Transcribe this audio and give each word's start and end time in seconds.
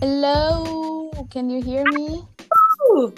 Hello, 0.00 1.10
can 1.30 1.50
you 1.50 1.60
hear 1.62 1.84
me? 1.84 2.22
Ooh, 2.92 3.12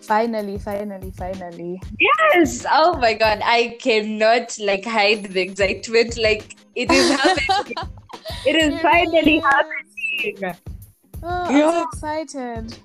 Finally, 0.00 0.58
finally, 0.58 1.12
finally. 1.16 1.80
yes. 2.00 2.66
Oh 2.68 2.98
my 2.98 3.14
god. 3.14 3.40
I 3.44 3.76
cannot 3.80 4.58
like 4.58 4.84
hide 4.84 5.24
the 5.26 5.40
excitement. 5.42 6.18
Like 6.18 6.56
it 6.74 6.90
is 6.90 7.08
happening. 7.20 7.74
it 8.44 8.56
is 8.56 8.80
finally 8.82 9.38
happening. 9.38 10.56
Oh, 11.22 11.44
I'm 11.46 11.56
Yeah. 11.56 11.84
excited. 11.84 12.76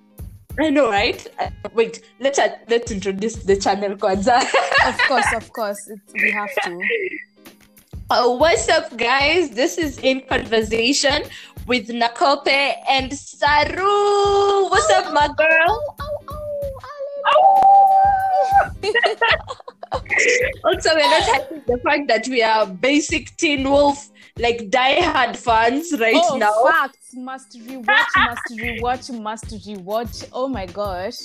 I 0.60 0.70
know, 0.70 0.90
right? 0.92 1.26
Uh, 1.40 1.50
wait, 1.74 2.02
let's 2.20 2.38
uh, 2.38 2.56
let's 2.70 2.92
introduce 2.92 3.36
the 3.38 3.56
channel 3.58 3.96
Kwanzaa. 3.98 4.42
Of 4.86 4.98
course, 5.08 5.34
of 5.34 5.52
course, 5.58 5.88
it, 5.88 6.00
we 6.14 6.32
have 6.32 6.54
to. 6.66 6.80
Uh, 8.10 8.38
what's 8.38 8.70
up, 8.70 8.96
guys? 8.96 9.50
This 9.50 9.78
is 9.78 9.98
In 9.98 10.22
Conversation 10.22 11.24
with 11.66 11.90
Nakope 11.90 12.74
and 12.90 13.14
Saru. 13.14 14.70
What's 14.70 14.90
up, 14.92 15.14
my 15.14 15.28
girl? 15.36 15.96
also, 20.64 20.96
we're 20.96 21.10
not 21.10 21.24
hiding 21.24 21.64
the 21.68 21.78
fact 21.84 22.08
that 22.08 22.26
we 22.30 22.42
are 22.42 22.66
basic 22.66 23.36
Teen 23.36 23.70
Wolf, 23.70 24.10
like 24.40 24.70
die-hard 24.70 25.36
fans 25.36 25.94
right 26.00 26.16
oh, 26.16 26.38
now. 26.38 26.54
facts 26.64 27.14
must 27.14 27.60
rewatch, 27.60 28.08
must 28.16 28.48
rewatch, 28.52 29.20
must 29.22 29.46
rewatch. 29.48 30.30
Oh 30.32 30.48
my 30.48 30.66
gosh. 30.66 31.20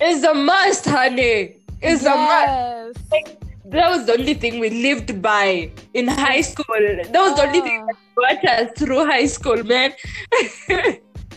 It's 0.00 0.24
a 0.24 0.34
must, 0.34 0.84
honey. 0.84 1.56
It's 1.82 2.04
a 2.04 2.10
must. 2.10 3.00
yes. 3.12 3.36
That 3.68 3.90
was 3.90 4.06
the 4.06 4.12
only 4.12 4.34
thing 4.34 4.60
we 4.60 4.70
lived 4.70 5.20
by 5.20 5.70
in 5.94 6.06
high 6.08 6.40
school. 6.40 6.64
That 6.78 7.12
was 7.12 7.34
the 7.36 7.46
only 7.46 7.60
thing 7.60 7.82
Ah. 7.82 7.86
that 7.86 7.96
brought 8.14 8.44
us 8.44 8.70
through 8.78 9.04
high 9.06 9.26
school, 9.26 9.62
man. 9.64 9.92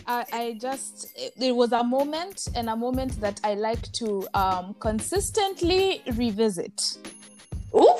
I, 0.07 0.25
I 0.33 0.57
just 0.59 1.07
it, 1.15 1.33
it 1.39 1.55
was 1.55 1.71
a 1.71 1.83
moment 1.83 2.47
and 2.55 2.69
a 2.69 2.75
moment 2.75 3.19
that 3.21 3.39
I 3.43 3.53
like 3.55 3.91
to 3.93 4.27
um 4.33 4.75
consistently 4.79 6.01
revisit. 6.13 6.81
Ooh, 7.75 7.97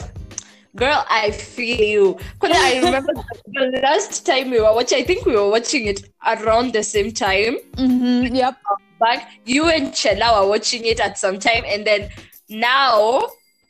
girl, 0.76 1.06
I 1.10 1.32
feel 1.32 1.80
you. 1.80 2.18
Because 2.40 2.58
I 2.58 2.80
remember 2.80 3.14
the 3.48 3.80
last 3.82 4.26
time 4.26 4.50
we 4.52 4.60
were 4.60 4.74
watching, 4.74 5.00
I 5.00 5.04
think 5.04 5.26
we 5.26 5.36
were 5.36 5.50
watching 5.50 5.86
it 5.88 6.10
around 6.26 6.74
the 6.74 6.84
same 6.84 7.12
time. 7.12 7.58
Mm-hmm. 7.74 8.36
Yep. 8.36 8.58
Back, 9.00 9.32
you 9.46 9.70
and 9.70 9.94
Chela 9.94 10.42
were 10.42 10.50
watching 10.50 10.86
it 10.86 11.00
at 11.00 11.18
some 11.18 11.40
time, 11.40 11.64
and 11.66 11.86
then 11.88 12.10
now, 12.50 13.28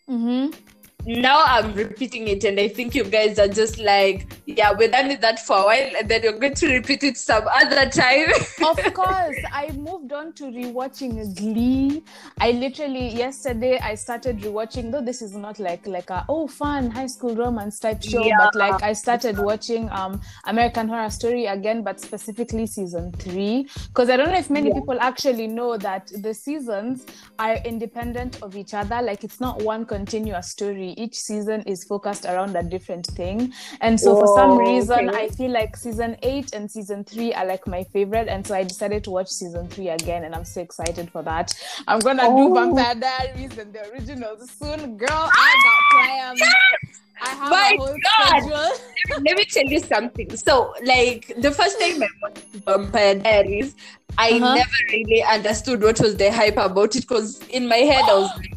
Mm-hmm. 0.09 0.69
Now 1.05 1.44
I'm 1.45 1.73
repeating 1.73 2.28
it, 2.28 2.44
and 2.44 2.59
I 2.59 2.67
think 2.67 2.94
you 2.94 3.03
guys 3.03 3.39
are 3.39 3.47
just 3.47 3.80
like, 3.80 4.28
yeah, 4.45 4.72
we're 4.78 4.89
done 4.92 5.08
with 5.08 5.22
that 5.22 5.39
for 5.39 5.58
a 5.58 5.64
while, 5.64 5.92
and 5.97 6.09
then 6.09 6.23
you're 6.23 6.38
going 6.38 6.53
to 6.55 6.67
repeat 6.73 7.03
it 7.03 7.17
some 7.17 7.44
other 7.47 7.89
time. 7.89 8.28
of 8.66 8.94
course, 8.94 9.38
I 9.53 9.72
moved 9.77 10.11
on 10.11 10.33
to 10.33 10.44
rewatching 10.45 11.36
Glee. 11.38 12.03
I 12.39 12.52
literally 12.52 13.08
yesterday 13.09 13.80
I 13.80 13.95
started 13.95 14.39
rewatching. 14.39 14.92
Though 14.92 15.02
this 15.02 15.22
is 15.22 15.36
not 15.36 15.58
like 15.59 15.88
like 15.88 16.09
a 16.09 16.25
oh 16.27 16.47
fun 16.47 16.92
high 16.92 17.08
school 17.08 17.36
romance 17.36 17.80
type 17.80 18.03
show, 18.03 18.23
Yeah. 18.23 18.36
but 18.38 18.55
like 18.55 18.83
I 18.83 18.94
started 18.94 19.39
watching 19.39 19.89
um 19.92 20.22
American 20.45 20.88
Horror 20.89 21.09
Story 21.09 21.45
again, 21.45 21.81
but 21.83 22.00
specifically 22.00 22.66
season 22.67 23.11
three. 23.14 23.67
Because 23.88 24.09
I 24.09 24.17
don't 24.17 24.30
know 24.30 24.38
if 24.38 24.50
many 24.50 24.70
Yeah. 24.70 24.75
people 24.75 25.00
actually 25.00 25.47
know 25.47 25.77
that 25.77 26.11
the 26.22 26.33
seasons 26.33 27.05
are 27.38 27.55
independent 27.66 28.42
of 28.42 28.55
each 28.58 28.73
other. 28.73 29.02
Like 29.02 29.23
it's 29.23 29.39
not 29.39 29.61
one 29.61 29.86
continuous 29.86 30.50
story. 30.50 30.89
Each 30.98 31.16
season 31.16 31.62
is 31.64 31.84
focused 31.84 32.26
around 32.26 32.56
a 32.56 32.64
different 32.64 33.06
thing. 33.08 33.54
And 33.82 34.00
so 34.00 34.16
for 34.20 34.28
some 34.36 34.58
reason, 34.58 35.09
okay. 35.09 35.18
I 35.26 35.30
feel 35.30 35.52
like 35.52 35.76
season 35.78 36.16
eight 36.23 36.54
and 36.54 36.70
season 36.70 37.04
three 37.04 37.34
are 37.34 37.45
like 37.45 37.68
my 37.68 37.84
favorite. 37.86 38.28
And 38.28 38.45
so 38.45 38.56
I 38.56 38.64
decided 38.64 39.04
to 39.06 39.12
watch 39.12 39.30
season 39.30 39.67
three 39.67 39.90
again. 39.90 40.23
And 40.23 40.34
I'm 40.36 40.45
so 40.45 40.61
excited 40.61 41.10
for 41.11 41.22
that. 41.23 41.54
I'm 41.88 41.99
going 41.99 42.17
to 42.17 42.23
do 42.23 42.30
Oh. 42.30 42.54
Vampire 42.54 42.95
Diaries 42.95 43.58
and 43.58 43.73
the 43.73 43.89
originals 43.92 44.49
soon. 44.52 44.98
Girl, 44.98 45.08
I 45.11 45.55
got 45.66 46.05
plans. 46.05 46.42
I 47.22 47.30
have 47.30 47.49
My 47.49 47.72
a 47.73 47.78
whole 47.78 47.88
God. 47.88 48.42
schedule. 48.42 49.22
Let 49.26 49.38
me 49.38 49.45
tell 49.45 49.66
you 49.66 49.80
something. 49.80 50.36
So, 50.38 50.73
like 50.86 51.33
the 51.38 51.52
first 51.52 51.80
time 51.80 52.02
I 52.02 52.08
watched 52.22 52.45
Vampire 52.66 53.16
Diaries, 53.16 53.76
I 54.17 54.32
Uh-huh. 54.32 54.55
never 54.55 54.70
really 54.92 55.22
understood 55.23 55.82
what 55.83 55.99
was 55.99 56.16
the 56.16 56.32
hype 56.32 56.58
about 56.58 56.95
it 56.95 57.02
because 57.02 57.39
in 57.49 57.67
my 57.67 57.78
head 57.78 58.04
I 58.05 58.14
was 58.20 58.32
like, 58.38 58.54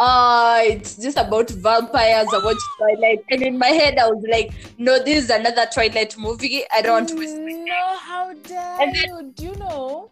oh, 0.00 0.60
it's 0.64 0.96
just 0.96 1.16
about 1.18 1.50
vampires. 1.50 2.28
I 2.32 2.44
watched 2.44 2.60
Twilight, 2.78 3.24
and 3.30 3.42
in 3.42 3.58
my 3.58 3.68
head 3.68 3.98
I 3.98 4.06
was 4.08 4.24
like, 4.30 4.52
no, 4.78 4.98
this 4.98 5.24
is 5.24 5.30
another 5.30 5.66
Twilight 5.72 6.16
movie. 6.18 6.62
I 6.72 6.82
don't 6.82 6.92
want 6.92 7.08
to 7.10 7.64
No, 7.64 7.96
how 7.98 8.32
dare 8.42 8.76
And 8.80 8.94
then- 8.94 9.04
you? 9.08 9.32
Do 9.36 9.44
you 9.44 9.54
know? 9.56 10.10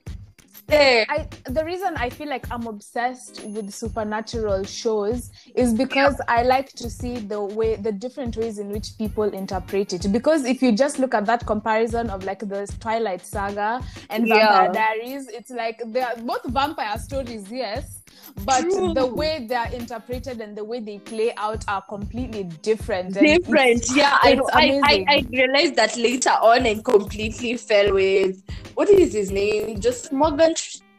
time. 0.68 1.06
I 1.08 1.26
the 1.46 1.64
reason 1.64 1.94
I 1.96 2.10
feel 2.10 2.28
like 2.28 2.46
I'm 2.50 2.66
obsessed 2.66 3.42
with 3.44 3.72
supernatural 3.72 4.64
shows 4.64 5.30
is 5.54 5.72
because 5.72 6.20
I 6.28 6.42
like 6.42 6.68
to 6.72 6.90
see 6.90 7.16
the 7.18 7.40
way 7.40 7.76
the 7.76 7.90
different 7.92 8.36
ways 8.36 8.58
in 8.58 8.68
which 8.68 8.88
people 8.98 9.24
interpret 9.24 9.94
it. 9.94 10.12
Because 10.12 10.44
if 10.44 10.60
you 10.62 10.72
just 10.72 10.98
look 10.98 11.14
at 11.14 11.24
that 11.24 11.46
comparison 11.46 12.10
of 12.10 12.24
like 12.24 12.40
the 12.40 12.66
Twilight 12.80 13.24
Saga 13.24 13.80
and 14.10 14.28
Yeah. 14.28 14.66
Vampire 14.66 14.72
Diaries, 14.74 15.28
it's 15.28 15.50
like 15.50 15.80
they 15.86 16.02
are 16.02 16.16
both 16.16 16.44
vampire 16.44 16.98
stories, 16.98 17.50
yes. 17.50 17.97
But 18.44 18.62
True. 18.62 18.94
the 18.94 19.06
way 19.06 19.46
they 19.48 19.54
are 19.54 19.72
interpreted 19.72 20.40
and 20.40 20.56
the 20.56 20.64
way 20.64 20.80
they 20.80 20.98
play 20.98 21.32
out 21.36 21.64
are 21.68 21.82
completely 21.82 22.44
different. 22.62 23.16
and 23.16 23.26
it's- 23.26 23.38
Different, 23.38 23.84
yeah. 23.94 24.18
I, 24.22 24.32
it's 24.32 24.50
I, 24.52 24.80
I. 24.84 25.04
I 25.08 25.26
realized 25.30 25.76
that 25.76 25.96
later 25.96 26.30
on 26.30 26.66
and 26.66 26.84
completely 26.84 27.56
fell 27.56 27.92
with 27.94 28.42
what 28.74 28.88
is 28.88 29.12
his 29.12 29.30
name? 29.30 29.80
Joseph 29.80 30.12
Morgan. 30.12 30.54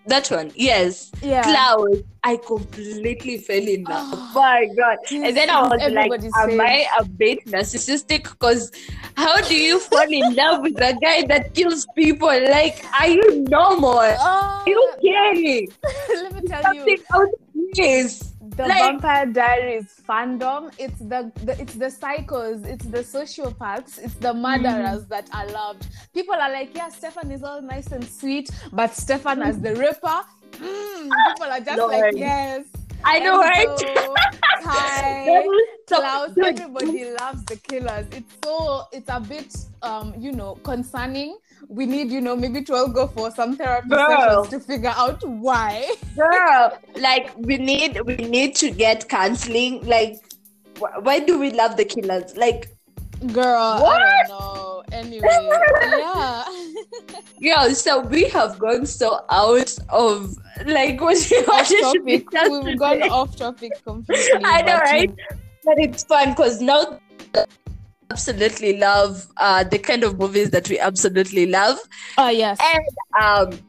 That 0.05 0.27
one, 0.31 0.51
yes. 0.55 1.11
yeah. 1.21 1.43
Klaus. 1.43 1.97
I 2.23 2.37
completely 2.37 3.37
fell 3.37 3.57
in 3.67 3.83
love. 3.83 4.07
Oh. 4.13 4.31
my 4.35 4.67
god. 4.75 4.97
And 5.11 5.35
then 5.37 5.49
I 5.49 5.61
was 5.61 5.91
like, 5.91 6.11
Am 6.51 6.59
I 6.61 6.85
a 6.99 7.05
bit 7.05 7.45
narcissistic? 7.45 8.23
Because 8.23 8.71
how 9.15 9.39
do 9.41 9.55
you 9.55 9.79
fall 9.79 10.07
in 10.09 10.33
love 10.35 10.61
with 10.61 10.77
a 10.81 10.97
guy 11.01 11.25
that 11.27 11.53
kills 11.53 11.85
people? 11.95 12.27
Like, 12.27 12.83
are 12.99 13.07
you 13.07 13.41
normal? 13.49 13.99
Are 13.99 14.15
Oh, 14.19 14.63
you 14.65 14.93
kidding? 15.01 15.71
let 16.09 16.33
me 16.33 16.41
tell 16.49 16.73
you. 16.73 16.79
Something 16.79 16.99
out 17.13 17.23
of 17.23 17.73
place. 17.75 18.28
The 18.59 18.67
Like- 18.67 18.83
vampire 18.83 19.25
diaries 19.41 19.89
fandom 20.09 20.61
it's 20.85 20.99
the, 21.11 21.21
the 21.47 21.53
it's 21.61 21.75
the 21.83 21.91
psychos 21.99 22.59
it's 22.73 22.85
the 22.95 23.03
sociopaths 23.15 23.93
it's 24.05 24.15
the 24.25 24.33
murderers 24.33 25.05
that 25.13 25.27
are 25.37 25.47
loved. 25.59 25.83
People 26.13 26.35
are 26.45 26.51
like 26.51 26.75
yeah 26.75 26.89
stefan 26.89 27.31
is 27.31 27.41
all 27.43 27.61
nice 27.61 27.87
and 27.95 28.03
sweet 28.19 28.47
but 28.79 28.89
stefan 29.03 29.41
as 29.49 29.55
the 29.65 29.73
ripper 29.85 30.19
mm, 30.67 31.09
people 31.27 31.49
are 31.55 31.61
just 31.69 31.77
Lord. 31.77 31.91
like 31.91 32.15
yes 32.29 32.65
I 33.03 33.19
know, 33.19 33.39
right? 33.39 33.67
So- 35.87 35.95
Klaus, 35.95 36.37
everybody 36.37 37.09
loves 37.19 37.43
the 37.45 37.55
killers. 37.55 38.05
It's 38.11 38.31
so 38.43 38.83
it's 38.91 39.09
a 39.09 39.19
bit 39.19 39.55
um, 39.81 40.13
you 40.19 40.31
know, 40.31 40.55
concerning. 40.63 41.37
We 41.67 41.85
need, 41.87 42.11
you 42.11 42.21
know, 42.21 42.35
maybe 42.35 42.61
to 42.63 42.73
all 42.75 42.87
go 42.89 43.07
for 43.07 43.31
some 43.31 43.55
therapy 43.55 43.89
Girl. 43.89 44.43
sessions 44.45 44.49
to 44.49 44.59
figure 44.71 44.93
out 44.95 45.23
why. 45.27 45.91
girl 46.15 46.77
like 46.97 47.31
we 47.37 47.57
need 47.57 47.99
we 48.05 48.17
need 48.17 48.55
to 48.57 48.69
get 48.69 49.09
counseling 49.09 49.83
like 49.87 50.17
wh- 50.79 51.03
why 51.03 51.19
do 51.19 51.39
we 51.39 51.51
love 51.51 51.75
the 51.77 51.85
killers 51.85 52.37
like 52.37 52.69
Girl, 53.33 53.81
What? 53.81 54.01
I 54.01 54.23
don't 54.27 54.39
know. 54.39 54.83
Anyway, 54.91 55.49
yeah. 55.97 56.45
girl 57.41 57.69
so 57.73 58.01
we 58.01 58.27
have 58.29 58.59
gone 58.59 58.85
so 58.85 59.19
out 59.29 59.77
of 59.89 60.35
like 60.65 60.99
what 61.01 61.29
you 61.31 61.37
off 61.45 61.67
should 61.67 62.05
be 62.05 62.19
topic. 62.19 62.63
We've 62.63 62.79
gone 62.79 63.03
off 63.03 63.35
topic 63.35 63.71
completely. 63.83 64.41
I 64.45 64.61
know, 64.61 64.77
right? 64.77 65.11
but 65.63 65.79
it's 65.79 66.03
fun 66.03 66.31
because 66.31 66.61
now 66.61 66.99
absolutely 68.11 68.77
love 68.77 69.27
uh 69.37 69.63
the 69.63 69.77
kind 69.77 70.03
of 70.03 70.17
movies 70.17 70.49
that 70.49 70.67
we 70.67 70.79
absolutely 70.79 71.45
love 71.45 71.77
Oh 72.17 72.29
yes. 72.29 72.57
and 72.73 73.23
um 73.23 73.59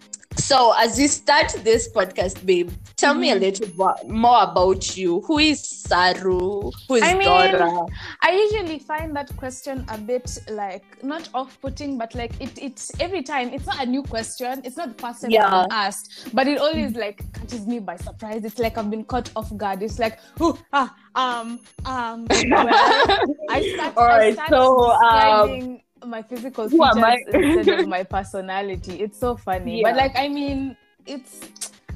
so 0.41 0.73
as 0.77 0.97
we 0.99 1.07
start 1.07 1.49
this 1.65 1.89
podcast 1.93 2.45
babe 2.47 2.71
tell 2.97 3.15
me 3.15 3.31
a 3.31 3.37
Mhm. 3.37 3.41
little 3.41 3.67
bo- 3.77 4.09
more 4.09 4.43
about 4.43 4.97
you 4.97 5.21
who 5.23 5.39
is 5.39 5.61
saru 5.89 6.71
who 6.89 6.95
is 6.97 7.03
I 7.03 7.15
mean, 7.15 7.25
dora 7.29 7.87
I 8.23 8.31
usually 8.33 8.79
find 8.79 9.15
that 9.17 9.35
question 9.37 9.85
a 9.89 9.99
bit 9.99 10.39
like 10.51 10.85
not 11.03 11.29
off-putting, 11.35 11.99
but 11.99 12.15
like 12.15 12.33
it 12.41 12.53
it's 12.61 12.91
every 13.01 13.23
time 13.23 13.51
it's 13.53 13.67
not 13.67 13.83
a 13.83 13.87
new 13.87 14.03
question. 14.03 14.61
It's 14.65 14.77
not 14.77 14.97
the 14.97 15.03
first 15.03 15.23
time 15.23 15.31
Yeah. 15.31 15.51
Been 15.51 15.67
asked, 15.71 16.31
but 16.35 16.47
it 16.47 16.59
always 16.59 16.95
like 16.95 17.19
catches 17.33 17.67
me 17.67 17.79
by 17.81 17.97
surprise. 17.97 18.45
It's 18.45 18.59
like 18.59 18.79
I've 18.79 18.91
been 18.91 19.05
caught 19.05 19.31
off 19.37 19.55
guard. 19.57 19.83
It's 19.83 19.99
like, 19.99 20.19
oh 20.41 20.59
ah 20.73 20.95
um 21.15 21.61
um 21.85 22.27
well 22.57 22.81
I 23.49 23.63
start, 23.63 23.95
All 23.97 24.05
I 24.07 24.33
start 24.33 24.49
so, 24.51 24.91
um, 24.93 25.81
my 26.07 26.23
physical 26.23 26.69
who 26.69 26.85
features 26.93 27.25
instead 27.33 27.81
of 27.81 27.89
my 27.97 28.03
personality. 28.03 29.03
It's 29.03 29.19
so 29.19 29.37
funny. 29.37 29.83
But 29.83 29.97
like 29.97 30.13
I 30.17 30.29
mean, 30.29 30.77
it's 31.07 31.49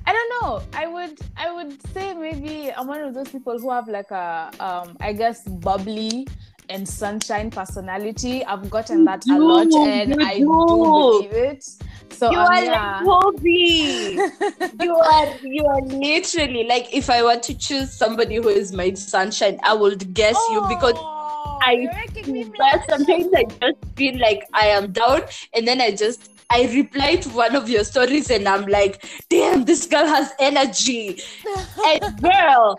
I 0.06 0.12
don't 0.12 0.42
know. 0.42 0.62
I 0.72 0.86
would 0.86 1.18
I 1.36 1.52
would 1.52 1.80
say 1.92 2.14
maybe 2.14 2.72
I'm 2.72 2.86
one 2.86 3.00
of 3.00 3.14
those 3.14 3.28
people 3.28 3.58
who 3.58 3.70
have 3.70 3.88
like 3.88 4.10
a 4.10 4.50
um 4.60 4.96
I 5.00 5.12
guess 5.12 5.42
bubbly 5.44 6.26
and 6.68 6.88
sunshine 6.88 7.50
personality. 7.50 8.44
I've 8.44 8.70
gotten 8.70 9.04
that 9.04 9.24
a 9.26 9.38
lot, 9.38 9.66
and 9.72 10.14
you 10.14 10.26
I 10.26 10.38
do. 10.38 10.46
believe 10.46 11.32
it. 11.32 11.64
So 12.10 12.30
you 12.30 12.38
um, 12.38 12.46
are 12.46 12.64
yeah. 12.64 13.00
like 13.00 13.04
Kobe. 13.04 13.48
you 14.84 14.94
are 14.94 15.38
you 15.42 15.66
are 15.66 15.80
literally 15.82 16.64
like 16.64 16.94
if 16.94 17.10
I 17.10 17.22
were 17.22 17.38
to 17.38 17.54
choose 17.54 17.92
somebody 17.92 18.36
who 18.36 18.48
is 18.48 18.72
my 18.72 18.92
sunshine, 18.94 19.58
I 19.62 19.74
would 19.74 20.14
guess 20.14 20.36
you 20.52 20.62
because 20.68 20.94
Oh, 20.96 21.13
I 21.62 21.72
you're 21.72 21.94
making 21.94 22.32
me 22.32 22.44
but 22.44 22.82
sometimes 22.88 23.28
I 23.34 23.44
just 23.44 23.78
feel 23.96 24.18
like 24.18 24.42
I 24.52 24.66
am 24.66 24.92
down 24.92 25.22
and 25.54 25.66
then 25.66 25.80
I 25.80 25.90
just 25.92 26.30
I 26.50 26.66
reply 26.74 27.16
to 27.16 27.28
one 27.30 27.56
of 27.56 27.68
your 27.68 27.84
stories 27.84 28.30
and 28.30 28.46
I'm 28.46 28.66
like, 28.66 29.04
damn, 29.28 29.64
this 29.64 29.86
girl 29.86 30.06
has 30.06 30.30
energy. 30.38 31.18
And 31.84 32.20
girl, 32.22 32.78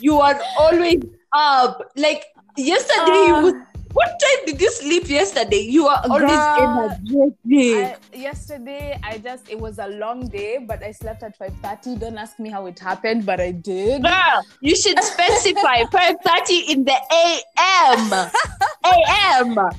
you 0.00 0.20
are 0.20 0.40
always 0.58 1.02
up. 1.32 1.90
Like 1.96 2.24
yesterday, 2.56 3.26
you 3.26 3.34
Uh, 3.34 3.42
was, 3.42 3.54
what 3.92 4.08
time 4.20 4.46
did 4.46 4.60
you 4.60 4.70
sleep 4.70 5.08
yesterday? 5.08 5.60
You 5.60 5.86
are 5.88 6.02
always 6.08 6.30
energetic. 6.30 7.98
I, 8.14 8.16
yesterday 8.16 8.98
I 9.02 9.18
just 9.18 9.48
it 9.50 9.58
was 9.58 9.78
a 9.78 9.88
long 9.88 10.28
day, 10.28 10.58
but 10.58 10.82
I 10.82 10.92
slept 10.92 11.22
at 11.22 11.38
5:30. 11.38 11.98
Don't 12.00 12.18
ask 12.18 12.38
me 12.38 12.50
how 12.50 12.66
it 12.66 12.78
happened, 12.78 13.26
but 13.26 13.40
I 13.40 13.50
did. 13.52 14.02
Girl, 14.02 14.42
you 14.60 14.76
should 14.76 15.02
specify 15.02 15.82
5:30 15.92 16.68
in 16.70 16.84
the 16.84 16.96
AM. 17.12 18.12
AM. 18.84 19.58
Ah, 19.58 19.70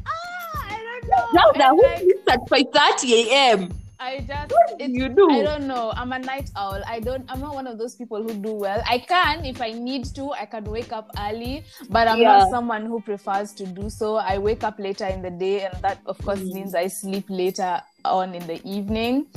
I 0.70 0.78
don't 1.02 1.08
know. 1.10 1.52
Now 1.56 1.76
who 1.76 1.84
like- 1.84 2.00
sleeps 2.00 2.28
at 2.30 2.40
5:30 2.50 3.14
AM? 3.32 3.81
I 4.02 4.26
just 4.28 4.52
What 4.52 4.80
do 4.80 4.86
you 4.90 5.10
do? 5.10 5.30
I 5.30 5.44
don't 5.44 5.68
know. 5.68 5.94
I'm 5.96 6.12
a 6.12 6.18
night 6.18 6.50
owl. 6.56 6.82
I 6.88 7.00
don't. 7.00 7.24
I'm 7.32 7.40
not 7.40 7.54
one 7.54 7.68
of 7.68 7.78
those 7.78 7.94
people 7.96 8.24
who 8.24 8.34
do 8.34 8.52
well. 8.54 8.82
I 8.90 8.98
can 8.98 9.46
if 9.46 9.62
I 9.62 9.72
need 9.74 10.06
to. 10.16 10.32
I 10.34 10.46
can 10.48 10.64
wake 10.66 10.92
up 10.92 11.12
early, 11.20 11.64
but 11.90 12.08
I'm 12.08 12.18
Yeah. 12.20 12.40
not 12.40 12.50
someone 12.50 12.86
who 12.88 13.00
prefers 13.02 13.54
to 13.62 13.66
do 13.68 13.90
so. 13.92 14.16
I 14.16 14.40
wake 14.40 14.64
up 14.64 14.80
later 14.80 15.06
in 15.06 15.22
the 15.22 15.30
day, 15.30 15.66
and 15.70 15.78
that 15.84 16.00
of 16.08 16.18
course 16.26 16.40
Mm. 16.42 16.54
means 16.54 16.74
I 16.74 16.88
sleep 16.88 17.26
later 17.30 17.80
on 18.04 18.34
in 18.34 18.42
the 18.48 18.58
evening. 18.68 19.28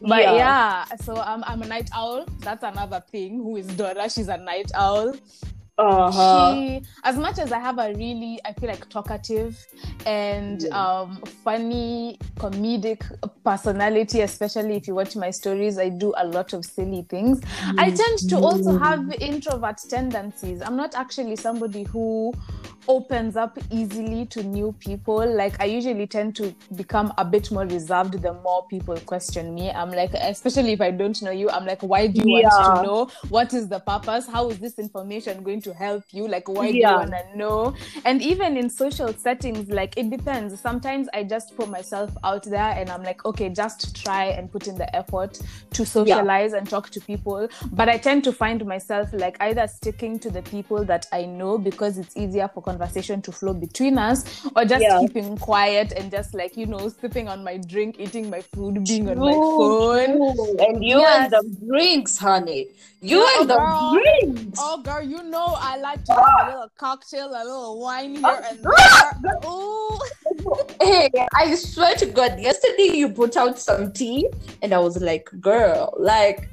But 0.00 0.22
Yeah. 0.24 0.34
yeah, 0.40 0.84
so 1.04 1.16
I'm 1.20 1.44
I'm 1.44 1.60
a 1.62 1.66
night 1.68 1.90
owl. 1.94 2.24
That's 2.40 2.64
another 2.64 3.04
thing. 3.12 3.36
Who 3.44 3.56
is 3.60 3.66
Dora? 3.76 4.08
She's 4.08 4.28
a 4.28 4.38
night 4.40 4.72
owl. 4.74 5.12
Uh-huh. 5.76 6.54
She, 6.54 6.82
as 7.02 7.16
much 7.16 7.38
as 7.38 7.50
I 7.50 7.58
have 7.58 7.78
a 7.78 7.92
really, 7.94 8.38
I 8.44 8.52
feel 8.52 8.68
like 8.68 8.88
talkative 8.88 9.66
and 10.06 10.62
Yeah. 10.62 11.00
um, 11.00 11.20
funny, 11.42 12.18
comedic 12.36 13.02
personality, 13.44 14.20
especially 14.20 14.76
if 14.76 14.86
you 14.86 14.94
watch 14.94 15.16
my 15.16 15.30
stories, 15.30 15.78
I 15.78 15.88
do 15.88 16.14
a 16.16 16.26
lot 16.26 16.52
of 16.52 16.64
silly 16.64 17.02
things. 17.08 17.40
I 17.78 17.90
tend 17.90 18.18
to 18.30 18.38
also 18.38 18.78
have 18.78 19.12
introvert 19.20 19.78
tendencies. 19.88 20.62
I'm 20.62 20.76
not 20.76 20.94
actually 20.94 21.36
somebody 21.36 21.82
who 21.82 22.32
opens 22.86 23.34
up 23.34 23.58
easily 23.70 24.26
to 24.26 24.42
new 24.42 24.72
people. 24.78 25.26
Like 25.26 25.60
I 25.60 25.64
usually 25.64 26.06
tend 26.06 26.36
to 26.36 26.54
become 26.76 27.12
a 27.18 27.24
bit 27.24 27.50
more 27.50 27.64
reserved 27.66 28.20
the 28.22 28.34
more 28.44 28.66
people 28.68 28.96
question 29.06 29.54
me. 29.54 29.70
I'm 29.70 29.90
like, 29.90 30.12
especially 30.14 30.72
if 30.72 30.80
I 30.80 30.90
don't 30.90 31.20
know 31.22 31.30
you, 31.30 31.50
I'm 31.50 31.64
like, 31.66 31.82
why 31.82 32.06
do 32.06 32.20
you 32.24 32.30
want 32.30 32.76
to 32.76 32.82
know? 32.82 33.10
What 33.30 33.54
is 33.54 33.68
the 33.68 33.80
purpose? 33.80 34.26
How 34.26 34.50
is 34.50 34.58
this 34.58 34.78
information 34.78 35.42
going 35.42 35.62
to 35.64 35.74
help 35.74 36.04
you? 36.12 36.28
Like, 36.28 36.48
why 36.48 36.70
do 36.72 36.78
you 36.78 36.84
want 36.94 37.10
to 37.12 37.36
know? 37.36 37.74
And 38.04 38.22
even 38.22 38.56
in 38.56 38.70
social 38.70 39.12
settings, 39.12 39.68
like 39.68 39.94
it 39.96 40.10
depends. 40.10 40.60
Sometimes 40.60 41.08
I 41.12 41.24
just 41.24 41.56
put 41.56 41.68
myself 41.68 42.10
out 42.22 42.44
there 42.44 42.72
and 42.78 42.88
I'm 42.90 43.02
like, 43.02 43.24
okay, 43.24 43.48
just 43.48 43.94
try 43.96 44.26
and 44.26 44.50
put 44.50 44.66
in 44.68 44.76
the 44.76 44.94
effort 44.94 45.40
to 45.72 45.84
socialize 45.84 46.52
and 46.52 46.68
talk 46.68 46.90
to 46.90 47.00
people. 47.00 47.48
But 47.72 47.88
I 47.88 47.98
tend 47.98 48.24
to 48.24 48.32
find 48.32 48.64
myself 48.64 49.12
like 49.12 49.36
either 49.40 49.66
sticking 49.66 50.18
to 50.20 50.30
the 50.30 50.42
people 50.42 50.84
that 50.84 51.06
I 51.12 51.24
know 51.24 51.58
because 51.58 51.98
it's 51.98 52.16
easier 52.16 52.48
for 52.52 52.62
conversation 52.62 53.20
to 53.22 53.32
flow 53.32 53.54
between 53.54 53.98
us, 53.98 54.24
or 54.56 54.64
just 54.64 54.82
Yeah. 54.82 54.98
keeping 55.00 55.36
quiet 55.38 55.92
and 55.92 56.10
just 56.10 56.34
like, 56.34 56.56
you 56.56 56.66
know, 56.66 56.88
sipping 56.88 57.28
on 57.28 57.42
my 57.42 57.56
drink, 57.56 57.96
eating 57.98 58.30
my 58.30 58.42
food, 58.54 58.86
being 58.86 59.08
on 59.08 59.18
my 59.18 59.40
phone. 59.56 60.18
true. 60.18 60.56
And 60.58 60.84
you 60.84 60.98
Yes. 60.98 61.24
and 61.24 61.32
the 61.32 61.56
drinks, 61.66 62.18
honey. 62.18 62.68
You 63.00 63.20
Yeah, 63.20 63.40
and 63.40 63.50
the 63.50 63.56
girl. 63.56 63.92
drinks. 63.92 64.58
Oh, 64.62 64.82
girl, 64.82 65.02
you 65.02 65.22
know 65.24 65.53
I 65.58 65.76
like 65.76 66.04
to 66.04 66.12
have 66.12 66.24
a 66.48 66.50
little 66.50 66.70
cocktail, 66.78 67.28
a 67.30 67.42
little 67.44 67.80
wine 67.80 68.16
here 68.16 68.42
and 68.50 68.66
Ah! 68.66 69.10
there. 69.22 69.50
Ooh. 69.50 69.98
Hey, 70.80 71.08
I 71.34 71.54
swear 71.54 71.94
to 71.96 72.06
God, 72.06 72.38
yesterday 72.38 72.90
you 72.94 73.08
put 73.08 73.36
out 73.36 73.58
some 73.58 73.92
tea, 73.92 74.28
and 74.60 74.74
I 74.74 74.78
was 74.78 75.00
like, 75.00 75.28
girl, 75.40 75.94
like, 75.98 76.48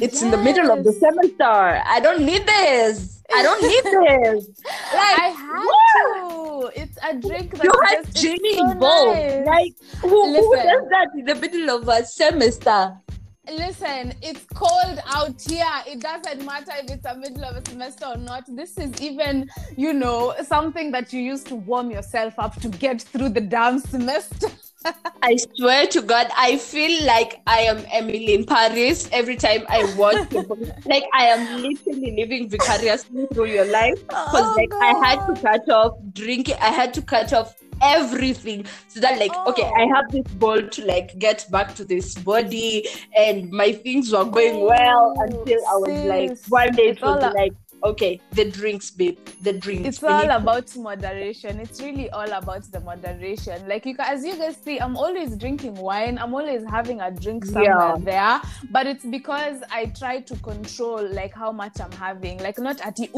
it's 0.00 0.20
in 0.22 0.30
the 0.30 0.36
middle 0.36 0.70
of 0.70 0.84
the 0.84 0.92
semester. 0.92 1.42
I 1.86 2.00
don't 2.00 2.22
need 2.24 2.46
this. 2.46 3.22
I 3.34 3.42
don't 3.42 3.62
need 3.62 3.84
this. 3.84 4.46
Like, 4.92 5.18
I 5.18 5.28
had 5.28 5.64
what? 5.64 6.72
to. 6.74 6.80
It's 6.82 6.98
a 7.02 7.14
drink 7.16 7.56
that 7.56 7.64
You 7.64 7.72
had 7.86 8.04
just, 8.12 8.18
so 8.26 8.70
involved. 8.70 9.18
nice. 9.18 9.46
Like, 9.46 9.72
who, 10.02 10.08
who 10.36 10.56
does 10.56 10.88
that 10.90 11.08
in 11.16 11.24
the 11.24 11.34
middle 11.36 11.70
of 11.76 11.88
a 11.88 12.04
semester? 12.04 12.96
Listen, 13.48 14.12
it's 14.22 14.44
cold 14.54 14.98
out 15.06 15.40
here. 15.48 15.64
It 15.86 16.00
doesn't 16.00 16.44
matter 16.44 16.72
if 16.82 16.90
it's 16.90 17.06
a 17.06 17.16
middle 17.16 17.44
of 17.44 17.56
a 17.56 17.68
semester 17.68 18.06
or 18.06 18.16
not. 18.16 18.44
This 18.46 18.76
is 18.76 19.00
even, 19.00 19.48
you 19.76 19.92
know, 19.92 20.34
something 20.44 20.92
that 20.92 21.12
you 21.12 21.20
use 21.20 21.42
to 21.44 21.56
warm 21.56 21.90
yourself 21.90 22.34
up 22.38 22.60
to 22.60 22.68
get 22.68 23.00
through 23.00 23.30
the 23.30 23.40
damn 23.40 23.78
semester. 23.78 24.48
I 25.22 25.36
swear 25.56 25.86
to 25.88 26.02
God, 26.02 26.28
I 26.36 26.58
feel 26.58 27.04
like 27.06 27.40
I 27.46 27.60
am 27.60 27.84
Emily 27.90 28.34
in 28.34 28.44
Paris 28.44 29.08
every 29.12 29.36
time 29.36 29.64
I 29.68 29.92
watch 29.94 30.28
people. 30.30 30.58
like 30.86 31.04
I 31.14 31.26
am 31.26 31.62
literally 31.62 32.14
living 32.16 32.48
vicariously 32.48 33.26
through 33.32 33.46
your 33.46 33.66
life. 33.66 34.00
Because 34.06 34.28
Oh, 34.32 34.54
like 34.56 34.72
I 34.80 35.06
had 35.06 35.26
to 35.26 35.40
cut 35.40 35.68
off 35.70 35.98
drinking, 36.12 36.56
I 36.60 36.68
had 36.68 36.94
to 36.94 37.02
cut 37.02 37.32
off 37.32 37.54
everything 37.82 38.64
so 38.88 39.00
that 39.00 39.18
like 39.18 39.44
okay, 39.46 39.68
I 39.76 39.82
Oh. 39.82 39.94
have 39.94 40.04
this 40.10 40.26
goal 40.38 40.62
to 40.62 40.84
like 40.84 41.18
get 41.18 41.46
back 41.50 41.74
to 41.76 41.84
this 41.84 42.14
body 42.14 42.86
and 43.16 43.50
my 43.50 43.72
things 43.72 44.12
were 44.12 44.24
going 44.24 44.60
well 44.60 45.12
Oh, 45.14 45.14
until 45.18 45.58
I 45.68 45.76
was 45.76 46.02
like 46.04 46.32
one 46.48 46.74
day 46.76 46.88
it 46.88 47.02
was 47.02 47.26
like 47.34 47.52
okay, 47.84 48.20
the 48.32 48.50
drinks, 48.50 48.90
babe, 48.90 49.18
the 49.42 49.52
drinks. 49.52 49.88
it's 49.88 50.02
We 50.02 50.08
all 50.08 50.22
need- 50.22 50.30
about 50.30 50.76
moderation. 50.76 51.60
It's 51.60 51.80
really 51.80 52.10
all 52.10 52.30
about 52.30 52.62
the 52.72 52.80
moderation. 52.80 53.66
Like 53.68 53.86
you 53.86 53.94
as 53.98 54.24
you 54.24 54.36
guys 54.36 54.56
see 54.64 54.78
i'm 54.80 54.96
always 54.96 55.36
drinking 55.36 55.74
wine. 55.74 56.18
I'm 56.18 56.34
always 56.34 56.62
having 56.68 57.00
a 57.00 57.10
drink 57.10 57.44
somewhere 57.44 57.64
Yeah. 57.64 57.96
there. 58.00 58.40
But 58.70 58.86
it's 58.86 59.04
because 59.04 59.62
i 59.70 59.86
try 59.86 60.20
to 60.20 60.36
control 60.36 61.06
like 61.12 61.34
how 61.34 61.52
much 61.52 61.80
i'm 61.80 61.92
having. 61.92 62.38
Like 62.38 62.58
not 62.58 62.80
at 62.80 62.96
the 62.96 63.10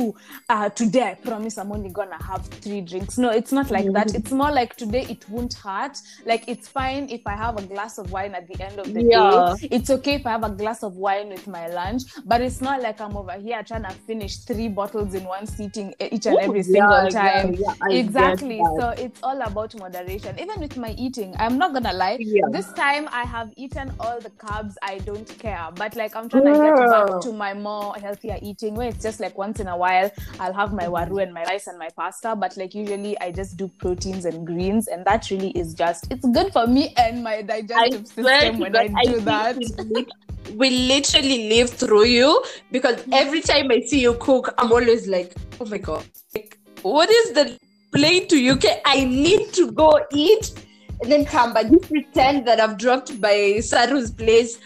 uh 0.49 0.69
today 0.71 1.03
i 1.11 1.15
promise 1.15 1.59
i'm 1.59 1.73
only 1.73 1.91
gonna 1.91 2.23
have 2.23 2.47
three 2.47 2.81
drinks. 2.83 3.19
No 3.19 3.31
it's 3.31 3.53
not 3.53 3.71
like 3.71 3.91
that. 3.93 4.09
Mhm. 4.09 4.15
it's 4.19 4.31
more 4.33 4.51
like 4.53 4.77
today 4.77 5.07
it 5.09 5.29
won't 5.29 5.55
hurt. 5.55 5.97
Like 6.27 6.45
it's 6.49 6.69
fine 6.69 7.09
if 7.11 7.23
i 7.27 7.33
have 7.35 7.59
a 7.59 7.63
glass 7.63 7.99
of 7.99 8.11
wine 8.13 8.35
at 8.35 8.47
the 8.49 8.63
end 8.63 8.79
of 8.79 8.93
the 8.93 9.03
Yeah. 9.03 9.55
day. 9.61 9.69
It's 9.71 9.91
okay 9.91 10.15
if 10.15 10.27
i 10.27 10.31
have 10.31 10.45
a 10.45 10.51
glass 10.51 10.83
of 10.83 10.97
wine 10.97 11.29
with 11.31 11.47
my 11.47 11.67
lunch. 11.69 12.03
But 12.25 12.41
it's 12.43 12.61
not 12.61 12.81
like 12.83 13.01
i'm 13.01 13.17
over 13.17 13.33
here 13.33 13.63
trying 13.63 13.85
to 13.85 13.91
finish 14.07 14.37
three 14.39 14.52
bottles 14.69 15.15
in 15.15 15.25
one 15.25 15.47
sitting 15.47 15.95
each 16.01 16.27
and 16.27 16.39
every 16.39 16.63
Yeah, 16.63 16.63
single 16.63 17.03
yeah, 17.05 17.09
time. 17.11 17.55
yeah, 17.55 17.73
I 17.83 17.89
get 17.91 18.05
exactly. 18.07 18.59
so 18.77 18.91
it's 18.91 19.19
all 19.23 19.41
about 19.43 19.75
moderation. 19.79 20.39
Even 20.39 20.61
with 20.61 20.77
my 20.77 20.91
eating 20.99 21.35
i'm 21.39 21.59
not 21.59 21.73
gonna 21.73 21.93
lie 21.93 22.17
Yeah. 22.21 22.43
this 22.51 22.73
time 22.73 23.09
i 23.13 23.23
have 23.25 23.53
eaten 23.57 23.93
all 24.01 24.21
the 24.21 24.31
carbs 24.31 24.75
i 24.83 24.99
don't 24.99 25.27
care. 25.39 25.69
But 25.75 25.97
like 25.97 26.15
i'm 26.17 26.29
trying 26.29 26.45
to 26.45 26.53
get 26.53 26.75
back 26.89 27.07
to 27.21 27.33
my 27.33 27.55
more 27.55 27.95
healthier 27.95 28.39
eating 28.43 28.75
where 28.75 28.89
it's 28.89 29.03
just 29.03 29.21
like 29.21 29.37
once 29.39 29.61
in 29.61 29.67
a 29.69 29.77
while 29.77 30.11
i'll 30.39 30.53
have 30.53 30.73
my 30.73 30.87
waru 30.87 31.23
and 31.23 31.33
my 31.33 31.45
rice 31.45 31.67
and 31.67 31.79
my 31.79 31.89
pasta. 31.97 32.35
But 32.37 32.57
like 32.57 32.75
usually 32.75 33.19
i 33.21 33.31
just 33.33 33.57
do 33.57 33.69
proteins 33.79 34.25
and 34.25 34.47
greens 34.47 34.89
and 34.89 35.05
that 35.05 35.31
really 35.31 35.51
is 35.51 35.75
just 35.75 36.07
it's 36.11 36.27
good 36.29 36.53
for 36.53 36.67
me 36.67 36.93
and 36.97 37.23
my 37.23 37.43
digestive 37.43 38.07
swear 38.07 38.53
system 38.53 38.59
when 38.61 38.77
i 38.77 38.89
I 38.95 39.07
do 39.07 39.21
think 39.21 39.25
that. 39.25 39.57
We, 39.91 40.07
we 40.55 40.71
literally 40.71 41.49
live 41.49 41.71
through 41.71 42.07
you 42.07 42.43
because 42.71 43.03
every 43.13 43.41
time 43.41 43.71
I 43.71 43.81
see 43.87 44.01
you 44.01 44.15
cook, 44.15 44.42
I'm 44.59 44.73
always 44.73 45.07
like, 45.07 45.35
oh 45.61 45.67
my 45.67 45.79
god, 45.79 46.05
like, 46.35 46.59
what 46.83 47.11
is 47.11 47.33
the 47.33 47.59
plane 47.93 48.29
to 48.29 48.51
UK? 48.51 48.81
I 48.85 49.05
need 49.05 49.53
to 49.55 49.71
go 49.73 50.01
eat 50.13 50.53
and 51.01 51.11
then 51.11 51.25
come 51.25 51.53
back. 51.53 51.71
Just 51.71 51.89
pretend 51.89 52.47
that 52.47 52.61
I've 52.61 52.79
dropped 52.79 53.21
by 53.21 53.59
Saru's 53.59 54.11
place 54.11 54.59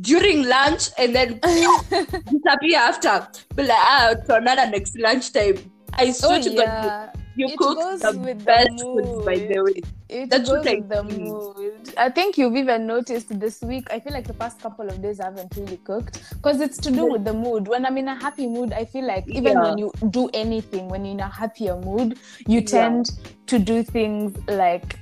during 0.00 0.44
lunch 0.44 0.90
and 0.98 1.14
then 1.14 1.38
disappear 1.42 2.78
after. 2.78 3.26
Be 3.54 3.64
like, 3.64 3.78
ah, 3.78 4.14
to 4.26 4.36
another 4.36 4.70
next 4.70 4.98
lunchtime. 4.98 5.58
I 5.92 6.12
swear 6.12 6.38
oh 6.38 6.42
to 6.42 6.50
God, 6.50 6.58
yeah 6.58 7.19
you 7.40 7.48
It 7.48 7.56
cook 7.58 7.76
goes 7.78 8.00
the 8.00 8.12
with 8.18 8.38
the 8.38 8.44
best 8.44 8.80
foods, 8.80 9.24
by 9.24 9.36
the 9.38 9.60
way. 9.64 9.80
It 10.08 10.28
That's 10.30 10.48
goes 10.48 10.58
what 10.64 10.68
I 10.68 10.74
with 10.74 10.88
the 10.88 11.02
mood. 11.04 11.94
I 11.96 12.10
think 12.10 12.36
you've 12.36 12.56
even 12.56 12.86
noticed 12.86 13.38
this 13.40 13.62
week. 13.62 13.86
I 13.90 13.98
feel 14.00 14.12
like 14.12 14.26
the 14.26 14.34
past 14.34 14.60
couple 14.60 14.88
of 14.88 15.00
days 15.00 15.20
I 15.20 15.26
haven't 15.26 15.56
really 15.56 15.78
cooked 15.78 16.20
because 16.34 16.60
it's 16.60 16.78
to 16.78 16.90
do 16.90 17.06
with 17.06 17.24
the 17.24 17.32
mood. 17.32 17.68
When 17.68 17.86
I'm 17.86 17.96
in 17.96 18.08
a 18.08 18.14
happy 18.14 18.46
mood, 18.46 18.72
I 18.72 18.84
feel 18.84 19.06
like 19.06 19.24
even 19.28 19.54
Yeah. 19.54 19.62
when 19.62 19.78
you 19.78 19.92
do 20.10 20.28
anything, 20.34 20.88
when 20.88 21.04
you're 21.04 21.14
in 21.14 21.20
a 21.20 21.28
happier 21.28 21.76
mood, 21.76 22.18
you 22.46 22.60
Yeah. 22.60 22.66
tend 22.76 23.12
to 23.46 23.58
do 23.58 23.82
things 23.82 24.36
like 24.48 24.98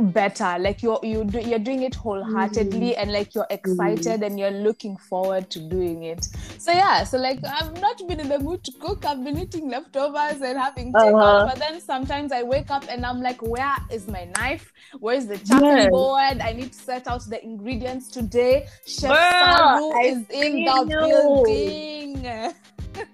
better 0.00 0.56
like 0.58 0.82
you're 0.82 0.98
you 1.02 1.24
do, 1.24 1.40
you're 1.40 1.58
doing 1.58 1.82
it 1.82 1.94
wholeheartedly 1.94 2.96
and 2.96 3.12
like 3.12 3.34
you're 3.34 3.46
excited 3.50 4.22
and 4.22 4.38
you're 4.38 4.50
looking 4.50 4.96
forward 4.96 5.48
to 5.50 5.58
doing 5.60 6.02
it 6.04 6.26
So 6.58 6.72
yeah, 6.72 7.04
so 7.04 7.16
like 7.18 7.40
I've 7.44 7.80
not 7.80 7.98
been 8.06 8.20
in 8.20 8.28
the 8.28 8.38
mood 8.38 8.62
to 8.64 8.72
cook. 8.80 9.04
I've 9.04 9.22
been 9.24 9.38
eating 9.38 9.68
leftovers 9.70 10.40
and 10.42 10.58
having 10.58 10.94
Uh-huh. 10.94 11.06
takeout. 11.06 11.46
But 11.46 11.58
then 11.58 11.80
sometimes 11.80 12.32
I 12.32 12.42
wake 12.42 12.70
up 12.70 12.84
and 12.90 13.04
I'm 13.06 13.20
like, 13.22 13.40
where 13.42 13.76
is 13.90 14.06
my 14.08 14.24
knife? 14.36 14.72
Where's 14.98 15.26
the 15.26 15.38
chopping 15.38 15.64
Yes. 15.64 15.90
board? 15.90 16.40
I 16.40 16.52
need 16.52 16.72
to 16.72 16.78
set 16.78 17.06
out 17.08 17.24
the 17.28 17.42
ingredients 17.42 18.08
today. 18.08 18.66
Chef 18.86 19.16
Saru 19.38 19.92
is 20.04 20.18
in 20.30 20.64
the 20.64 20.86
you. 20.88 21.00
building. 21.00 22.26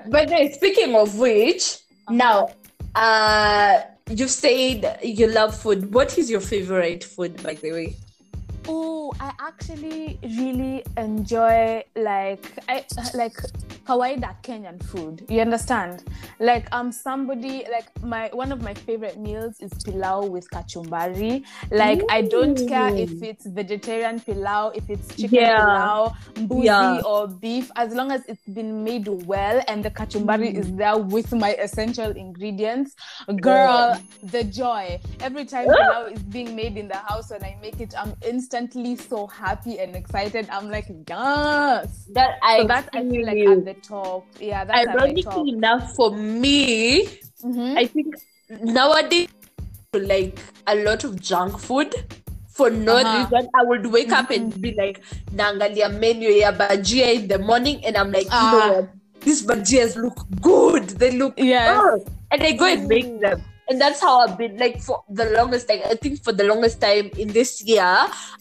But 0.08 0.28
then, 0.28 0.52
speaking 0.52 0.94
of 0.94 1.18
which, 1.18 1.78
now, 2.08 2.48
uh, 2.94 3.80
you 4.08 4.28
said 4.28 4.98
you 5.02 5.26
love 5.26 5.56
food. 5.56 5.92
What 5.92 6.16
is 6.18 6.30
your 6.30 6.40
favorite 6.40 7.02
food, 7.02 7.42
by 7.42 7.54
the 7.54 7.72
way? 7.72 7.96
Oh, 8.68 9.12
I 9.20 9.32
actually 9.40 10.18
really 10.22 10.84
enjoy 10.96 11.82
like 11.96 12.44
I 12.68 12.84
like 13.14 13.36
kawaida 13.86 14.34
Kenyan 14.42 14.82
food. 14.82 15.24
You 15.28 15.40
understand? 15.40 16.04
Like 16.40 16.66
I'm 16.72 16.90
somebody 16.92 17.64
like 17.70 17.86
my 18.02 18.28
one 18.32 18.50
of 18.52 18.60
my 18.62 18.74
favorite 18.74 19.18
meals 19.18 19.60
is 19.60 19.70
pilau 19.84 20.26
with 20.26 20.48
kachumbari. 20.50 21.44
Like 21.70 22.02
I 22.10 22.22
don't 22.22 22.56
care 22.68 22.92
if 22.96 23.22
it's 23.22 23.46
vegetarian 23.46 24.20
pilau, 24.20 24.72
if 24.74 24.88
it's 24.90 25.08
chicken 25.16 25.38
Yeah. 25.40 25.64
pilau, 25.64 26.12
mbuzi 26.34 26.64
Yeah. 26.66 27.00
or 27.04 27.28
beef, 27.28 27.70
as 27.76 27.94
long 27.94 28.10
as 28.10 28.22
it's 28.26 28.46
been 28.48 28.82
made 28.84 29.08
well 29.26 29.62
and 29.68 29.84
the 29.84 29.90
kachumbari 29.90 30.52
Mm. 30.52 30.58
is 30.60 30.72
there 30.74 30.96
with 30.98 31.32
my 31.32 31.52
essential 31.54 32.10
ingredients. 32.10 32.94
Girl, 33.40 33.96
the 34.22 34.44
joy. 34.44 34.98
Every 35.20 35.44
time 35.44 35.66
pilau 35.76 36.06
is 36.12 36.22
being 36.22 36.56
made 36.56 36.76
in 36.76 36.88
the 36.88 36.96
house 36.96 37.30
when 37.30 37.42
I 37.44 37.56
make 37.62 37.80
it, 37.80 37.94
I'm 37.96 38.14
instantly 38.26 38.96
so 38.96 39.26
happy 39.26 39.78
and 39.78 39.94
excited. 39.94 40.48
I'm 40.50 40.70
like, 40.70 40.86
yes. 41.08 42.06
That 42.12 42.38
I 42.42 42.58
So 42.58 42.64
that 42.68 42.88
I 42.94 43.02
feel 43.02 43.24
like 43.26 43.38
at 43.46 43.64
the 43.64 43.75
top. 43.82 44.24
Yeah, 44.40 44.64
that's 44.64 44.88
ironically 44.88 45.50
enough 45.52 45.94
for 45.94 46.10
me 46.16 47.08
Mhm. 47.44 47.76
i 47.76 47.84
think 47.86 48.14
nowadays 48.64 49.28
like 49.92 50.40
a 50.66 50.74
lot 50.76 51.04
of 51.04 51.20
junk 51.20 51.58
food 51.58 51.92
for 52.48 52.70
no 52.70 52.96
Uh-huh. 52.96 53.12
reason 53.18 53.48
i 53.54 53.62
would 53.62 53.86
wake 53.86 54.12
up 54.12 54.30
and 54.30 54.52
be 54.60 54.72
like 54.76 55.00
naangalia 55.32 55.88
menu 55.88 56.30
ya 56.30 56.52
bajia 56.52 57.12
in 57.12 57.28
the 57.28 57.38
morning 57.38 57.80
and 57.84 57.96
i'm 57.96 58.10
like 58.12 58.24
you 58.28 58.32
Ah. 58.32 58.52
know 58.52 58.72
what 58.76 58.88
these 59.24 59.42
bajias 59.44 59.96
look 59.96 60.24
good 60.40 60.84
they 61.00 61.10
look 61.12 61.34
yeah, 61.38 61.76
oh, 61.80 62.00
and 62.30 62.42
i 62.42 62.52
go 62.52 62.64
and 62.64 62.88
make 62.88 63.08
them 63.20 63.40
and 63.68 63.80
that's 63.80 64.00
how 64.00 64.20
I've 64.20 64.38
been 64.38 64.56
like 64.58 64.80
for 64.82 65.02
the 65.08 65.26
longest 65.30 65.68
time. 65.68 65.80
I 65.84 65.94
think 65.94 66.22
for 66.22 66.32
the 66.32 66.44
longest 66.44 66.80
time 66.80 67.10
in 67.18 67.28
this 67.28 67.62
year, 67.62 67.82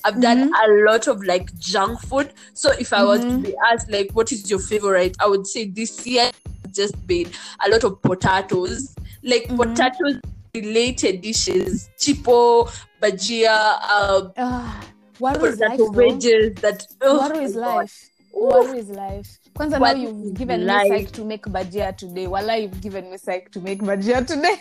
I've 0.04 0.22
done 0.22 0.38
Mm-hmm. 0.38 0.54
a 0.54 0.92
lot 0.92 1.08
of 1.08 1.24
like 1.24 1.54
junk 1.60 2.00
food. 2.02 2.34
So 2.54 2.72
if 2.80 2.94
I 2.94 3.04
was 3.04 3.26
to 3.26 3.38
Mhm. 3.38 3.42
be 3.42 3.54
asked 3.72 3.90
like 3.92 4.12
what 4.14 4.32
is 4.32 4.50
your 4.50 4.60
favorite, 4.60 5.16
I 5.20 5.28
would 5.28 5.48
say 5.48 5.66
this 5.66 6.06
year 6.06 6.32
just 6.74 7.06
been 7.08 7.30
a 7.66 7.70
lot 7.70 7.84
of 7.84 8.02
potatoes, 8.02 8.96
like 9.24 9.48
Mhm. 9.50 9.58
potatoes 9.58 10.20
related 10.54 11.22
dishes, 11.22 11.90
chipo, 12.00 12.70
bajia, 13.02 13.82
um, 13.92 14.32
Ah, 14.38 14.82
Waru 15.20 15.46
is 15.48 15.60
life, 15.60 15.80
wedges. 15.92 16.56
That 16.62 16.86
oh 17.02 17.20
Waru 17.20 17.42
is 17.44 17.56
life. 17.56 18.10
Oof. 18.36 18.54
Waru 18.54 18.90
life. 18.90 19.40
Kwanza 19.56 19.80
now 19.80 19.94
you've 19.94 20.34
given 20.34 20.66
life. 20.66 20.90
me 20.92 20.98
psych 21.00 21.12
to 21.14 21.24
make 21.24 21.44
bajia 21.44 21.96
today. 21.96 22.28
Wala, 22.28 22.58
you've 22.58 22.82
given 22.82 23.10
me 23.10 23.18
psych 23.18 23.50
to 23.52 23.62
make 23.62 23.80
bajia 23.82 24.28
today. 24.28 24.58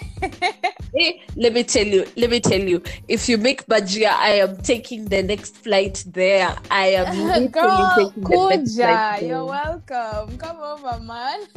Hey, 0.95 1.09
eh, 1.19 1.33
let 1.35 1.53
me 1.53 1.65
tell 1.65 1.85
you, 1.87 2.07
let 2.17 2.31
me 2.31 2.39
tell 2.39 2.61
you, 2.61 2.81
if 3.09 3.29
you 3.29 3.37
make 3.37 3.67
bajia, 3.67 4.11
I 4.11 4.35
am 4.39 4.57
taking 4.59 5.07
the 5.07 5.21
next 5.25 5.57
flight 5.57 6.05
there. 6.07 6.57
I 6.71 6.87
am 6.91 7.49
Girl, 7.49 7.93
taking 7.97 8.23
the 8.23 8.43
next 8.47 8.77
Kuja, 8.77 8.77
flight 8.77 9.21
there. 9.21 9.29
you're 9.31 9.45
welcome. 9.45 10.39
Come 10.39 10.59
over, 10.61 11.01
man. 11.01 11.41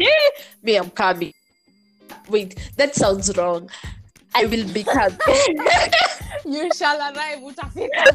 Eh, 0.00 0.30
me, 0.62 0.76
I'm 0.76 0.90
coming. 0.90 1.34
Wait, 2.28 2.58
that 2.76 2.94
sounds 2.94 3.36
wrong. 3.36 3.68
I 4.34 4.46
will 4.46 4.66
be 4.72 4.82
coming. 4.84 5.18
You 6.46 6.70
shall 6.72 6.96
arrive, 6.98 7.40
utafika. 7.40 8.14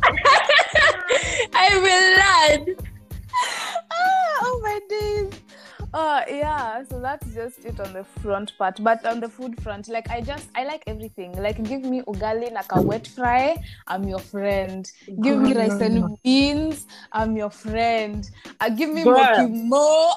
That's 7.16 7.34
just 7.34 7.66
it 7.66 7.80
on 7.80 7.94
the 7.94 8.04
front 8.04 8.58
part. 8.58 8.84
But 8.84 9.06
on 9.06 9.20
the 9.20 9.30
food 9.30 9.62
front, 9.62 9.88
like 9.88 10.10
I 10.10 10.22
just 10.22 10.50
I 10.56 10.66
like 10.66 10.84
everything. 10.88 11.32
Like 11.34 11.62
give 11.64 11.84
me 11.84 12.02
ugali 12.02 12.52
like 12.52 12.72
a 12.72 12.82
wet 12.82 13.08
fry, 13.08 13.56
I'm 13.88 14.04
your 14.08 14.20
friend. 14.20 14.90
Give 15.22 15.40
me 15.40 15.54
rice 15.54 15.82
and 15.82 16.18
beans, 16.24 16.88
I'm 17.12 17.38
your 17.38 17.50
friend. 17.50 18.30
Uh, 18.60 18.70
give 18.70 18.90
me 18.90 19.04
Girl. 19.04 19.16
mokimo. 19.16 20.12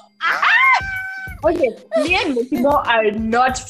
Okay, 1.44 1.70
me 2.02 2.16
and 2.16 2.36
Mokimo 2.36 2.84
are 2.84 3.12
not 3.12 3.60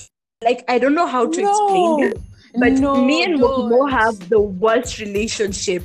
like 0.42 0.64
I 0.68 0.78
don't 0.78 0.94
know 0.94 1.06
how 1.06 1.26
to 1.30 1.40
explain 1.40 2.00
this, 2.00 2.22
but 2.54 2.72
no, 2.72 3.04
me 3.04 3.24
and. 3.24 3.38
Mokimo 3.38 3.90
have 3.90 4.28
the 4.30 4.40
worst 4.40 4.98
relationship. 5.00 5.82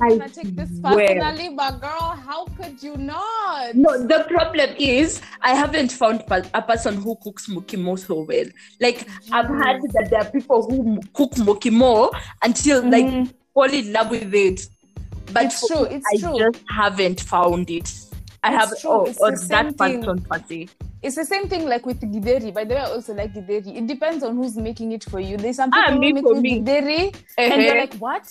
Ah, 0.00 0.04
I'm 0.04 0.18
gonna 0.18 0.28
take 0.30 0.54
this 0.54 0.70
personally, 0.80 1.48
but 1.56 1.80
girl, 1.80 2.16
how 2.24 2.44
could 2.46 2.82
you 2.82 2.96
not? 2.96 3.74
No, 3.74 4.06
the 4.06 4.24
problem 4.28 4.70
is 4.78 5.20
I 5.42 5.54
haven't 5.54 5.92
found 5.92 6.22
a 6.30 6.62
person 6.62 6.96
who 6.96 7.16
cooks 7.16 7.48
mokimo 7.48 7.98
so 7.98 8.22
well. 8.22 8.46
Like 8.80 9.08
I've 9.32 9.46
heard 9.46 9.82
that 9.94 10.08
there 10.10 10.20
are 10.20 10.30
people 10.30 10.62
who 10.68 11.00
cook 11.12 11.32
mokimo 11.32 12.10
until 12.42 12.82
like 12.82 13.06
Mhm. 13.06 13.32
fall 13.54 13.72
in 13.72 13.92
love 13.92 14.10
with 14.10 14.34
it. 14.34 14.68
But 15.32 15.44
It's 15.46 15.66
true, 15.66 15.84
it's 15.84 16.06
I 16.14 16.16
true. 16.18 16.38
just 16.38 16.60
haven't 16.70 17.20
found 17.20 17.68
it. 17.70 17.92
I 18.42 18.54
It's 18.54 18.56
have 18.56 18.80
true, 18.80 18.90
oh, 18.90 19.04
it's 19.06 19.20
or 19.20 19.36
same 19.36 19.48
that 19.48 19.76
person 19.76 20.20
per 20.22 20.38
se. 20.48 20.68
It's 21.02 21.16
the 21.16 21.24
same 21.24 21.48
thing 21.48 21.66
like 21.68 21.86
with 21.86 22.00
githeri. 22.00 22.52
By 22.52 22.64
the 22.64 22.74
way, 22.74 22.80
I 22.80 22.84
also 22.90 23.14
like 23.14 23.32
githeri. 23.34 23.76
It 23.76 23.86
depends 23.86 24.24
on 24.24 24.36
who's 24.36 24.56
making 24.56 24.92
it 24.92 25.04
for 25.04 25.20
you. 25.20 25.36
There's 25.36 25.56
some 25.56 25.70
Ah, 25.72 25.90
people 25.90 25.98
me 25.98 26.08
who 26.08 26.14
make 26.14 26.24
for 26.24 26.34
you 26.34 26.40
me. 26.40 26.60
githeri, 26.60 27.14
and 27.36 27.62
you're 27.62 27.76
like, 27.76 27.94
what? 27.96 28.26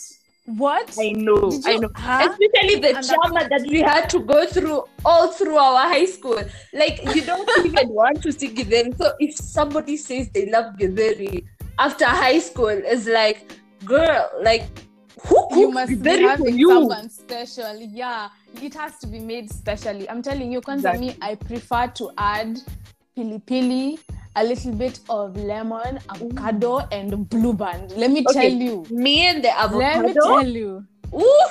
What? 0.48 0.96
I 0.98 1.12
know, 1.12 1.52
Did 1.52 1.68
I 1.68 1.76
know. 1.76 1.90
huh? 1.94 2.30
Especially 2.32 2.76
the 2.80 2.94
that- 2.94 3.06
trauma 3.06 3.50
that 3.50 3.64
we 3.70 3.82
had 3.82 4.10
to 4.12 4.20
go 4.22 4.46
through 4.48 4.84
all 5.04 5.28
through 5.28 5.58
our 5.58 5.90
high 5.90 6.06
school. 6.06 6.40
Like 6.74 7.04
you 7.14 7.22
don't 7.22 7.50
even 7.66 7.90
want 7.90 8.22
to 8.24 8.32
see 8.32 8.48
Githeri. 8.50 8.98
So 8.98 9.12
if 9.20 9.36
somebody 9.36 9.98
says 9.98 10.30
they 10.30 10.50
love 10.50 10.76
Githeri 10.78 11.46
after 11.78 12.06
high 12.06 12.40
school, 12.40 12.70
it's 12.70 13.08
like, 13.08 13.52
girl, 13.84 14.30
like 14.42 14.64
who 15.28 15.48
you 15.60 15.72
must 15.72 16.02
be 16.02 16.22
having 16.22 16.58
you? 16.58 16.70
someone 16.70 17.10
special. 17.10 17.76
Yeah, 17.82 18.30
it 18.62 18.74
has 18.76 18.98
to 19.00 19.08
be 19.08 19.20
made 19.20 19.52
specially. 19.52 20.10
I'm 20.10 20.22
telling 20.22 20.50
you, 20.52 20.62
kwanza 20.62 20.92
Exactly. 20.94 21.08
me, 21.08 21.18
I 21.22 21.36
prefer 21.36 21.88
to 21.88 22.12
add 22.18 22.58
pili 23.18 23.40
pili, 23.46 24.00
a 24.36 24.44
little 24.44 24.72
bit 24.74 25.00
of 25.10 25.36
lemon, 25.36 26.00
avocado, 26.10 26.80
and 26.92 27.28
blue 27.30 27.54
band. 27.54 27.92
Let 27.98 28.12
me 28.12 28.24
Okay. 28.26 28.50
tell 28.50 28.52
you. 28.52 28.86
Me 28.92 29.28
and 29.28 29.44
the 29.44 29.50
avocado. 29.60 29.80
Let 29.80 30.06
me 30.06 30.14
tell 30.14 30.48
you. 30.48 30.86
Ooh, 31.16 31.48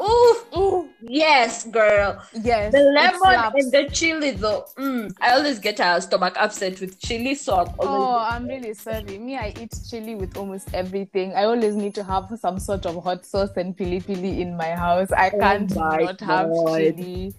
ooh, 0.00 0.36
Ooh, 0.56 0.88
yes, 1.00 1.64
girl. 1.66 2.22
yes. 2.42 2.72
The 2.72 2.80
lemon 2.80 3.50
and 3.54 3.72
the 3.72 3.88
chili, 3.92 4.30
though. 4.32 4.66
Mm, 4.78 5.12
I 5.20 5.32
always 5.32 5.58
get 5.58 5.80
a 5.80 6.00
stomach 6.00 6.34
upset 6.38 6.80
with 6.80 7.00
chili, 7.00 7.34
so 7.34 7.56
I'm 7.56 7.74
Oh, 7.80 8.26
I'm 8.30 8.46
really 8.46 8.74
sorry. 8.74 9.18
Me, 9.18 9.36
I 9.36 9.52
eat 9.60 9.74
chili 9.90 10.14
with 10.14 10.36
almost 10.36 10.72
everything. 10.74 11.32
I 11.34 11.44
always 11.44 11.74
need 11.74 11.94
to 11.96 12.04
have 12.04 12.26
some 12.38 12.60
sort 12.60 12.86
of 12.86 13.02
hot 13.02 13.26
sauce 13.26 13.56
and 13.56 13.76
pili 13.76 14.02
pili 14.02 14.38
in 14.40 14.56
my 14.56 14.70
house. 14.70 15.10
I 15.12 15.30
Oh 15.32 15.38
can't 15.40 15.74
my 15.74 15.98
not 15.98 16.20
have 16.20 16.48
God. 16.50 16.76
chili. 16.76 17.34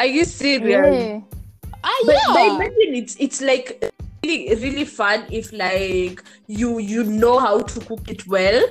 Are 0.00 0.06
you 0.06 0.24
serious? 0.24 0.80
Yeah. 0.80 1.20
Ah, 1.84 2.02
But, 2.06 2.14
yeah. 2.14 2.32
but 2.32 2.42
imagine 2.54 2.94
it's 2.94 3.16
it's 3.20 3.40
like 3.42 3.84
really 4.24 4.54
really 4.56 4.84
fun 4.86 5.26
if 5.30 5.52
like 5.52 6.22
you 6.46 6.78
you 6.78 7.04
know 7.04 7.38
how 7.38 7.60
to 7.60 7.80
cook 7.80 8.08
it 8.08 8.26
well. 8.26 8.64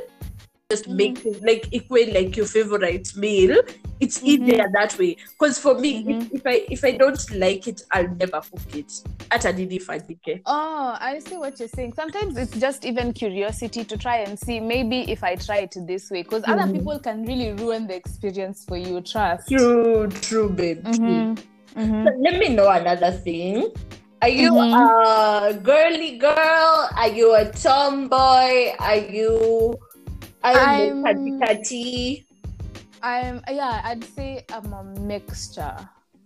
Just 0.71 0.85
Mm-hmm. 0.87 0.97
make 0.97 1.25
it 1.25 1.43
like 1.43 1.67
equate 1.71 2.13
like 2.13 2.35
your 2.35 2.47
favorite 2.47 3.15
meal. 3.15 3.61
It's 3.99 4.17
Mm-hmm. 4.17 4.27
easier 4.49 4.65
that 4.73 4.97
way. 4.97 5.17
Because 5.37 5.59
for 5.59 5.75
me, 5.77 6.03
if, 6.07 6.31
if 6.33 6.41
I 6.47 6.65
if 6.71 6.83
I 6.83 6.91
don't 6.97 7.21
like 7.37 7.67
it, 7.67 7.83
I'll 7.91 8.09
never 8.15 8.41
cook 8.41 8.73
it. 8.73 8.91
At 9.29 9.45
a. 9.45 10.41
Oh, 10.45 10.97
I 10.99 11.19
see 11.19 11.37
what 11.37 11.59
you're 11.59 11.69
saying. 11.69 11.93
Sometimes 11.93 12.37
it's 12.37 12.57
just 12.57 12.85
even 12.85 13.13
curiosity 13.13 13.83
to 13.83 13.97
try 13.97 14.17
and 14.25 14.39
see 14.39 14.59
maybe 14.59 15.11
if 15.11 15.23
I 15.23 15.35
try 15.35 15.57
it 15.57 15.75
this 15.85 16.09
way, 16.09 16.23
because 16.23 16.43
other 16.47 16.63
Mhm. 16.63 16.73
people 16.73 16.99
can 16.99 17.23
really 17.25 17.51
ruin 17.53 17.85
the 17.87 17.95
experience 17.95 18.65
for 18.65 18.77
you. 18.77 19.01
Trust. 19.01 19.49
True, 19.49 20.07
true, 20.09 20.49
babe. 20.49 20.83
True. 20.93 21.35
Mhm. 21.75 21.89
Mhm. 21.89 22.03
So 22.05 22.11
let 22.19 22.39
me 22.39 22.49
know 22.49 22.69
another 22.69 23.11
thing. 23.11 23.71
Are 24.21 24.29
you 24.29 24.51
Mhm. 24.51 24.73
a 24.73 25.53
girly 25.63 26.17
girl? 26.17 26.89
Are 26.95 27.09
you 27.11 27.35
a 27.35 27.45
tomboy? 27.51 28.71
Are 28.79 29.01
you 29.03 29.75
are 30.43 30.55
you 30.55 31.03
I'm- 31.03 31.15
I'm 33.03 33.43
yeah, 33.51 33.81
I'd 33.83 34.03
say 34.03 34.45
I'm 34.51 34.71
a 34.73 34.83
mixture. 34.83 35.75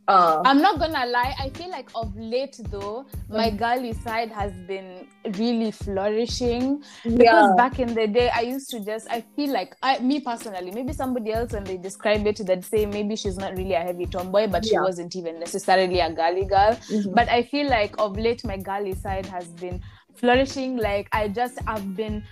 Uh, 0.07 0.41
I'm 0.45 0.61
not 0.61 0.79
gonna 0.79 1.05
lie, 1.05 1.35
I 1.37 1.49
feel 1.49 1.69
like 1.69 1.89
of 1.93 2.15
late 2.15 2.57
though, 2.69 3.05
my 3.29 3.49
Mm. 3.51 3.57
girly 3.57 3.93
side 3.93 4.31
has 4.31 4.53
been 4.65 5.05
really 5.37 5.71
flourishing. 5.71 6.81
yeah. 7.03 7.17
Because 7.17 7.55
back 7.57 7.79
in 7.79 7.93
the 7.93 8.07
day, 8.07 8.29
I 8.29 8.41
used 8.41 8.69
to 8.69 8.79
just, 8.79 9.09
I 9.11 9.21
feel 9.35 9.51
like, 9.51 9.75
I, 9.83 9.99
me 9.99 10.21
personally, 10.21 10.71
maybe 10.71 10.93
somebody 10.93 11.33
else 11.33 11.51
when 11.51 11.65
they 11.65 11.75
describe 11.75 12.25
it, 12.25 12.37
they'd 12.45 12.63
say 12.63 12.85
maybe 12.85 13.17
she's 13.17 13.37
not 13.37 13.57
really 13.57 13.73
a 13.73 13.81
heavy 13.81 14.05
tomboy, 14.05 14.47
but 14.47 14.65
she 14.65 14.79
wasn't 14.79 15.13
even 15.17 15.39
necessarily 15.39 15.99
a 15.99 16.09
girly 16.11 16.45
girl. 16.45 16.77
Mhm. 16.89 17.13
But 17.13 17.27
I 17.27 17.43
feel 17.43 17.67
like 17.69 17.93
of 17.99 18.17
late, 18.17 18.45
my 18.45 18.57
girly 18.57 18.93
side 18.95 19.25
has 19.25 19.47
been 19.47 19.81
flourishing. 20.15 20.77
Like 20.77 21.09
I 21.11 21.27
just 21.27 21.59
have 21.67 21.95
been 21.97 22.23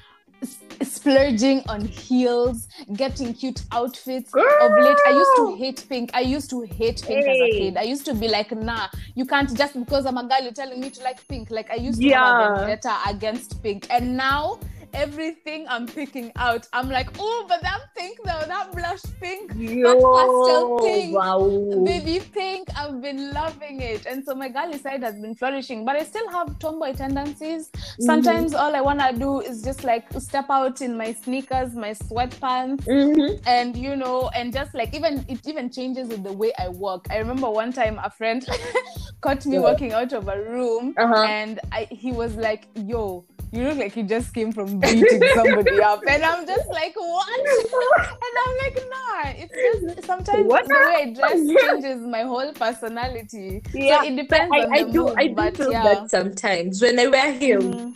splurging 0.81 1.61
on 1.67 1.81
heels, 1.85 2.67
getting 2.93 3.33
cute 3.33 3.61
outfits. 3.71 4.33
Of 4.33 4.71
late, 4.71 4.97
I 5.05 5.11
used 5.11 5.31
to 5.37 5.55
hate 5.57 5.85
pink. 5.87 6.11
I 6.13 6.21
used 6.21 6.49
to 6.51 6.61
hate 6.61 7.01
pink 7.05 7.25
as 7.27 7.39
a 7.39 7.49
kid. 7.49 7.77
I 7.77 7.83
used 7.83 8.05
to 8.05 8.13
be 8.13 8.27
like, 8.27 8.51
nah, 8.51 8.87
you 9.15 9.25
can't 9.25 9.55
just 9.55 9.77
because 9.79 10.05
I'm 10.05 10.17
a 10.17 10.23
girl, 10.23 10.41
you're 10.41 10.51
telling 10.53 10.79
me 10.79 10.89
to 10.91 11.03
like 11.03 11.25
pink. 11.27 11.49
Like 11.51 11.69
I 11.71 11.75
used 11.75 12.01
to 12.01 12.07
Yeah. 12.07 12.25
have 12.25 12.51
a 12.51 12.59
vendetta 12.59 12.95
against 13.07 13.61
pink, 13.63 13.87
and 13.89 14.17
now. 14.17 14.59
Everything 14.95 15.65
I'm 15.69 15.85
picking 15.87 16.31
out, 16.37 16.67
I'm 16.73 16.89
like, 16.89 17.09
oh, 17.19 17.45
but 17.47 17.61
that 17.61 17.81
pink 17.97 18.17
though, 18.25 18.43
that 18.47 18.71
blush 18.73 19.01
pink, 19.21 19.51
that 19.51 19.99
pastel 20.15 20.79
pink, 20.79 21.13
wow. 21.13 21.83
baby 21.83 22.19
pink 22.33 22.67
i've 22.77 23.01
been 23.01 23.33
loving 23.33 23.81
it 23.81 24.05
and 24.05 24.23
so 24.25 24.33
my 24.35 24.47
girly 24.49 24.77
side 24.77 25.01
has 25.03 25.15
been 25.19 25.35
flourishing 25.35 25.83
but 25.85 25.95
i 25.95 26.03
still 26.03 26.29
have 26.31 26.57
tomboy 26.59 26.93
tendencies 26.93 27.69
sometimes 27.99 28.53
all 28.53 28.75
i 28.75 28.81
want 28.81 28.99
to 28.99 29.11
do 29.17 29.39
is 29.41 29.61
just 29.61 29.83
like 29.83 30.05
step 30.19 30.45
out 30.49 30.81
in 30.81 30.97
my 30.97 31.11
sneakers 31.13 31.73
my 31.75 31.91
sweatpants 31.91 32.85
Mhm. 32.87 33.39
and 33.45 33.75
you 33.77 33.95
know 33.95 34.29
and 34.35 34.53
just 34.53 34.73
like 34.73 34.93
even 34.95 35.23
it 35.27 35.39
even 35.47 35.69
changes 35.69 36.07
with 36.09 36.23
the 36.23 36.33
way 36.33 36.51
i 36.59 36.67
walk 36.69 37.07
i 37.09 37.17
remember 37.17 37.49
one 37.49 37.71
time 37.73 37.99
a 38.03 38.09
friend 38.09 38.47
caught 39.21 39.45
me 39.45 39.55
Yeah. 39.55 39.61
walking 39.61 39.91
out 39.93 40.13
of 40.13 40.27
a 40.27 40.37
room 40.41 40.93
Uh-huh. 40.97 41.23
and 41.23 41.59
I, 41.71 41.87
he 41.91 42.11
was 42.11 42.35
like 42.35 42.67
yo 42.75 43.25
you 43.55 43.63
look 43.67 43.77
like 43.77 43.95
you 43.95 44.03
just 44.03 44.33
came 44.33 44.51
from 44.51 44.81
beating 44.81 45.27
somebody 45.29 45.81
up 45.81 46.03
and 46.07 46.23
i'm 46.23 46.45
just 46.45 46.69
like 46.71 46.95
what 46.95 47.27
and 48.25 48.35
I'm 48.45 48.55
like, 48.63 48.77
nah, 48.95 49.43
it's 49.43 49.61
just 49.61 50.05
sometimes 50.05 50.47
What? 50.47 50.67
the 50.67 50.79
way 50.81 50.93
I 51.03 51.13
dress 51.13 51.53
changes 51.53 52.01
my 52.01 52.23
whole 52.23 52.53
personality. 52.53 53.63
Yeah, 53.73 54.01
so 54.01 54.07
it 54.07 54.15
depends 54.15 54.53
I, 54.53 54.67
I 54.71 54.83
do 54.83 55.07
mood, 55.07 55.17
I 55.17 55.27
do 55.27 55.51
feel 55.51 55.71
yeah. 55.71 55.83
that 55.83 56.09
sometimes 56.09 56.81
when 56.81 56.99
I 56.99 57.07
wear 57.07 57.33
heels, 57.33 57.75
Mhm. 57.75 57.95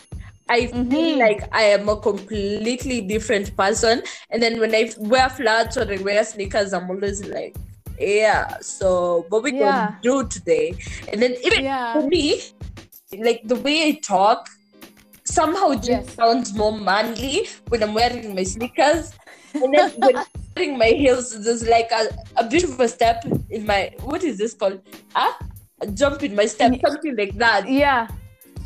I 0.50 0.68
feel 0.90 1.18
Mhm. 1.18 1.20
like 1.20 1.44
I 1.52 1.64
am 1.64 1.90
a 1.90 1.98
completely 2.00 3.02
different 3.02 3.56
person. 3.56 4.02
And 4.32 4.42
then 4.42 4.60
when 4.60 4.74
I 4.76 4.92
wear 4.98 5.30
flats 5.30 5.78
or 5.78 5.92
I 5.92 5.98
wear 5.98 6.24
sneakers, 6.24 6.74
I'm 6.74 6.90
always 6.90 7.26
like, 7.26 7.56
yeah. 8.00 8.58
So 8.62 9.26
what 9.30 9.44
we 9.44 9.52
Yeah. 9.52 9.60
gonna 9.60 9.98
do 10.02 10.28
today? 10.28 10.78
And 11.12 11.22
then 11.22 11.36
even 11.44 11.62
Yeah. 11.64 11.94
for 11.94 12.08
me, 12.08 12.42
like 13.18 13.42
the 13.46 13.56
way 13.56 13.88
I 13.88 14.00
talk 14.04 14.48
somehow 15.30 15.74
just 15.76 15.90
Yes. 15.90 16.14
sounds 16.16 16.54
more 16.54 16.78
manly 16.78 17.48
when 17.70 17.84
I'm 17.84 17.94
wearing 17.94 18.36
my 18.36 18.44
sneakers. 18.44 19.12
And 19.54 19.74
then 19.74 19.92
when 19.98 20.18
I'm 20.22 20.26
wearing 20.56 20.78
my 20.78 20.88
heels, 21.02 21.40
there's 21.44 21.68
like 21.68 21.92
a, 21.92 22.10
a 22.38 22.44
bit 22.46 22.64
of 22.64 22.80
a 22.80 22.88
step 22.88 23.24
in 23.50 23.66
my 23.66 23.92
what 24.04 24.24
is 24.24 24.38
this 24.38 24.54
called? 24.54 24.82
Ah, 25.16 25.38
a 25.82 25.88
jump 25.88 26.24
in 26.24 26.36
my 26.36 26.46
step, 26.46 26.74
something 26.86 27.16
like 27.16 27.36
that. 27.38 27.70
Yeah. 27.70 28.08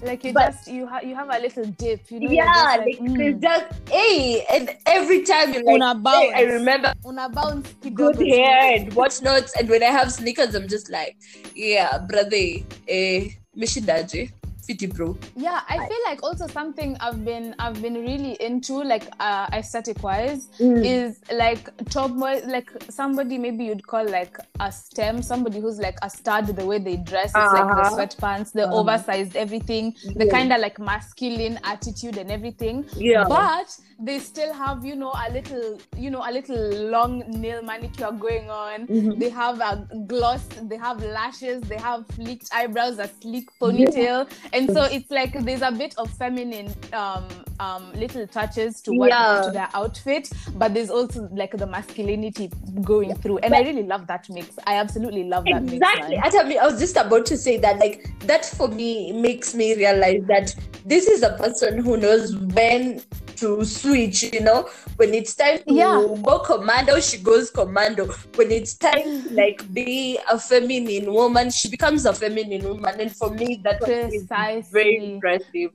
Like 0.03 0.25
you 0.25 0.33
But- 0.33 0.51
just 0.51 0.67
you 0.67 0.85
have 0.87 1.03
you 1.05 1.15
have 1.15 1.29
a 1.31 1.39
little 1.39 1.63
dip, 1.79 2.11
you 2.11 2.19
know. 2.19 2.29
yeah, 2.29 2.51
just 2.53 2.77
like, 2.79 2.99
like, 2.99 2.99
mm, 2.99 3.41
just 3.41 3.65
hey, 3.89 4.45
and 4.51 4.75
every 4.85 5.23
time 5.23 5.53
you're 5.53 5.63
like, 5.63 5.75
Una 5.75 5.93
hey, 5.93 6.33
I 6.35 6.43
bounce. 6.43 6.53
remember 6.59 6.93
una 7.05 7.29
bounce 7.29 7.69
good 7.93 8.17
hair 8.19 8.75
and 8.75 8.91
whatnot. 8.93 9.47
And 9.57 9.69
when 9.69 9.81
I 9.81 9.91
have 9.99 10.11
sneakers, 10.11 10.55
I'm 10.55 10.67
just 10.67 10.89
like, 10.91 11.15
yeah, 11.55 11.99
brother, 11.99 12.45
eh, 12.89 13.29
mishidaji, 13.55 14.29
fiti 14.65 14.87
bro. 14.87 15.17
Yeah, 15.35 15.61
I 15.67 15.77
feel 15.87 15.97
like 16.07 16.23
also 16.23 16.47
something 16.47 16.95
I've 16.99 17.23
been 17.25 17.53
I've 17.59 17.81
been 17.81 17.95
really 17.95 18.33
into, 18.41 18.75
like 18.83 19.07
uh, 19.19 19.47
aesthetic 19.53 20.01
wise, 20.03 20.47
Mm. 20.59 20.85
is 20.85 21.19
like 21.33 21.69
top 21.89 22.11
like 22.55 22.69
somebody 22.89 23.37
maybe 23.37 23.65
you'd 23.65 23.85
call 23.85 24.05
like 24.09 24.37
a 24.59 24.71
stem, 24.71 25.21
somebody 25.21 25.59
who's 25.59 25.79
like 25.79 25.97
a 26.01 26.09
stud, 26.09 26.47
the 26.47 26.65
way 26.65 26.79
they 26.79 26.97
dress, 26.97 27.31
it's 27.35 27.53
like 27.53 27.67
the 27.75 27.81
Uh-huh. 27.81 27.95
sweatpants, 27.97 28.51
the 28.53 28.63
Uh-huh. 28.65 28.79
oversized 28.79 29.35
everything, 29.35 29.95
the 30.15 30.25
Yeah. 30.25 30.31
kind 30.31 30.53
of 30.53 30.59
like 30.61 30.79
masculine 30.79 31.59
attitude 31.63 32.17
and 32.17 32.31
everything. 32.31 32.85
Yeah. 32.95 33.25
But 33.27 33.75
they 33.99 34.19
still 34.19 34.53
have, 34.53 34.85
you 34.85 34.95
know, 34.95 35.13
a 35.27 35.31
little, 35.31 35.79
you 35.97 36.09
know, 36.11 36.23
a 36.27 36.31
little 36.31 36.63
long 36.89 37.23
nail 37.41 37.61
manicure 37.61 38.11
going 38.11 38.49
on. 38.49 38.87
Mhm. 38.87 39.19
They 39.19 39.29
have 39.29 39.59
a 39.61 39.87
gloss, 40.07 40.43
they 40.63 40.77
have 40.77 41.03
lashes, 41.03 41.61
they 41.61 41.77
have 41.77 42.05
flicked 42.07 42.49
eyebrows, 42.53 42.99
a 42.99 43.07
sleek 43.21 43.47
ponytail. 43.61 44.27
And 44.53 44.71
so 44.71 44.83
it's 44.91 45.09
like 45.11 45.33
there's 45.43 45.61
a 45.61 45.71
bit 45.71 45.95
of 45.97 46.09
feminine 46.11 46.73
um 46.93 47.25
um 47.59 47.91
little 47.93 48.25
touches 48.27 48.81
to 48.81 48.93
what 48.93 49.09
Yeah. 49.09 49.41
to 49.45 49.51
their 49.51 49.69
outfit, 49.73 50.29
but 50.55 50.73
there's 50.73 50.89
also 50.89 51.27
like 51.33 51.51
the 51.57 51.67
masculinity 51.67 52.49
going 52.81 53.13
through. 53.15 53.39
And 53.39 53.53
I 53.53 53.61
really 53.61 53.83
love 53.83 54.07
that 54.07 54.29
mix. 54.29 54.57
I 54.65 54.75
absolutely 54.75 55.23
love 55.25 55.45
that 55.45 55.63
Exactly. 55.63 56.15
mix. 56.17 56.35
Atami, 56.35 56.57
I 56.57 56.65
was 56.67 56.79
just 56.79 56.95
about 56.97 57.25
to 57.27 57.37
say 57.37 57.57
that, 57.57 57.79
like, 57.79 58.09
that 58.21 58.45
for 58.45 58.67
me 58.67 59.11
makes 59.11 59.53
me 59.53 59.75
realize 59.75 60.21
that 60.27 60.55
this 60.85 61.07
is 61.07 61.23
a 61.23 61.31
person 61.37 61.79
who 61.79 61.97
knows 61.97 62.35
when 62.37 63.01
to 63.43 63.65
switch, 63.65 64.23
you 64.31 64.39
know, 64.39 64.69
when 64.95 65.13
it's 65.13 65.35
time 65.35 65.59
to 65.67 65.73
Yeah. 65.73 66.07
go 66.21 66.39
commando, 66.39 66.99
she 67.01 67.17
goes 67.17 67.51
commando. 67.51 68.07
When 68.35 68.51
it's 68.51 68.75
time 68.75 69.23
to 69.23 69.33
like 69.33 69.61
be 69.73 70.17
a 70.31 70.39
feminine 70.39 71.13
woman, 71.13 71.51
she 71.51 71.69
becomes 71.69 72.05
a 72.05 72.13
feminine 72.13 72.63
woman. 72.63 73.01
And 73.01 73.11
for 73.11 73.29
me, 73.29 73.59
that 73.65 73.81
was 73.81 74.69
very 74.71 75.13
impressive. 75.13 75.71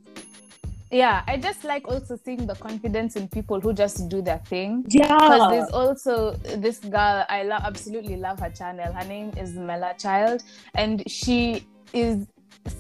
Yeah, 0.91 1.23
I 1.27 1.37
just 1.37 1.65
like 1.65 1.87
also 1.87 2.19
seeing 2.25 2.47
the 2.47 2.55
confidence 2.55 3.17
in 3.17 3.29
people 3.29 3.61
who 3.61 3.75
just 3.75 4.09
do 4.09 4.23
their 4.23 4.39
thing. 4.39 4.87
Yeah. 4.89 5.13
Because 5.13 5.51
there's 5.51 5.71
also 5.71 6.33
this 6.57 6.79
girl, 6.79 7.27
I 7.29 7.43
love 7.43 7.63
absolutely 7.67 8.17
love 8.17 8.41
her 8.41 8.49
channel. 8.49 8.91
Her 8.95 9.07
name 9.07 9.33
is 9.37 9.53
Mela 9.53 9.93
Child, 9.99 10.43
and 10.75 11.03
she 11.07 11.67
is 11.93 12.27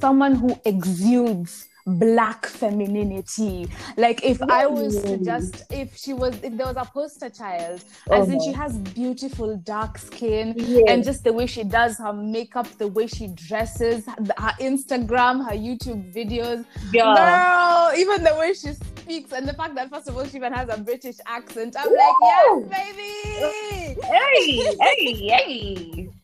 someone 0.01 0.35
who 0.35 0.59
exudes 0.64 1.67
black 1.88 2.46
femininity. 2.46 3.68
Like 3.96 4.24
if 4.24 4.40
I 4.42 4.66
was 4.66 5.03
to 5.03 5.16
just 5.18 5.64
if 5.70 5.96
she 5.96 6.12
was 6.12 6.35
if 6.42 6.57
there 6.57 6.66
was 6.66 6.77
a 6.77 6.85
poster 6.85 7.31
child, 7.31 7.83
as 8.11 8.29
in 8.29 8.35
Uh-huh. 8.37 8.44
she 8.44 8.53
has 8.53 8.77
beautiful 8.77 9.57
dark 9.59 9.98
skin 9.98 10.55
Yes. 10.57 10.83
and 10.88 11.05
just 11.05 11.24
the 11.24 11.33
way 11.33 11.46
she 11.46 11.64
does 11.64 11.96
her 11.98 12.12
makeup, 12.12 12.66
the 12.79 12.88
way 12.88 13.07
she 13.07 13.29
dresses, 13.29 14.07
her 14.07 14.55
Instagram, 14.61 15.44
her 15.48 15.57
YouTube 15.57 16.12
videos. 16.14 16.64
Yeah. 16.92 17.14
Girl, 17.16 17.98
even 17.98 18.22
the 18.22 18.35
way 18.38 18.53
she 18.55 18.72
speaks 18.74 19.33
and 19.33 19.48
the 19.48 19.55
fact 19.55 19.74
that 19.77 19.88
first 19.90 20.09
of 20.09 20.16
all 20.16 20.27
she 20.27 20.37
even 20.37 20.53
has 20.53 20.68
a 20.68 20.79
British 20.79 21.16
accent. 21.27 21.74
I'm 21.79 21.90
like, 21.90 22.20
Woo! 22.20 22.66
yes, 22.70 22.94
baby. 22.94 24.01
Hey, 24.03 24.74
hey, 24.81 25.14
hey. 25.29 26.09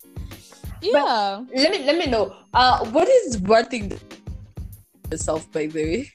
Yeah. 0.82 1.42
let 1.56 1.70
me 1.70 1.78
let 1.84 1.96
me 1.96 2.06
know. 2.06 2.36
Uh, 2.52 2.84
what 2.90 3.08
is 3.08 3.38
one 3.38 3.64
thing 3.64 3.88
that 3.88 4.02
yourself 5.10 5.50
by 5.52 5.66
the 5.66 5.84
way? 5.84 6.10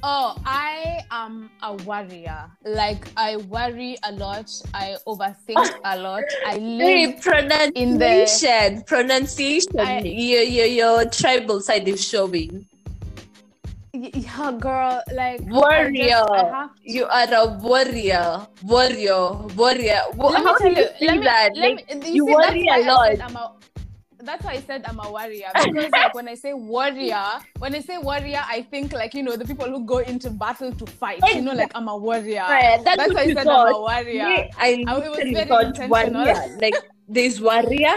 Oh, 0.00 0.36
I 0.46 1.02
am 1.10 1.50
a 1.62 1.74
worrier. 1.82 2.46
Like 2.64 3.08
I 3.16 3.36
worry 3.36 3.98
a 4.04 4.12
lot. 4.12 4.46
I 4.72 4.94
overthink 5.06 5.58
a 5.84 5.98
lot. 5.98 6.22
I 6.46 6.54
Hey, 6.54 7.06
live 7.08 7.20
pronunciation, 7.20 8.82
pronunciation. 8.86 9.74
I- 9.80 10.00
your, 10.02 10.42
your 10.42 10.66
your 10.66 11.04
tribal 11.10 11.60
side 11.60 11.88
is 11.88 12.04
showing. 12.06 12.66
Yeah, 13.92 14.52
girl. 14.60 15.02
Like 15.12 15.40
I 15.42 15.50
Warrior. 15.50 16.22
just- 16.22 16.30
I 16.30 16.42
to- 16.46 16.70
You 16.84 17.04
are 17.10 17.26
a 17.34 17.58
warrior, 17.58 18.46
warrior, 18.62 19.42
warrior. 19.50 20.00
Let 20.14 20.44
me 20.44 20.54
tell 20.62 20.72
you. 20.78 20.86
Let 21.02 21.18
me. 21.18 21.24
that? 21.26 21.50
Let 21.56 21.74
Like, 21.74 22.04
me. 22.04 22.10
you 22.14 22.22
see, 22.22 22.34
worry 22.34 22.64
a 22.70 22.78
I 22.78 22.86
lot. 22.86 23.57
Said 24.18 24.30
I'm 24.30 24.30
a, 24.30 24.30
that's 24.30 24.44
why 24.44 24.52
I 24.52 24.60
said 24.60 24.84
I'm 24.86 25.00
a 25.00 25.10
warrior 25.10 25.48
because 25.64 25.90
like 25.90 26.14
when 26.14 26.28
I 26.28 26.34
say 26.34 26.52
warrior, 26.52 27.24
when 27.58 27.74
I 27.74 27.80
say 27.80 27.98
warrior, 27.98 28.42
I 28.46 28.62
think 28.62 28.92
like 28.92 29.14
you 29.14 29.22
know 29.22 29.36
the 29.36 29.44
people 29.44 29.66
who 29.66 29.84
go 29.84 29.98
into 29.98 30.30
battle 30.30 30.72
to 30.72 30.86
fight. 30.86 31.20
You 31.34 31.42
know, 31.42 31.52
like 31.54 31.72
I'm 31.74 31.88
a 31.88 31.96
warrior. 31.96 32.42
Right, 32.48 32.80
that's, 32.84 32.96
That's 32.98 33.14
why 33.14 33.20
I 33.22 33.34
said 33.34 33.44
thought. 33.44 33.68
I'm 33.68 33.74
a 33.74 33.80
warrior. 33.80 34.28
Me, 34.28 34.50
I 34.58 34.84
I- 34.86 34.98
was 34.98 35.16
very 35.16 35.40
intentional. 35.40 35.88
warrior. 35.88 36.58
Like 36.60 36.74
there's 37.08 37.40
warrior, 37.40 37.94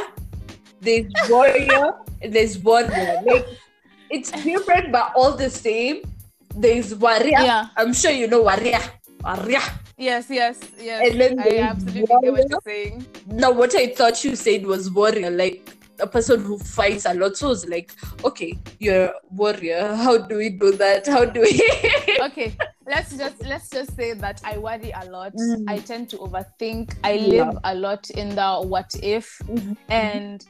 there's 0.82 1.08
warrior, 1.30 1.94
there's 2.22 2.58
warrior. 2.60 3.22
Like 3.26 3.48
it's 4.10 4.32
different 4.32 4.92
but 4.92 5.12
all 5.16 5.36
the 5.36 5.50
same. 5.50 6.02
There's 6.56 6.94
warrior. 6.96 7.40
Yeah. 7.40 7.68
I'm 7.78 7.94
sure 7.94 8.12
you 8.12 8.28
know 8.28 8.42
warrior. 8.42 8.80
Warrior. 9.24 9.62
Yes, 9.98 10.26
yes, 10.30 10.60
yes. 10.80 11.12
And 11.12 11.22
then 11.22 11.40
I 11.40 11.60
absolutely 11.60 12.08
get 12.08 12.32
what 12.34 12.50
you're 12.50 12.60
saying. 12.66 13.06
Now 13.28 13.52
what 13.52 13.76
I 13.76 13.88
thought 13.88 14.24
you 14.26 14.36
said 14.36 14.66
was 14.66 14.90
warrior, 14.90 15.30
like 15.30 15.78
a 16.02 16.08
person 16.08 16.44
who 16.44 16.58
fights 16.58 17.06
a 17.06 17.14
lot. 17.14 17.38
So 17.38 17.52
it's 17.52 17.66
like, 17.68 17.92
okay, 18.24 18.54
you're 18.80 19.06
a 19.06 19.14
warrior. 19.30 19.96
How 19.96 20.18
do 20.18 20.38
we 20.38 20.50
do 20.50 20.72
that? 20.74 21.08
How 21.08 21.26
do 21.26 21.42
we 21.42 22.18
Okay, 22.22 22.56
let's 22.86 23.16
just 23.18 23.44
let's 23.46 23.70
just 23.70 23.96
say 23.96 24.14
that 24.14 24.42
I 24.44 24.58
worry 24.58 24.92
a 24.92 25.06
lot. 25.10 25.34
Mm. 25.34 25.66
I 25.68 25.80
tend 25.80 26.10
to 26.10 26.18
overthink. 26.18 26.96
I 27.04 27.14
Yeah. 27.14 27.46
live 27.46 27.58
a 27.64 27.76
lot 27.76 28.10
in 28.12 28.30
the 28.36 28.62
what 28.64 28.94
if, 29.02 29.40
Mhm. 29.48 29.78
and 29.90 30.46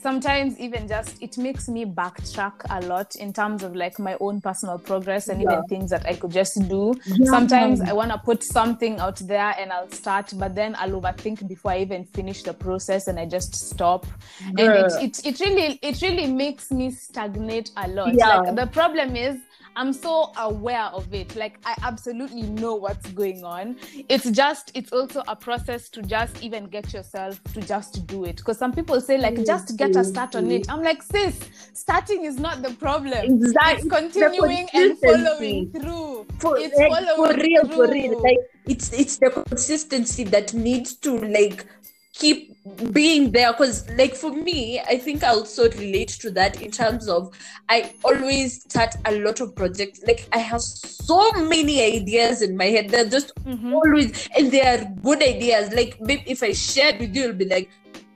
sometimes 0.00 0.58
even 0.58 0.88
just 0.88 1.22
it 1.22 1.36
makes 1.38 1.68
me 1.68 1.84
backtrack 1.84 2.52
a 2.70 2.80
lot 2.86 3.16
in 3.16 3.32
terms 3.32 3.62
of 3.62 3.74
like 3.74 3.98
my 3.98 4.16
own 4.20 4.40
personal 4.40 4.78
progress 4.78 5.28
and 5.28 5.40
Yeah. 5.42 5.52
even 5.52 5.64
things 5.66 5.90
that 5.90 6.06
I 6.06 6.14
could 6.14 6.30
just 6.30 6.68
do. 6.68 6.94
Yeah. 7.06 7.30
Sometimes 7.30 7.80
I 7.80 7.92
want 7.92 8.10
to 8.12 8.18
put 8.18 8.42
something 8.42 8.98
out 9.00 9.16
there 9.16 9.54
and 9.58 9.72
I'll 9.72 9.90
start, 9.90 10.32
but 10.36 10.54
then 10.54 10.74
I'll 10.78 11.00
overthink 11.00 11.46
before 11.48 11.72
I 11.72 11.78
even 11.80 12.04
finish 12.04 12.42
the 12.42 12.54
process 12.54 13.08
and 13.08 13.18
I 13.18 13.26
just 13.26 13.54
stop. 13.54 14.06
And 14.46 14.60
it, 14.60 14.92
it 15.02 15.26
it 15.26 15.40
really 15.40 15.78
it 15.82 16.00
really 16.02 16.26
makes 16.26 16.70
me 16.70 16.90
stagnate 16.90 17.70
a 17.76 17.88
lot. 17.88 18.14
Yeah. 18.14 18.38
Like 18.40 18.56
the 18.56 18.66
problem 18.66 19.16
is 19.16 19.36
I'm 19.78 19.92
so 19.92 20.32
aware 20.36 20.86
of 20.86 21.14
it. 21.14 21.36
Like 21.36 21.60
I 21.64 21.76
absolutely 21.82 22.42
know 22.42 22.74
what's 22.74 23.08
going 23.12 23.44
on. 23.44 23.76
It's 24.08 24.28
just 24.30 24.72
it's 24.74 24.92
also 24.92 25.22
a 25.28 25.36
process 25.36 25.88
to 25.90 26.02
just 26.02 26.42
even 26.42 26.64
get 26.66 26.92
yourself 26.92 27.40
to 27.54 27.60
just 27.60 28.04
do 28.08 28.24
it. 28.24 28.38
Because 28.38 28.58
some 28.58 28.72
people 28.72 29.00
say 29.00 29.18
like 29.18 29.46
just 29.46 29.76
get 29.76 29.94
a 29.94 30.02
start 30.02 30.34
on 30.34 30.50
it. 30.50 30.68
I'm 30.68 30.82
like, 30.82 31.00
sis, 31.00 31.38
starting 31.74 32.24
is 32.24 32.40
not 32.40 32.60
the 32.60 32.70
problem. 32.70 33.24
Exactly. 33.24 33.86
It's 33.86 33.88
continuing 33.88 34.68
and 34.74 34.98
following 34.98 35.70
through. 35.70 36.26
for, 36.40 36.58
it's 36.58 36.76
like, 36.76 36.90
following 36.90 37.36
for 37.36 37.40
real, 37.40 37.68
for 37.68 37.88
real. 37.88 38.20
Like 38.20 38.38
it's 38.66 38.92
it's 38.92 39.18
the 39.18 39.30
consistency 39.30 40.24
that 40.24 40.54
needs 40.54 40.96
to 40.96 41.18
like 41.18 41.66
keep 42.14 42.57
being 42.92 43.32
there. 43.32 43.52
Because 43.52 43.88
like 43.90 44.14
for 44.14 44.32
me, 44.32 44.80
I 44.80 44.98
think 44.98 45.22
I 45.24 45.28
also 45.28 45.70
relate 45.70 46.08
to 46.20 46.30
that 46.32 46.60
in 46.62 46.70
terms 46.70 47.08
of 47.08 47.34
I 47.68 47.92
always 48.04 48.62
start 48.62 48.94
a 49.04 49.12
lot 49.18 49.40
of 49.40 49.54
projects. 49.54 50.00
Like 50.06 50.28
I 50.32 50.38
have 50.38 50.62
so 50.62 51.30
many 51.32 51.82
ideas 51.82 52.42
in 52.42 52.56
my 52.56 52.66
head. 52.66 52.90
They're 52.90 53.08
just 53.08 53.32
Mhm. 53.44 53.72
always 53.74 54.28
and 54.36 54.50
they 54.50 54.62
are 54.62 54.84
good 55.02 55.22
ideas. 55.22 55.72
Like 55.72 56.00
maybe 56.00 56.24
if 56.26 56.42
I 56.42 56.52
shared 56.52 57.00
with 57.00 57.14
you, 57.14 57.22
you'll 57.22 57.32
be 57.34 57.46
like, 57.46 57.70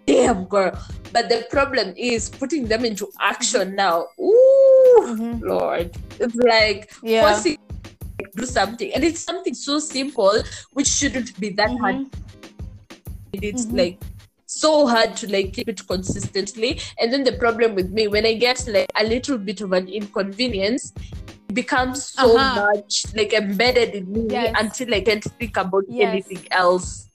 damn 0.06 0.44
girl. 0.44 0.78
But 1.12 1.28
the 1.28 1.46
problem 1.50 1.94
is 1.96 2.28
putting 2.28 2.66
them 2.66 2.84
into 2.84 3.08
action 3.20 3.74
now. 3.76 4.06
Ooh, 4.18 5.02
Mhm. 5.02 5.42
Lord. 5.42 5.96
It's 6.18 6.34
like 6.34 6.90
Yeah. 7.02 7.22
forcing 7.28 7.58
do 8.36 8.46
something. 8.46 8.92
And 8.94 9.04
it's 9.04 9.20
something 9.20 9.54
so 9.54 9.78
simple 9.78 10.32
which 10.72 10.86
shouldn't 10.88 11.38
be 11.38 11.50
that 11.50 11.70
hard. 11.78 11.96
Mhm. 11.96 12.10
It's 13.34 13.66
Mhm. 13.66 13.78
like 13.78 13.98
so 14.60 14.86
hard 14.86 15.16
to 15.16 15.30
like 15.30 15.52
keep 15.52 15.68
it 15.68 15.86
consistently. 15.86 16.80
And 17.00 17.12
then 17.12 17.24
the 17.24 17.32
problem 17.32 17.74
with 17.74 17.90
me, 17.90 18.08
when 18.08 18.26
I 18.26 18.34
get 18.34 18.66
like 18.68 18.88
a 18.98 19.04
little 19.04 19.38
bit 19.38 19.60
of 19.60 19.72
an 19.72 19.88
inconvenience, 19.88 20.92
becomes 21.52 22.08
so 22.08 22.36
Uh-huh. 22.36 22.72
much 22.72 23.04
like 23.14 23.32
embedded 23.32 23.94
in 23.94 24.10
me 24.12 24.26
Yes. 24.30 24.54
until 24.58 24.94
I 24.94 25.00
can't 25.02 25.24
think 25.38 25.56
about 25.56 25.84
Yes. 25.88 26.08
anything 26.08 26.46
else. 26.50 27.08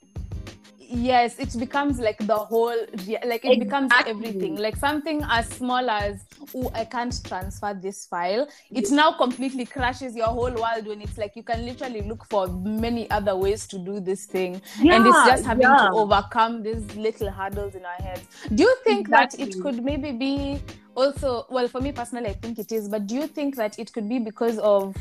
Yes 0.89 1.38
it 1.39 1.58
becomes 1.60 2.00
like 2.00 2.17
the 2.26 2.36
whole 2.36 2.78
like 3.26 3.43
it 3.45 3.60
becomes 3.60 3.91
everything. 4.06 4.56
Like 4.56 4.76
something 4.76 5.21
as 5.30 5.47
small 5.50 5.89
as 5.89 6.23
oh 6.56 6.71
i 6.73 6.86
can't 6.86 7.13
transfer 7.23 7.73
this 7.73 8.06
file. 8.06 8.47
It 8.71 8.91
now 8.91 9.12
completely 9.13 9.65
crashes 9.65 10.15
your 10.15 10.28
whole 10.28 10.52
world 10.52 10.88
when 10.88 11.02
it's 11.02 11.17
like 11.17 11.36
you 11.36 11.43
can 11.43 11.65
literally 11.65 12.02
look 12.02 12.26
for 12.26 12.47
many 12.47 13.10
other 13.12 13.36
ways 13.36 13.67
to 13.67 13.78
do 13.78 14.00
this 14.00 14.26
thing. 14.26 14.62
And 14.80 15.06
it's 15.06 15.26
just 15.26 15.45
having 15.45 15.63
yeah. 15.63 15.89
to 15.89 15.91
overcome 15.91 16.63
these 16.63 16.95
little 16.95 17.32
hurdles 17.32 17.76
in 17.76 17.86
our 17.86 17.95
heads. 17.95 18.26
Do 18.54 18.63
you 18.63 18.76
think 18.84 19.10
that 19.10 19.39
it 19.39 19.56
could 19.62 19.84
maybe 19.84 20.12
be 20.12 20.62
also 20.95 21.45
well 21.50 21.67
for 21.67 21.80
me 21.80 21.91
personally 21.91 22.30
i 22.30 22.34
think 22.34 22.58
it 22.58 22.71
is 22.71 22.89
but 22.89 23.06
do 23.06 23.13
you 23.13 23.28
think 23.28 23.56
that 23.56 23.78
it 23.78 23.93
could 23.93 24.10
be 24.10 24.17
because 24.17 24.58
of 24.58 24.95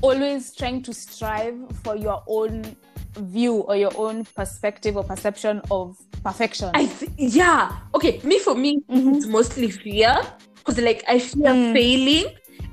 always 0.00 0.54
trying 0.54 0.80
to 0.80 0.94
strive 0.94 1.56
for 1.82 1.96
your 1.96 2.22
own 2.28 2.76
view 3.16 3.56
or 3.56 3.76
your 3.76 3.92
own 3.96 4.24
perspective 4.24 4.96
or 4.96 5.04
perception 5.04 5.60
of 5.70 5.96
perfection. 6.22 6.70
I 6.74 6.86
th- 6.86 7.12
yeah. 7.16 7.76
Okay, 7.94 8.20
me 8.24 8.38
for 8.38 8.54
me, 8.54 8.82
Mhm. 8.90 9.16
it's 9.16 9.26
mostly 9.26 9.70
fear 9.70 10.16
because 10.56 10.78
like 10.80 11.04
I 11.08 11.18
fear 11.18 11.52
Mm. 11.52 11.72
failing, 11.74 12.26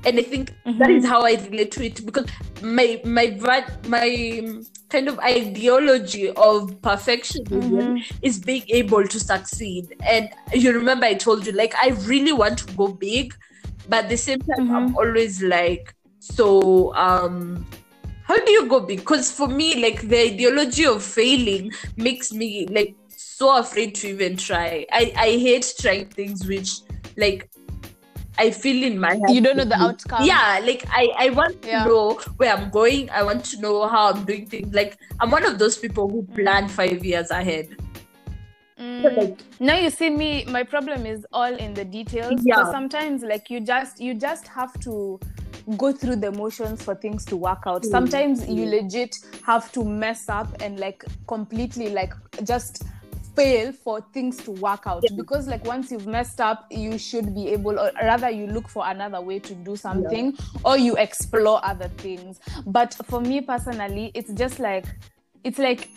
and 0.04 0.18
I 0.18 0.22
think 0.22 0.52
that 0.78 0.90
Mhm. 0.90 0.96
is 0.98 1.04
how 1.06 1.22
I 1.22 1.34
relate 1.50 1.70
to 1.72 1.84
it 1.84 2.04
because 2.04 2.26
my 2.62 3.00
my 3.04 3.36
my 3.88 4.40
um, 4.42 4.64
kind 4.88 5.08
of 5.08 5.18
ideology 5.20 6.28
of 6.30 6.70
perfectionism 6.80 7.94
Mhm. 7.94 8.04
is 8.22 8.38
being 8.38 8.64
able 8.68 9.06
to 9.06 9.20
succeed. 9.20 9.94
And 10.08 10.28
you 10.52 10.72
remember 10.72 11.06
I 11.06 11.14
told 11.14 11.46
you 11.46 11.52
like 11.52 11.74
I 11.76 11.90
really 12.06 12.32
want 12.32 12.58
to 12.58 12.72
go 12.74 12.88
big, 12.88 13.34
but 13.88 14.04
at 14.04 14.08
the 14.08 14.16
same 14.16 14.40
time 14.40 14.70
I'm 14.70 14.88
Mhm. 14.88 14.96
always 14.96 15.42
like 15.42 15.94
so 16.18 16.94
um 16.94 17.66
how 18.32 18.44
do 18.44 18.50
you 18.50 18.66
go 18.66 18.80
big? 18.80 19.00
Because 19.00 19.30
for 19.30 19.46
me, 19.46 19.82
like 19.82 20.00
the 20.08 20.18
ideology 20.32 20.86
of 20.86 21.02
failing 21.02 21.72
makes 21.96 22.32
me 22.32 22.66
like 22.68 22.96
so 23.14 23.58
afraid 23.58 23.94
to 23.96 24.08
even 24.08 24.36
try. 24.36 24.86
I, 24.90 25.12
I 25.16 25.30
hate 25.32 25.74
trying 25.78 26.06
things 26.06 26.46
which 26.46 26.70
like 27.18 27.50
I 28.38 28.50
feel 28.50 28.82
in 28.82 28.98
my 28.98 29.10
head. 29.10 29.28
You 29.28 29.42
don't 29.42 29.58
know 29.58 29.64
the 29.64 29.78
outcome. 29.78 30.24
Yeah, 30.24 30.60
like 30.64 30.86
I, 30.88 31.10
I 31.18 31.30
want 31.30 31.62
Yeah. 31.62 31.82
to 31.84 31.88
know 31.90 32.14
where 32.38 32.54
I'm 32.54 32.70
going. 32.70 33.10
I 33.10 33.22
want 33.22 33.44
to 33.46 33.60
know 33.60 33.86
how 33.86 34.12
I'm 34.12 34.24
doing 34.24 34.46
things. 34.46 34.74
Like 34.74 34.96
I'm 35.20 35.30
one 35.30 35.44
of 35.44 35.58
those 35.58 35.76
people 35.76 36.08
who 36.08 36.22
plan 36.34 36.68
five 36.68 37.04
years 37.04 37.30
ahead. 37.30 37.76
Mm. 38.80 39.16
Like, 39.16 39.38
now 39.60 39.76
you 39.76 39.90
see 39.90 40.08
me 40.08 40.44
my 40.46 40.62
problem 40.62 41.04
is 41.04 41.26
all 41.32 41.54
in 41.54 41.74
the 41.74 41.84
details 41.84 42.40
Yeah. 42.42 42.64
so 42.64 42.72
sometimes 42.72 43.22
like 43.22 43.50
you 43.50 43.60
just 43.60 44.00
you 44.00 44.14
just 44.14 44.48
have 44.48 44.72
to 44.80 45.20
go 45.76 45.92
through 45.92 46.16
the 46.16 46.30
motions 46.32 46.82
for 46.82 46.94
things 46.94 47.24
to 47.24 47.36
work 47.36 47.62
out 47.66 47.82
Mm. 47.82 47.90
sometimes 47.90 48.48
you 48.48 48.66
legit 48.66 49.16
have 49.44 49.70
to 49.72 49.84
mess 49.84 50.28
up 50.28 50.48
and 50.62 50.78
like 50.80 51.04
completely 51.26 51.90
like 51.90 52.12
just 52.44 52.82
fail 53.34 53.72
for 53.72 54.00
things 54.12 54.36
to 54.36 54.50
work 54.50 54.82
out 54.86 55.02
Yeah. 55.04 55.16
because 55.16 55.48
like 55.48 55.64
once 55.64 55.90
you've 55.90 56.06
messed 56.06 56.38
up 56.40 56.66
you 56.70 56.98
should 56.98 57.34
be 57.34 57.48
able 57.48 57.78
or 57.78 57.90
rather 58.02 58.28
you 58.28 58.46
look 58.46 58.68
for 58.68 58.86
another 58.86 59.20
way 59.22 59.38
to 59.38 59.54
do 59.54 59.74
something 59.74 60.36
or 60.64 60.76
you 60.76 60.96
explore 60.96 61.64
other 61.64 61.88
things 61.96 62.40
but 62.66 62.92
for 63.06 63.20
me 63.22 63.40
personally 63.40 64.10
it's 64.14 64.32
just 64.34 64.58
like 64.58 64.84
it's 65.44 65.58
like 65.58 65.88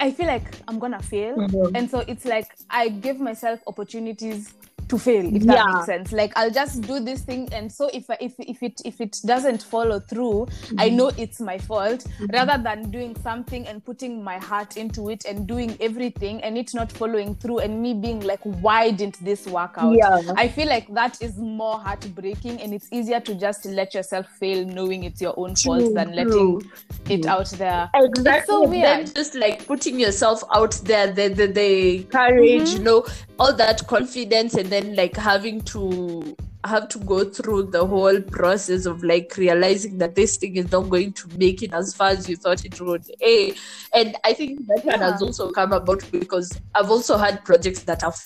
i 0.00 0.10
feel 0.10 0.26
like 0.26 0.56
i'm 0.68 0.78
gonna 0.78 1.02
fail 1.02 1.36
Mhm. 1.36 1.72
and 1.74 1.90
so 1.90 1.98
it's 2.08 2.24
like 2.24 2.46
i 2.70 2.88
give 2.88 3.20
myself 3.20 3.60
opportunities 3.66 4.54
to 4.90 4.98
fail 4.98 5.24
if 5.34 5.42
that 5.44 5.56
Yeah. 5.56 5.72
makes 5.72 5.86
sense 5.86 6.12
like 6.12 6.32
i'll 6.36 6.50
just 6.50 6.82
do 6.82 7.00
this 7.00 7.22
thing 7.22 7.48
and 7.52 7.70
so 7.72 7.88
if 7.94 8.04
if 8.20 8.34
if 8.38 8.62
it 8.62 8.80
if 8.84 9.00
it 9.00 9.16
doesn't 9.24 9.62
follow 9.62 10.00
through 10.00 10.46
i 10.78 10.88
Mm-hmm. 10.88 10.96
know 10.96 11.10
it's 11.16 11.40
my 11.40 11.56
fault 11.58 12.04
rather 12.32 12.62
than 12.62 12.90
doing 12.90 13.14
something 13.22 13.66
and 13.68 13.84
putting 13.84 14.22
my 14.22 14.38
heart 14.38 14.76
into 14.76 15.08
it 15.10 15.24
and 15.24 15.46
doing 15.46 15.76
everything 15.80 16.42
and 16.42 16.58
it 16.58 16.74
not 16.74 16.90
following 16.92 17.34
through 17.36 17.58
and 17.60 17.80
me 17.80 17.94
being 17.94 18.20
like 18.20 18.40
why 18.42 18.90
didn't 18.90 19.24
this 19.24 19.46
work 19.46 19.74
out 19.76 19.94
Yeah. 19.96 20.20
i 20.36 20.48
feel 20.48 20.68
like 20.68 20.92
that 20.94 21.20
is 21.22 21.36
more 21.38 21.78
heartbreaking 21.78 22.60
and 22.60 22.74
it's 22.74 22.88
easier 22.92 23.20
to 23.20 23.34
just 23.34 23.64
let 23.66 23.94
yourself 23.94 24.26
fail 24.40 24.64
knowing 24.66 25.04
it's 25.04 25.20
your 25.20 25.34
own 25.38 25.54
fault 25.56 25.80
True, 25.80 25.94
than 25.94 26.12
true. 26.12 26.60
letting 26.60 27.20
it 27.20 27.26
out 27.26 27.48
there 27.50 27.88
Exactly. 27.94 28.38
It's 28.40 28.46
so 28.46 28.60
Then 28.66 28.70
weird. 28.98 29.14
just 29.14 29.34
like 29.34 29.66
putting 29.66 29.98
yourself 30.00 30.42
out 30.54 30.72
there, 30.84 31.12
the 31.12 31.28
the, 31.28 31.46
the 31.46 32.02
courage, 32.04 32.70
Mhm. 32.70 32.78
you 32.78 32.84
know, 32.88 33.06
all 33.38 33.52
that 33.56 33.86
confidence, 33.86 34.54
and 34.54 34.68
then 34.70 34.79
like 34.96 35.16
having 35.16 35.60
to 35.62 36.36
have 36.64 36.88
to 36.88 36.98
go 36.98 37.24
through 37.24 37.62
the 37.64 37.86
whole 37.86 38.20
process 38.20 38.84
of 38.84 39.02
like 39.02 39.34
realizing 39.36 39.96
that 39.98 40.14
this 40.14 40.36
thing 40.36 40.56
is 40.56 40.70
not 40.70 40.90
going 40.90 41.12
to 41.14 41.26
make 41.38 41.62
it 41.62 41.72
as 41.72 41.94
far 41.94 42.08
as 42.10 42.28
you 42.28 42.36
thought 42.36 42.64
it 42.64 42.78
would. 42.80 43.04
Eh, 43.22 43.52
and 43.94 44.16
I 44.24 44.34
think 44.34 44.66
that 44.66 44.84
one 44.84 45.00
has 45.00 45.22
also 45.22 45.50
come 45.52 45.72
about 45.72 46.04
because 46.12 46.52
I've 46.74 46.90
also 46.90 47.16
had 47.16 47.44
projects 47.44 47.82
that 47.84 48.02
have. 48.02 48.16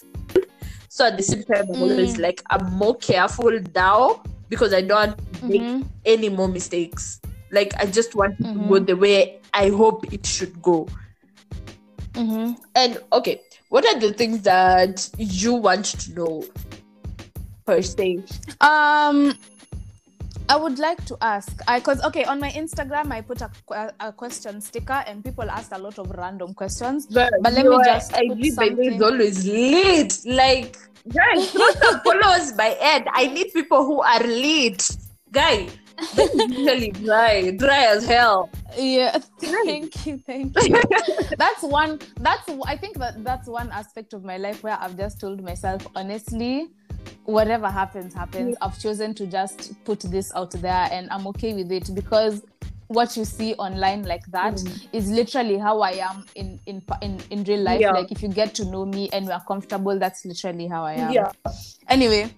So 0.88 1.06
at 1.06 1.16
the 1.16 1.22
same 1.22 1.42
time, 1.44 1.66
I'm 1.74 1.82
always 1.82 2.16
Mm. 2.16 2.20
like 2.22 2.42
I'm 2.50 2.72
more 2.74 2.96
careful 2.96 3.58
now 3.74 4.22
because 4.48 4.72
I 4.74 4.80
don't 4.80 5.16
to 5.40 5.46
make 5.46 5.84
any 6.04 6.28
more 6.28 6.48
mistakes. 6.48 7.20
Like 7.50 7.72
I 7.78 7.86
just 7.86 8.14
want 8.14 8.34
it 8.40 8.44
to 8.44 8.68
go 8.68 8.78
the 8.78 8.94
way 8.96 9.40
I 9.52 9.68
hope 9.70 10.12
it 10.12 10.26
should 10.26 10.60
go. 10.62 10.88
Mhm. 12.14 12.56
And 12.74 12.98
okay, 13.12 13.40
what 13.74 13.84
are 13.86 13.98
the 13.98 14.12
things 14.12 14.42
that 14.42 15.10
you 15.18 15.52
want 15.52 15.84
to 15.84 16.14
know 16.14 16.44
per 17.66 17.82
se? 17.82 18.22
Um, 18.60 19.34
I 20.48 20.54
would 20.54 20.78
like 20.78 21.04
to 21.06 21.18
ask, 21.20 21.50
I 21.66 21.80
because 21.80 22.00
okay, 22.04 22.22
on 22.22 22.38
my 22.38 22.50
Instagram 22.50 23.10
I 23.10 23.20
put 23.20 23.42
a, 23.42 23.50
a 23.98 24.12
question 24.12 24.60
sticker 24.60 25.02
and 25.08 25.24
people 25.24 25.50
asked 25.50 25.72
a 25.72 25.78
lot 25.78 25.98
of 25.98 26.08
random 26.10 26.54
questions. 26.54 27.06
But, 27.06 27.32
let 27.42 27.66
me 27.66 27.76
just 27.84 28.12
put 28.12 28.54
by 28.54 28.68
the 28.68 28.94
is 28.94 29.02
always 29.02 29.44
lit. 29.44 30.20
Like 30.24 30.78
guys, 31.08 31.50
followers 32.04 32.52
by 32.52 32.76
Ed. 32.78 33.08
I 33.10 33.26
need 33.26 33.52
people 33.52 33.84
who 33.84 34.02
are 34.02 34.22
lit. 34.22 34.86
Guy, 35.34 35.68
that 36.14 36.30
is 36.34 36.50
usually 36.58 36.90
dry, 36.92 37.50
dry 37.50 37.84
as 37.86 38.06
hell. 38.06 38.48
Yeah, 38.76 39.18
thank 39.40 40.06
you, 40.06 40.18
thank 40.18 40.54
you. 40.62 40.80
that's 41.38 41.62
one. 41.62 41.98
That's 42.20 42.48
I 42.66 42.76
think 42.76 42.98
that 42.98 43.22
that's 43.24 43.48
one 43.48 43.68
aspect 43.70 44.12
of 44.14 44.24
my 44.24 44.36
life 44.36 44.62
where 44.62 44.78
I've 44.80 44.96
just 44.96 45.20
told 45.20 45.42
myself 45.42 45.86
honestly. 45.96 46.68
Whatever 47.24 47.68
happens, 47.68 48.14
happens. 48.14 48.56
I've 48.62 48.78
chosen 48.78 49.12
to 49.14 49.26
just 49.26 49.72
put 49.84 50.00
this 50.00 50.32
out 50.34 50.52
there 50.52 50.88
and 50.92 51.08
I'm 51.10 51.26
okay 51.28 51.52
with 51.54 51.70
it 51.72 51.90
because 51.94 52.42
what 52.88 53.16
you 53.16 53.24
see 53.24 53.54
online 53.54 54.04
like 54.04 54.24
that 54.26 54.54
Mm. 54.54 54.88
is 54.92 55.10
literally 55.10 55.58
how 55.58 55.80
I 55.80 55.92
am 55.92 56.24
in 56.34 56.60
in 56.66 56.82
in, 57.02 57.20
in 57.30 57.44
real 57.44 57.60
life. 57.60 57.80
Yeah. 57.80 57.90
Like 57.92 58.12
if 58.12 58.22
you 58.22 58.28
get 58.28 58.54
to 58.56 58.64
know 58.66 58.84
me 58.86 59.08
and 59.12 59.26
we're 59.26 59.40
comfortable, 59.48 59.98
that's 59.98 60.24
literally 60.24 60.66
how 60.66 60.84
I 60.84 60.94
am. 60.94 61.12
Yeah. 61.12 61.32
Anyway, 61.88 62.30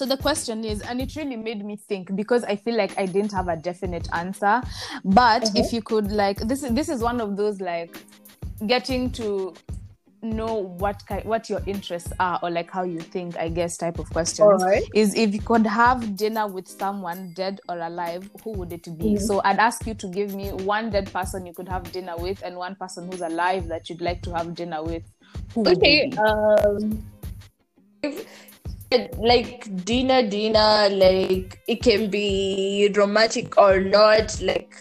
so 0.00 0.06
the 0.06 0.16
question 0.16 0.64
is, 0.64 0.80
and 0.80 0.98
it 0.98 1.14
really 1.14 1.36
made 1.36 1.62
me 1.62 1.76
think 1.76 2.16
because 2.16 2.42
I 2.44 2.56
feel 2.56 2.74
like 2.74 2.98
I 2.98 3.04
didn't 3.04 3.32
have 3.32 3.48
a 3.48 3.56
definite 3.56 4.08
answer. 4.14 4.62
But 5.04 5.42
Mhm. 5.42 5.58
if 5.58 5.74
you 5.74 5.82
could 5.82 6.10
like 6.10 6.38
this 6.38 6.62
is 6.62 6.72
this 6.72 6.88
is 6.88 7.02
one 7.02 7.20
of 7.20 7.36
those 7.36 7.60
like 7.60 7.94
getting 8.66 9.10
to 9.10 9.52
know 10.22 10.54
what 10.54 11.04
kind 11.06 11.22
what 11.26 11.50
your 11.50 11.60
interests 11.66 12.14
are 12.18 12.38
or 12.42 12.50
like 12.50 12.70
how 12.70 12.82
you 12.84 12.98
think, 12.98 13.36
I 13.36 13.50
guess, 13.50 13.76
type 13.76 13.98
of 13.98 14.08
questions 14.08 14.62
Alright. 14.62 14.84
is 14.94 15.14
if 15.14 15.34
you 15.34 15.42
could 15.42 15.66
have 15.66 16.16
dinner 16.16 16.46
with 16.46 16.66
someone 16.66 17.34
dead 17.34 17.60
or 17.68 17.78
alive, 17.78 18.30
who 18.42 18.52
would 18.52 18.72
it 18.72 18.84
be? 18.96 19.16
Mhm. 19.16 19.20
So 19.20 19.42
I'd 19.44 19.58
ask 19.58 19.86
you 19.86 19.92
to 19.92 20.08
give 20.08 20.34
me 20.34 20.48
one 20.52 20.88
dead 20.88 21.12
person 21.12 21.44
you 21.44 21.52
could 21.52 21.68
have 21.68 21.92
dinner 21.92 22.16
with 22.16 22.42
and 22.42 22.56
one 22.56 22.74
person 22.74 23.12
who's 23.12 23.20
alive 23.20 23.68
that 23.68 23.90
you'd 23.90 24.00
like 24.00 24.22
to 24.22 24.34
have 24.34 24.54
dinner 24.54 24.82
with. 24.82 25.02
Who 25.54 25.66
Okay. 25.66 26.10
Um, 26.16 27.04
if, 28.02 28.49
like 29.18 29.84
dinner, 29.84 30.28
dinner, 30.28 30.88
like 30.90 31.60
it 31.68 31.82
can 31.82 32.10
be 32.10 32.92
romantic 32.96 33.56
or 33.58 33.80
not. 33.80 34.40
Like 34.40 34.74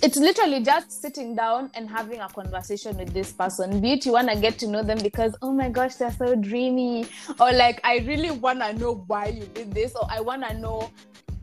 It's 0.00 0.16
literally 0.16 0.62
just 0.62 1.02
sitting 1.02 1.34
down 1.34 1.70
and 1.74 1.88
having 1.88 2.20
a 2.20 2.28
conversation 2.28 2.96
with 2.96 3.12
this 3.12 3.32
person. 3.32 3.80
Be 3.80 3.94
it 3.94 4.06
you 4.06 4.12
want 4.12 4.30
to 4.30 4.36
get 4.36 4.58
to 4.60 4.68
know 4.68 4.82
them 4.82 4.98
because, 4.98 5.34
oh 5.42 5.52
my 5.52 5.68
gosh, 5.68 5.96
they're 5.96 6.12
so 6.12 6.36
dreamy. 6.36 7.06
Or 7.40 7.52
like, 7.52 7.80
I 7.82 7.98
really 7.98 8.30
want 8.30 8.60
to 8.60 8.72
know 8.74 9.04
why 9.08 9.26
you 9.26 9.44
did 9.46 9.72
this. 9.72 9.94
Or 9.96 10.06
I 10.08 10.20
want 10.20 10.46
to 10.46 10.54
know 10.54 10.90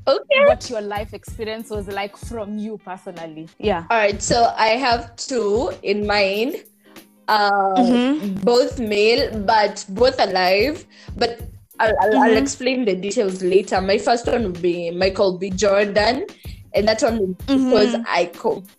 okay. 0.08 0.45
what 0.45 0.69
your 0.69 0.82
life 0.82 1.13
experience 1.13 1.69
was 1.69 1.88
like 1.88 2.15
from 2.15 2.58
you 2.58 2.78
personally. 2.78 3.49
Yeah. 3.58 3.86
All 3.89 3.97
right. 3.97 4.21
So 4.21 4.54
I 4.56 4.69
have 4.69 5.15
two 5.17 5.73
in 5.84 6.08
mind. 6.08 6.63
Uh, 7.27 7.73
Mhm. 7.77 8.43
both 8.43 8.77
male, 8.79 9.31
but 9.39 9.83
both 9.89 10.19
alive. 10.19 10.85
But 11.17 11.41
I'll, 11.79 11.89
I'll, 12.01 12.17
I'll 12.23 12.31
Mhm. 12.31 12.38
explain 12.41 12.85
the 12.85 12.95
details 12.95 13.41
later. 13.41 13.81
My 13.81 13.97
first 13.97 14.27
one 14.27 14.43
would 14.43 14.61
be 14.61 14.91
Michael 14.91 15.38
B. 15.38 15.49
Jordan, 15.49 16.25
and 16.73 16.88
that 16.88 17.01
one 17.01 17.33
Mhm. 17.35 17.38
because 17.47 17.95
I 18.07 18.25
completely, 18.25 18.77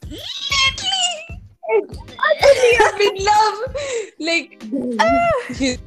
am 2.81 3.01
in 3.01 3.17
love. 3.25 3.59
Like 4.21 4.63
he's 5.59 5.79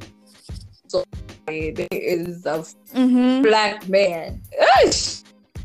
so 0.88 1.04
he 1.48 1.68
is 1.90 2.44
a 2.46 2.64
Mm-hmm. 2.94 3.42
black 3.42 3.88
man. 3.88 4.42
Ush, 4.84 5.22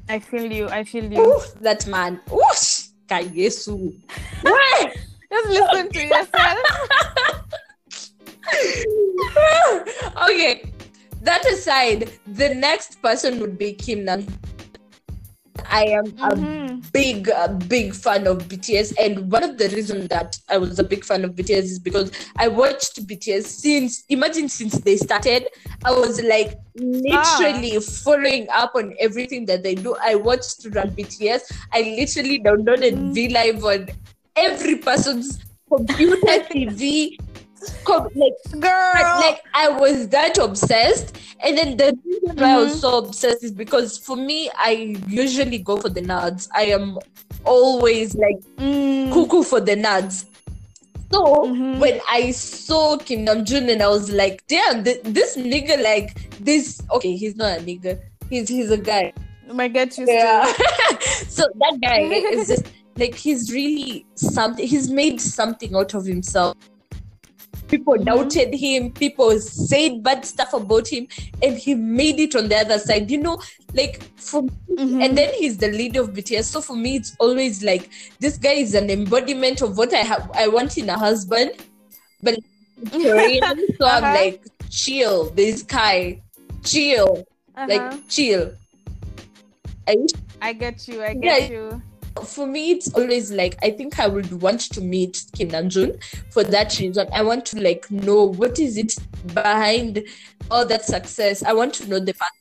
I 0.08 0.20
feel 0.20 0.50
you. 0.52 0.70
I 0.70 0.84
feel 0.84 1.12
you. 1.12 1.20
oof, 1.22 1.54
that 1.62 1.86
man. 1.88 2.22
Oosh, 2.30 2.90
Kayesu. 3.10 3.94
Just 5.44 5.74
listen 5.74 5.92
to 5.92 6.02
yourself. 6.04 6.60
okay, 10.30 10.72
that 11.22 11.46
aside, 11.46 12.12
the 12.28 12.54
next 12.56 13.02
person 13.02 13.40
would 13.40 13.58
be 13.58 13.74
Kim 13.74 14.06
Nam. 14.06 14.26
I 15.68 15.86
am 15.86 16.06
a 16.22 16.36
Mhm. 16.36 16.92
big, 16.92 17.28
a 17.30 17.50
big 17.50 17.96
fan 17.96 18.28
of 18.28 18.48
BTS, 18.48 18.94
and 19.00 19.32
one 19.32 19.44
of 19.44 19.58
the 19.58 19.68
reasons 19.70 20.08
that 20.10 20.38
I 20.48 20.58
was 20.58 20.78
a 20.80 20.84
big 20.84 21.04
fan 21.04 21.26
of 21.26 21.36
BTS 21.36 21.66
is 21.66 21.80
because 21.80 22.12
I 22.38 22.48
watched 22.48 23.06
BTS 23.08 23.48
since, 23.48 24.04
imagine, 24.10 24.48
since 24.48 24.78
they 24.80 24.96
started. 24.96 25.48
I 25.84 25.92
was 25.92 26.22
like 26.22 26.60
literally 26.76 27.80
following 27.80 28.48
up 28.52 28.76
on 28.76 28.94
everything 29.00 29.46
that 29.48 29.64
they 29.64 29.76
do. 29.76 29.96
I 30.02 30.16
watched 30.16 30.68
Run 30.72 30.92
BTS. 30.92 31.52
I 31.74 31.82
literally 31.82 32.40
downloaded 32.42 32.94
Mm. 32.94 33.14
V 33.14 33.30
Live 33.30 33.64
on 33.66 33.88
every 34.36 34.78
person's 34.78 35.40
computer, 35.70 36.22
TV. 36.52 37.18
Com- 37.84 38.10
like 38.14 38.34
Girl. 38.52 38.94
like 39.22 39.42
I 39.56 39.70
was 39.70 40.08
that 40.10 40.38
obsessed, 40.38 41.18
and 41.40 41.58
then 41.58 41.78
the 41.78 41.98
reason 42.06 42.36
why 42.38 42.52
I 42.52 42.58
was 42.58 42.76
Mhm. 42.76 42.80
so 42.82 42.98
obsessed 43.00 43.44
is 43.44 43.52
because 43.52 43.98
for 43.98 44.16
me, 44.16 44.52
I 44.56 44.96
usually 45.08 45.58
go 45.58 45.78
for 45.78 45.90
the 45.90 46.02
nuds. 46.02 46.48
I 46.54 46.66
am 46.66 47.00
always 47.44 48.14
like 48.14 48.38
Mm. 48.58 49.12
cuckoo 49.12 49.42
for 49.42 49.60
the 49.60 49.76
nuds. 49.76 50.26
So 51.12 51.24
Mhm. 51.24 51.80
when 51.80 52.02
I 52.08 52.30
saw 52.32 52.98
Kim 52.98 53.26
Namjoon, 53.26 53.72
and 53.72 53.82
I 53.82 53.88
was 53.88 54.12
like, 54.12 54.44
damn, 54.48 54.84
th- 54.84 55.02
this 55.04 55.36
nigga, 55.36 55.82
like 55.82 56.30
this. 56.44 56.80
Okay, 56.92 57.16
he's 57.16 57.36
not 57.36 57.58
a 57.60 57.62
nigga. 57.62 57.98
He's 58.30 58.48
he's 58.48 58.70
a 58.70 58.78
guy. 58.78 59.12
Get 59.74 59.98
you. 59.98 60.06
Yeah. 60.08 60.46
so 61.30 61.48
that 61.60 61.80
guy 61.82 62.02
is 62.02 62.48
just 62.48 62.66
like 62.98 63.16
he's 63.16 63.52
really 63.52 64.06
something. 64.16 64.66
He's 64.68 64.90
made 64.90 65.20
something 65.22 65.76
out 65.76 65.94
of 65.94 66.06
himself. 66.06 66.56
People 67.68 67.98
doubted 67.98 68.54
him. 68.54 68.92
People 68.92 69.40
said 69.40 70.04
bad 70.04 70.24
stuff 70.24 70.54
about 70.54 70.88
him, 70.88 71.08
and 71.42 71.58
he 71.58 71.74
made 71.74 72.20
it 72.20 72.36
on 72.36 72.48
the 72.48 72.56
other 72.58 72.78
side. 72.78 73.10
You 73.10 73.18
know, 73.18 73.42
like 73.74 74.04
for 74.18 74.44
Mhm. 74.44 75.04
and 75.04 75.18
then 75.18 75.34
he's 75.34 75.58
the 75.58 75.70
leader 75.70 76.02
of 76.02 76.14
BTS. 76.14 76.46
So 76.48 76.62
for 76.62 76.76
me, 76.76 76.98
it's 76.98 77.16
always 77.20 77.64
like 77.64 77.90
this 78.20 78.38
guy 78.38 78.54
is 78.54 78.76
an 78.76 78.90
embodiment 78.90 79.62
of 79.62 79.78
what 79.78 79.94
I 79.94 80.04
have. 80.04 80.30
I 80.34 80.48
want 80.48 80.78
in 80.78 80.90
a 80.90 80.98
husband, 80.98 81.52
but 82.22 82.38
Korean. 82.92 83.42
so 83.80 83.86
I'm 83.88 84.04
Uh-huh. 84.04 84.14
like, 84.14 84.44
chill. 84.70 85.30
This 85.32 85.64
guy, 85.64 86.22
chill, 86.64 87.26
Uh-huh. 87.56 87.66
like 87.68 88.08
chill. 88.10 88.52
I 89.88 89.98
I 90.42 90.54
get 90.54 90.88
you. 90.88 91.02
I 91.04 91.14
get 91.14 91.42
Yeah. 91.42 91.50
you. 91.50 91.82
For 92.24 92.48
me, 92.48 92.72
it's 92.72 92.94
always 92.94 93.32
like 93.32 93.58
I 93.64 93.72
think 93.72 94.00
I 94.00 94.08
would 94.08 94.42
want 94.42 94.62
to 94.62 94.82
meet 94.82 95.26
Kim 95.34 95.50
Namjoon 95.50 96.02
for 96.32 96.44
that 96.44 96.80
reason. 96.80 97.08
I 97.14 97.22
want 97.24 97.46
to 97.48 97.62
like 97.62 97.90
know 97.92 98.24
what 98.24 98.58
is 98.60 98.78
it 98.78 98.96
behind 99.34 100.04
all 100.50 100.66
that 100.66 100.86
success. 100.86 101.44
I 101.44 101.54
want 101.54 101.74
to 101.76 101.88
know 101.88 102.00
the 102.00 102.14
past, 102.14 102.32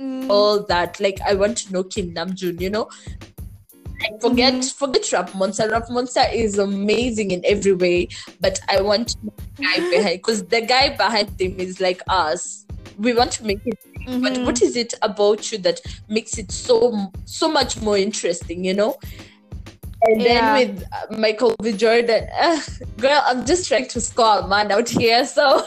Mm. 0.00 0.28
all 0.30 0.64
that. 0.66 1.00
Like 1.00 1.20
I 1.26 1.34
want 1.34 1.58
to 1.58 1.72
know 1.72 1.82
Kim 1.84 2.14
Namjoon. 2.14 2.60
You 2.60 2.70
know, 2.70 2.88
like, 4.00 4.20
forget 4.20 4.54
Mhm. 4.54 4.72
forget 4.74 5.12
Rap 5.12 5.34
Monster. 5.34 5.68
Rap 5.68 5.90
Monster 5.90 6.24
is 6.32 6.58
amazing 6.58 7.30
in 7.32 7.42
every 7.44 7.72
way, 7.72 8.08
but 8.40 8.60
I 8.68 8.80
want 8.80 9.08
to 9.08 9.16
know 9.24 9.32
the 9.56 9.62
guy 9.62 9.90
behind 9.90 10.18
because 10.18 10.44
the 10.44 10.60
guy 10.60 10.96
behind 10.96 11.36
them 11.38 11.58
is 11.58 11.80
like 11.80 12.00
us. 12.08 12.64
We 12.98 13.12
want 13.12 13.32
to 13.32 13.44
make 13.44 13.60
it 13.64 13.78
but 14.20 14.32
Mhm. 14.34 14.44
what 14.46 14.62
is 14.62 14.76
it 14.76 14.94
about 15.02 15.52
you 15.52 15.58
that 15.58 15.80
makes 16.08 16.38
it 16.38 16.50
so 16.52 17.10
so 17.24 17.48
much 17.48 17.80
more 17.80 17.98
interesting 17.98 18.64
you 18.64 18.74
know 18.74 18.96
and 20.02 20.20
Yeah. 20.20 20.28
then 20.28 20.54
with 20.54 20.84
uh, 20.92 21.16
michael 21.18 21.54
b 21.62 21.72
jordan 21.72 22.26
uh, 22.40 22.60
girl 22.98 23.22
i'm 23.26 23.44
just 23.44 23.68
trying 23.68 23.88
to 23.88 24.00
score 24.00 24.38
a 24.40 24.48
man 24.48 24.70
out 24.72 24.88
here 24.88 25.24
so 25.26 25.64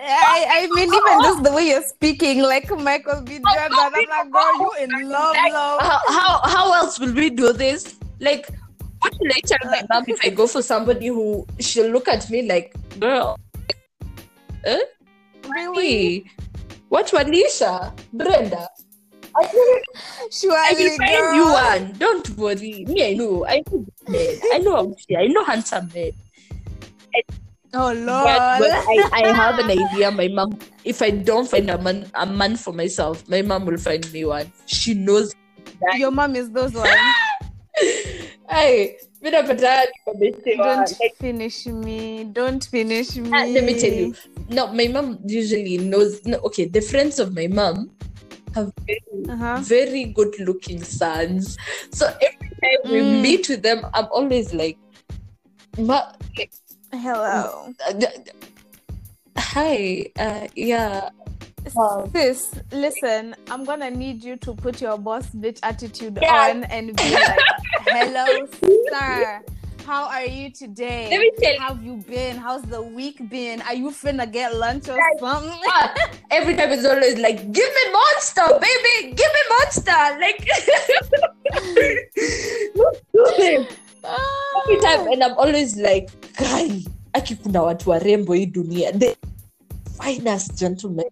I, 0.00 0.46
I 0.48 0.66
mean, 0.68 0.94
even 0.94 1.22
just 1.22 1.42
the 1.42 1.52
way 1.52 1.68
you're 1.70 1.82
speaking, 1.82 2.40
like 2.40 2.70
Michael 2.70 3.20
B. 3.22 3.40
Jordan, 3.40 3.76
I'm 3.80 3.92
like, 3.92 4.32
girl, 4.32 4.54
you 4.54 4.70
in 4.78 5.10
love, 5.10 5.36
love. 5.44 5.80
how, 5.82 5.98
how 6.08 6.40
how 6.48 6.72
else 6.74 7.00
will 7.00 7.12
we 7.12 7.30
do 7.30 7.52
this 7.52 7.96
like 8.20 8.48
what 9.00 9.12
will 9.20 9.30
i 9.34 9.40
tell 9.44 9.58
my 9.70 9.82
mom 9.90 10.04
if 10.06 10.18
i 10.24 10.28
go 10.30 10.46
for 10.46 10.62
somebody 10.62 11.08
who 11.08 11.44
she'll 11.58 11.90
look 11.90 12.06
at 12.08 12.30
me 12.30 12.42
like 12.42 12.74
girl 13.00 13.36
eh? 14.64 14.80
Really? 15.48 16.30
What 16.88 17.08
Walisha? 17.08 17.92
Brenda? 18.12 18.68
I 19.36 19.44
I 19.44 20.74
will 20.74 20.96
find 20.96 21.36
you 21.36 21.44
one. 21.52 21.92
Don't 21.98 22.28
worry. 22.36 22.84
Me, 22.88 23.10
I 23.10 23.14
know. 23.14 23.46
I 23.46 23.62
know 23.70 23.86
men. 24.08 24.38
I 24.52 24.58
know 24.58 24.76
how 24.76 25.16
I 25.16 25.26
know 25.26 25.44
handsome 25.44 25.90
men. 25.94 26.12
Oh, 27.74 27.92
Lord. 27.92 28.24
but 28.24 28.72
I, 28.72 29.10
I 29.12 29.32
have 29.36 29.58
an 29.58 29.70
idea. 29.70 30.10
My 30.10 30.28
mom, 30.28 30.58
if 30.84 31.02
I 31.02 31.10
don't 31.10 31.48
find 31.48 31.68
a 31.68 31.76
man, 31.76 32.10
a 32.14 32.24
man 32.24 32.56
for 32.56 32.72
myself, 32.72 33.28
my 33.28 33.42
mom 33.42 33.66
will 33.66 33.76
find 33.76 34.10
me 34.10 34.24
one. 34.24 34.50
She 34.64 34.94
knows. 34.94 35.34
Your 35.96 36.10
mom 36.10 36.34
is 36.34 36.50
those 36.50 36.72
ones. 36.72 37.14
Hey, 38.50 38.96
mi 39.22 39.30
napata 39.30 39.84
nikamesema, 39.86 40.64
Don't 40.76 40.96
finish 41.20 41.66
me. 41.66 42.24
Don't 42.24 42.64
finish 42.70 43.16
me. 43.16 43.30
ah, 43.34 43.44
let 43.46 43.64
me 43.64 43.74
tell 43.74 43.92
you. 43.92 44.14
No, 44.48 44.66
my 44.72 44.88
mom 44.88 45.18
usually 45.26 45.78
knows. 45.78 46.24
No, 46.24 46.38
okay, 46.38 46.64
the 46.66 46.80
friends 46.80 47.18
of 47.18 47.34
my 47.34 47.46
mom 47.48 47.90
have 48.54 48.72
very, 48.86 49.00
Uh-huh. 49.28 49.60
very 49.60 50.04
good 50.04 50.34
looking 50.40 50.82
sons. 50.82 51.56
So 51.92 52.06
every 52.06 52.50
time 52.62 52.80
we 52.90 53.00
Mm. 53.02 53.20
meet 53.20 53.48
with 53.48 53.62
them, 53.62 53.84
I'm 53.94 54.06
always 54.10 54.54
like, 54.54 54.78
Ma, 55.78 56.00
Hello. 56.92 57.68
uh, 57.86 57.92
hi, 59.36 60.06
uh, 60.18 60.48
yeah. 60.56 61.10
Wow. 61.74 62.08
Sis, 62.14 62.50
listen, 62.72 63.34
I'm 63.50 63.64
gonna 63.64 63.90
need 63.90 64.24
you 64.24 64.36
to 64.38 64.54
put 64.54 64.80
your 64.80 64.96
boss 64.98 65.26
bitch 65.30 65.58
attitude 65.62 66.18
Yeah. 66.22 66.50
on 66.50 66.64
and 66.64 66.96
be 66.96 67.10
like, 67.12 67.38
hello, 67.86 68.46
sir. 68.90 69.42
How 69.86 70.08
are 70.08 70.24
you 70.26 70.50
today? 70.50 71.08
Let 71.10 71.20
me 71.20 71.30
tell 71.40 71.52
you. 71.54 71.60
How 71.60 71.68
have 71.74 71.82
you 71.82 71.96
been? 72.06 72.36
How's 72.36 72.62
the 72.62 72.82
week 72.82 73.28
been? 73.30 73.62
Are 73.62 73.74
you 73.74 73.90
finna 73.90 74.30
get 74.30 74.54
lunch 74.54 74.88
or 74.88 74.98
something? 75.18 75.52
Every 76.30 76.54
time 76.56 76.70
it's 76.72 76.84
always 76.84 77.18
like, 77.18 77.50
give 77.52 77.68
me 77.74 77.92
monster, 77.92 78.42
baby, 78.60 79.14
give 79.14 79.30
me 79.32 79.40
monster. 79.48 80.18
Like, 80.20 80.46
every 84.64 84.80
time 84.80 85.06
and 85.08 85.22
i'm 85.24 85.32
always 85.38 85.76
like 85.76 86.08
guy 86.38 86.82
aki 87.14 87.34
kuna 87.36 87.62
watu 87.62 87.90
warembo 87.90 88.32
hii 88.34 88.46
dunia 88.46 88.92
the 88.92 89.16
finest 90.02 90.54
gentleman 90.58 91.06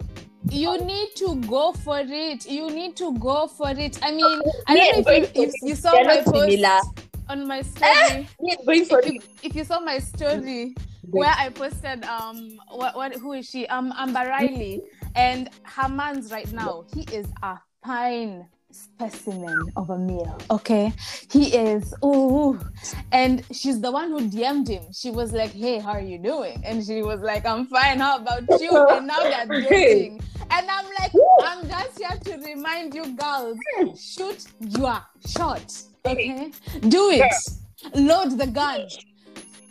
you 0.51 0.79
need 0.85 1.15
to 1.17 1.37
go 1.47 1.73
for 1.73 2.01
it. 2.01 2.47
You 2.47 2.71
need 2.71 2.97
to 2.97 3.17
go 3.19 3.47
for 3.47 3.71
it. 3.71 3.99
I 4.03 4.13
mean, 4.13 4.41
I 4.67 4.77
don't 4.77 5.07
know 5.07 5.13
if 5.13 5.35
you, 5.35 5.43
if 5.45 5.53
you 5.63 5.75
saw 5.75 5.93
my 6.05 6.23
post 6.23 6.51
similar. 6.51 6.81
on 7.29 7.47
my 7.47 7.63
story. 7.63 8.29
Going 8.65 8.85
for 8.85 9.01
if, 9.01 9.07
you, 9.07 9.21
it 9.21 9.25
if 9.43 9.57
you 9.57 9.65
saw 9.65 9.81
my 9.81 9.99
story 9.99 10.75
where 11.11 11.35
I 11.37 11.51
posted 11.51 12.05
um 12.05 12.59
what, 12.69 12.97
what 12.97 13.15
who 13.15 13.33
is 13.33 13.49
she 13.49 13.67
um 13.69 13.93
Amber 13.97 14.27
Riley 14.29 14.83
and 15.15 15.49
her 15.63 15.89
man's 15.89 16.33
right 16.33 16.51
now 16.53 16.85
he 16.93 17.03
is 17.15 17.27
a 17.43 17.59
fine 17.85 18.47
specimen 18.71 19.73
of 19.77 19.91
a 19.91 19.99
male. 19.99 20.39
Okay. 20.51 20.93
He 21.31 21.55
is 21.55 21.95
ooh 22.05 22.59
and 23.13 23.45
she's 23.53 23.81
the 23.81 23.91
one 23.91 24.11
who 24.11 24.21
DM'd 24.29 24.69
him. 24.69 24.85
She 24.93 25.11
was 25.11 25.33
like 25.33 25.53
hey 25.53 25.79
how 25.79 25.93
are 25.93 26.01
you 26.01 26.19
doing? 26.19 26.63
And 26.65 26.85
she 26.85 27.03
was 27.03 27.21
like 27.21 27.47
I'm 27.47 27.67
fine. 27.67 27.99
How 27.99 28.19
about 28.19 28.43
you? 28.61 28.87
And 28.89 29.07
now 29.07 29.23
they're 29.23 29.47
dating. 29.69 30.21
And 30.51 30.67
I'm 30.71 30.87
like 30.99 31.13
I'm 31.43 31.69
just 31.69 31.99
here 31.99 32.19
to 32.25 32.43
remind 32.45 32.95
you 32.95 33.17
girls 33.17 33.59
shoot 33.99 34.45
your 34.61 35.01
shot 35.27 35.83
okay? 36.07 36.51
Do 36.89 37.11
it. 37.11 37.33
Load 37.95 38.39
the 38.39 38.47
gun. 38.47 38.89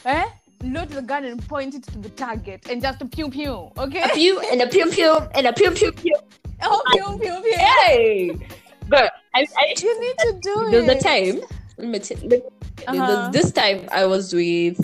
Eh? 0.06 0.26
Load 0.64 0.90
the 0.90 1.02
gun 1.02 1.26
and 1.26 1.48
point 1.48 1.76
it 1.76 1.84
to 1.84 2.00
the 2.00 2.10
target 2.10 2.68
and 2.70 2.82
just 2.82 3.02
a 3.02 3.06
pew 3.06 3.30
pew. 3.30 3.72
Okay? 3.78 4.02
a 4.04 4.10
pew 4.10 4.40
and 4.52 4.62
a 4.62 4.68
pew 4.68 4.90
pew 4.90 5.18
and 5.34 5.48
a 5.48 5.54
pew 5.54 5.72
pew 5.72 5.92
pew. 5.92 6.16
Oh, 6.62 6.82
pew 6.92 7.20
pew 7.20 7.42
pew. 7.42 7.58
hey 7.58 8.48
but 8.88 9.12
I, 9.34 9.48
I 9.58 9.74
You 9.82 10.02
need 10.02 10.18
to 10.20 10.40
do 10.42 10.54
was 10.72 10.88
a 10.90 11.00
time 11.00 11.42
let 11.78 11.88
me 11.90 12.00
tell- 12.00 12.18
let 12.28 12.42
me- 12.44 12.50
Uh-huh. 12.88 13.30
this 13.32 13.52
time 13.52 13.80
i 13.92 14.06
was 14.06 14.34
with 14.34 14.78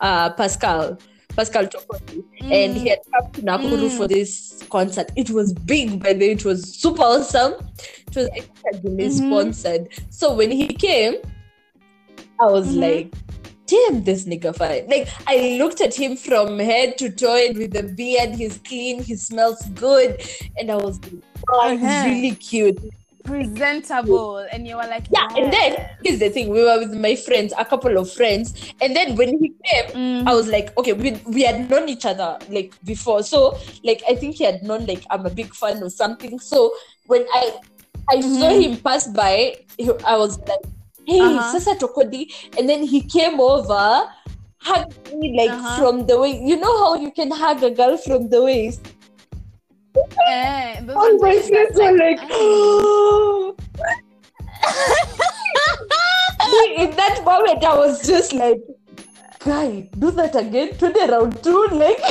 uh 0.00 0.30
pascal 0.40 0.98
pascal 1.36 1.64
Tokodi, 1.66 2.22
and 2.58 2.76
he 2.76 2.88
had 2.92 3.00
come 3.12 3.30
to 3.32 3.42
nakuru 3.42 3.88
Mm. 3.88 3.96
for 3.96 4.06
this 4.08 4.62
concert 4.70 5.10
it 5.16 5.30
was 5.30 5.52
big 5.72 6.02
the 6.02 6.14
way 6.14 6.30
it 6.38 6.44
was 6.44 6.60
super 6.84 7.02
awesome 7.02 7.54
it 8.08 8.14
was 8.16 8.26
I 8.28 8.40
think 8.40 8.50
had 8.66 8.82
been 8.82 8.96
Mhm. 8.96 9.18
sponsored 9.20 9.88
so 10.10 10.34
when 10.34 10.50
he 10.60 10.68
came 10.68 11.14
i 12.40 12.46
was 12.56 12.68
Mhm. 12.68 12.80
like 12.86 13.06
damn 13.66 13.96
this 14.04 14.24
nigga 14.24 14.54
fine 14.60 14.86
like 14.88 15.08
i 15.26 15.56
looked 15.60 15.80
at 15.80 15.94
him 16.02 16.16
from 16.16 16.58
head 16.58 16.96
to 16.98 17.10
toe 17.10 17.36
and 17.46 17.56
with 17.58 17.72
the 17.72 17.82
beard 17.82 18.34
he's 18.34 18.58
clean 18.68 19.02
he 19.02 19.14
smells 19.16 19.60
good 19.86 20.20
and 20.58 20.70
i 20.70 20.76
was 20.76 20.98
like 21.02 21.22
oh 21.52 21.68
he's 21.70 21.82
Uh-huh. 21.82 22.08
really 22.08 22.34
cute 22.50 22.78
Presentable. 23.28 24.38
And 24.50 24.66
you 24.66 24.76
were 24.76 24.88
like, 24.88 25.04
yeah, 25.12 25.28
and 25.36 25.52
then 25.52 25.76
here's 26.02 26.18
the 26.18 26.30
thing: 26.30 26.48
we 26.48 26.62
were 26.64 26.78
with 26.78 26.94
my 26.94 27.14
friends, 27.14 27.52
a 27.58 27.64
couple 27.64 27.96
of 27.96 28.10
friends, 28.10 28.72
and 28.80 28.96
then 28.96 29.16
when 29.16 29.36
he 29.38 29.52
came, 29.64 29.86
Mm. 29.94 30.28
I 30.28 30.34
was 30.34 30.48
like, 30.48 30.76
okay, 30.78 30.92
we 30.92 31.12
we 31.26 31.42
had 31.42 31.68
known 31.70 31.88
each 31.88 32.04
other 32.06 32.38
like 32.50 32.72
before, 32.84 33.22
so 33.22 33.56
like 33.84 34.02
I 34.08 34.14
think 34.14 34.36
he 34.36 34.44
had 34.44 34.62
known 34.62 34.86
like 34.86 35.04
I'm 35.10 35.26
a 35.26 35.30
big 35.30 35.54
fan 35.54 35.82
or 35.82 35.90
something. 35.90 36.38
So 36.40 36.72
when 37.06 37.24
I 37.34 37.60
I 38.10 38.20
saw 38.20 38.48
Mhm. 38.48 38.62
him 38.64 38.76
pass 38.80 39.06
by, 39.06 39.56
I 40.04 40.16
was 40.16 40.38
like, 40.48 40.64
hey, 41.06 41.20
Uh-huh. 41.20 41.42
Sasa 41.52 41.74
Tokodi, 41.76 42.32
and 42.58 42.68
then 42.68 42.82
he 42.82 43.00
came 43.02 43.40
over. 43.40 44.08
Hugged 44.60 45.14
me 45.14 45.38
like 45.38 45.54
Uh-huh. 45.54 45.78
from 45.78 46.06
the 46.06 46.18
waist. 46.18 46.42
You 46.42 46.56
know 46.58 46.74
how 46.82 46.94
you 46.98 47.12
can 47.14 47.30
hug 47.30 47.62
a 47.62 47.70
girl 47.70 47.96
from 47.96 48.28
the 48.28 48.42
waist? 48.42 48.82
Ones 50.94 51.20
my 51.22 51.30
friends 51.32 51.50
just 51.50 51.76
like, 51.78 52.20
in 56.76 56.90
that 56.96 57.22
moment, 57.24 57.64
I 57.64 57.76
was 57.76 58.06
just 58.06 58.32
like, 58.32 58.60
guy, 59.44 59.88
do 59.98 60.10
that 60.12 60.36
again. 60.36 60.74
Turn 60.76 60.94
around 60.96 61.42
two, 61.42 61.66
like, 61.72 61.98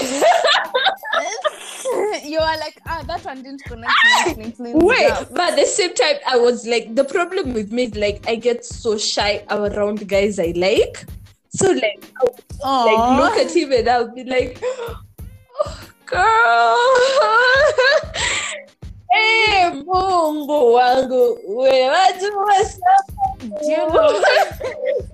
you 2.24 2.40
are 2.40 2.58
like, 2.58 2.82
ah, 2.86 3.04
that 3.08 3.24
one 3.24 3.44
didn't 3.44 3.64
connect. 3.64 3.94
Please, 4.24 4.56
wait. 4.60 5.08
girl." 5.08 5.28
But 5.32 5.52
at 5.52 5.56
the 5.58 5.66
same 5.66 5.94
time, 5.94 6.16
I 6.28 6.38
was 6.38 6.66
like, 6.68 6.96
the 6.96 7.04
problem 7.04 7.54
with 7.54 7.72
me 7.72 7.84
is 7.86 7.96
like, 7.96 8.24
I 8.28 8.36
get 8.36 8.66
so 8.66 8.98
shy 8.98 9.44
around 9.50 10.08
guys 10.08 10.40
I 10.40 10.54
like. 10.56 11.06
So 11.50 11.72
like, 11.72 12.06
I 12.20 12.24
would, 12.24 12.44
like 12.64 13.20
look 13.20 13.38
at 13.46 13.52
him 13.56 13.72
and 13.72 13.88
I'll 13.90 14.14
be 14.14 14.24
like, 14.24 14.60
oh, 14.64 15.00
girl. 16.08 16.22
hey, 19.12 19.72
Mungu 19.86 20.74
wangu, 20.74 21.38
we 21.48 21.70
wajua. 21.70 22.78
Do 23.40 23.46
you 23.64 23.78
know? 23.78 24.24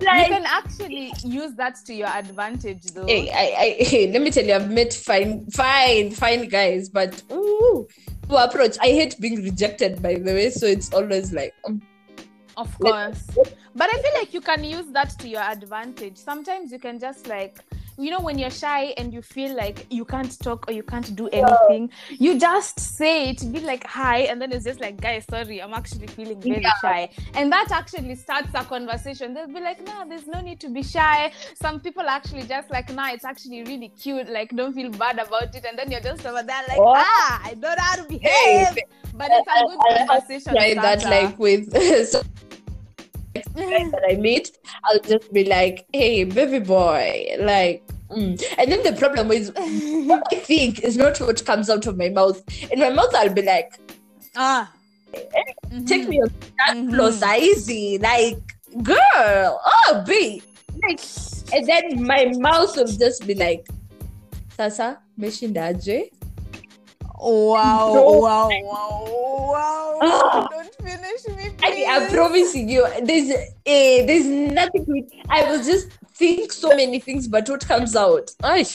can 0.00 0.44
actually 0.46 1.12
use 1.24 1.52
that 1.54 1.76
to 1.86 1.94
your 1.94 2.08
advantage, 2.08 2.82
though. 2.94 3.06
Hey, 3.06 3.30
I, 3.30 3.54
I, 3.62 3.76
hey, 3.84 4.10
let 4.10 4.22
me 4.22 4.30
tell 4.30 4.44
you, 4.44 4.54
I've 4.54 4.70
met 4.70 4.92
fine, 4.94 5.46
fine, 5.50 6.10
fine 6.12 6.48
guys, 6.48 6.88
but 6.88 7.22
ooh, 7.32 7.86
to 8.28 8.36
approach, 8.36 8.76
I 8.80 8.86
hate 8.86 9.16
being 9.20 9.42
rejected, 9.42 10.02
by 10.02 10.14
the 10.14 10.32
way. 10.32 10.50
So 10.50 10.66
it's 10.66 10.92
always 10.92 11.32
like, 11.32 11.54
um, 11.66 11.82
Of 12.56 12.78
course. 12.78 13.26
But 13.74 13.88
I 13.92 14.00
feel 14.00 14.12
like 14.14 14.32
you 14.32 14.40
can 14.40 14.62
use 14.62 14.86
that 14.92 15.10
to 15.18 15.28
your 15.28 15.42
advantage. 15.42 16.16
Sometimes 16.16 16.70
you 16.70 16.78
can 16.78 17.00
just 17.00 17.26
like, 17.26 17.58
you 17.96 18.10
know, 18.10 18.20
when 18.20 18.38
you're 18.38 18.50
shy 18.50 18.86
and 18.96 19.12
you 19.12 19.22
feel 19.22 19.54
like 19.54 19.86
you 19.90 20.04
can't 20.04 20.38
talk 20.40 20.64
or 20.68 20.72
you 20.72 20.82
can't 20.82 21.14
do 21.14 21.28
anything, 21.28 21.90
you 22.10 22.38
just 22.38 22.80
say 22.80 23.30
it, 23.30 23.52
be 23.52 23.60
like, 23.60 23.86
hi, 23.86 24.20
and 24.20 24.40
then 24.42 24.50
it's 24.52 24.64
just 24.64 24.80
like, 24.80 25.00
guys, 25.00 25.24
sorry, 25.30 25.62
I'm 25.62 25.74
actually 25.74 26.06
feeling 26.08 26.40
very 26.40 26.60
Yeah. 26.62 26.72
shy. 26.80 27.08
And 27.34 27.52
that 27.52 27.70
actually 27.70 28.14
starts 28.16 28.48
a 28.54 28.64
conversation. 28.64 29.32
They'll 29.34 29.46
be 29.46 29.60
like, 29.60 29.84
nah, 29.86 30.04
there's 30.04 30.26
no 30.26 30.40
need 30.40 30.60
to 30.60 30.68
be 30.70 30.82
shy. 30.82 31.32
Some 31.60 31.80
people 31.80 32.08
actually 32.08 32.42
just 32.42 32.70
like, 32.70 32.92
nah, 32.92 33.10
it's 33.12 33.24
actually 33.24 33.62
really 33.62 33.88
cute. 33.90 34.28
Like, 34.28 34.50
don't 34.54 34.72
feel 34.74 34.90
bad 34.90 35.18
about 35.18 35.54
it. 35.54 35.64
And 35.64 35.78
then 35.78 35.90
you're 35.90 36.00
just 36.00 36.24
over 36.26 36.42
there 36.42 36.62
like, 36.68 36.78
Oh. 36.80 36.94
ah, 36.96 37.40
I 37.44 37.50
don't 37.54 37.62
know 37.62 37.74
how 37.78 37.96
to 37.96 38.04
behave. 38.04 38.22
hey, 38.22 38.82
But 39.14 39.30
it's 39.30 39.48
a 39.48 39.66
good 39.66 39.78
I- 39.80 39.94
I 40.02 40.06
conversation. 40.06 40.52
try 40.54 40.74
that 40.74 41.04
like 41.04 41.38
with 41.38 41.72
that 43.34 44.02
I 44.08 44.14
meet. 44.16 44.56
I'll 44.84 45.00
just 45.00 45.32
be 45.32 45.44
like, 45.44 45.86
hey, 45.92 46.24
baby 46.24 46.58
boy, 46.60 47.36
like. 47.40 47.82
mm. 48.10 48.40
And 48.58 48.70
then 48.72 48.82
the 48.82 48.92
problem 48.98 49.30
is, 49.32 49.50
what 50.06 50.22
I 50.32 50.36
think 50.36 50.80
is 50.84 50.96
not 50.96 51.18
what 51.20 51.44
comes 51.44 51.68
out 51.70 51.86
of 51.86 51.96
my 51.96 52.08
mouth. 52.10 52.42
In 52.70 52.78
my 52.80 52.90
mouth, 52.90 53.14
I'll 53.14 53.32
be 53.32 53.42
like, 53.42 53.72
Ah. 54.36 54.70
take 55.86 56.02
Mhm. 56.02 56.08
me 56.08 56.20
on 56.22 56.30
that 56.58 56.76
Mhm. 56.76 56.90
floor, 56.94 57.36
easy, 57.38 57.98
like, 57.98 58.38
girl, 58.82 59.60
oh, 59.64 60.04
B. 60.06 60.42
Like, 60.82 61.00
and 61.52 61.66
then 61.66 62.02
my 62.02 62.32
mouth 62.38 62.76
will 62.76 62.86
just 62.86 63.26
be 63.26 63.34
like, 63.34 63.66
Sasa, 64.56 64.98
meshindaje? 65.18 66.10
Wow, 67.24 67.94
No. 67.94 68.02
wow, 68.18 68.48
wow, 68.50 69.48
wow. 69.52 69.98
Ah. 70.02 70.46
Don't 70.50 70.74
finish 70.74 71.26
me, 71.28 71.50
I, 71.62 71.70
please. 71.70 71.86
I'm 71.88 72.10
promising 72.10 72.68
you, 72.68 72.86
there's 73.02 73.30
eh, 73.64 74.04
there's 74.04 74.26
nothing. 74.26 75.08
I 75.30 75.44
will 75.50 75.64
just 75.64 75.88
think 76.12 76.52
so 76.52 76.68
many 76.76 76.98
things, 77.00 77.26
but 77.26 77.48
what 77.48 77.66
comes 77.66 77.96
out? 77.96 78.30
Ay, 78.42 78.66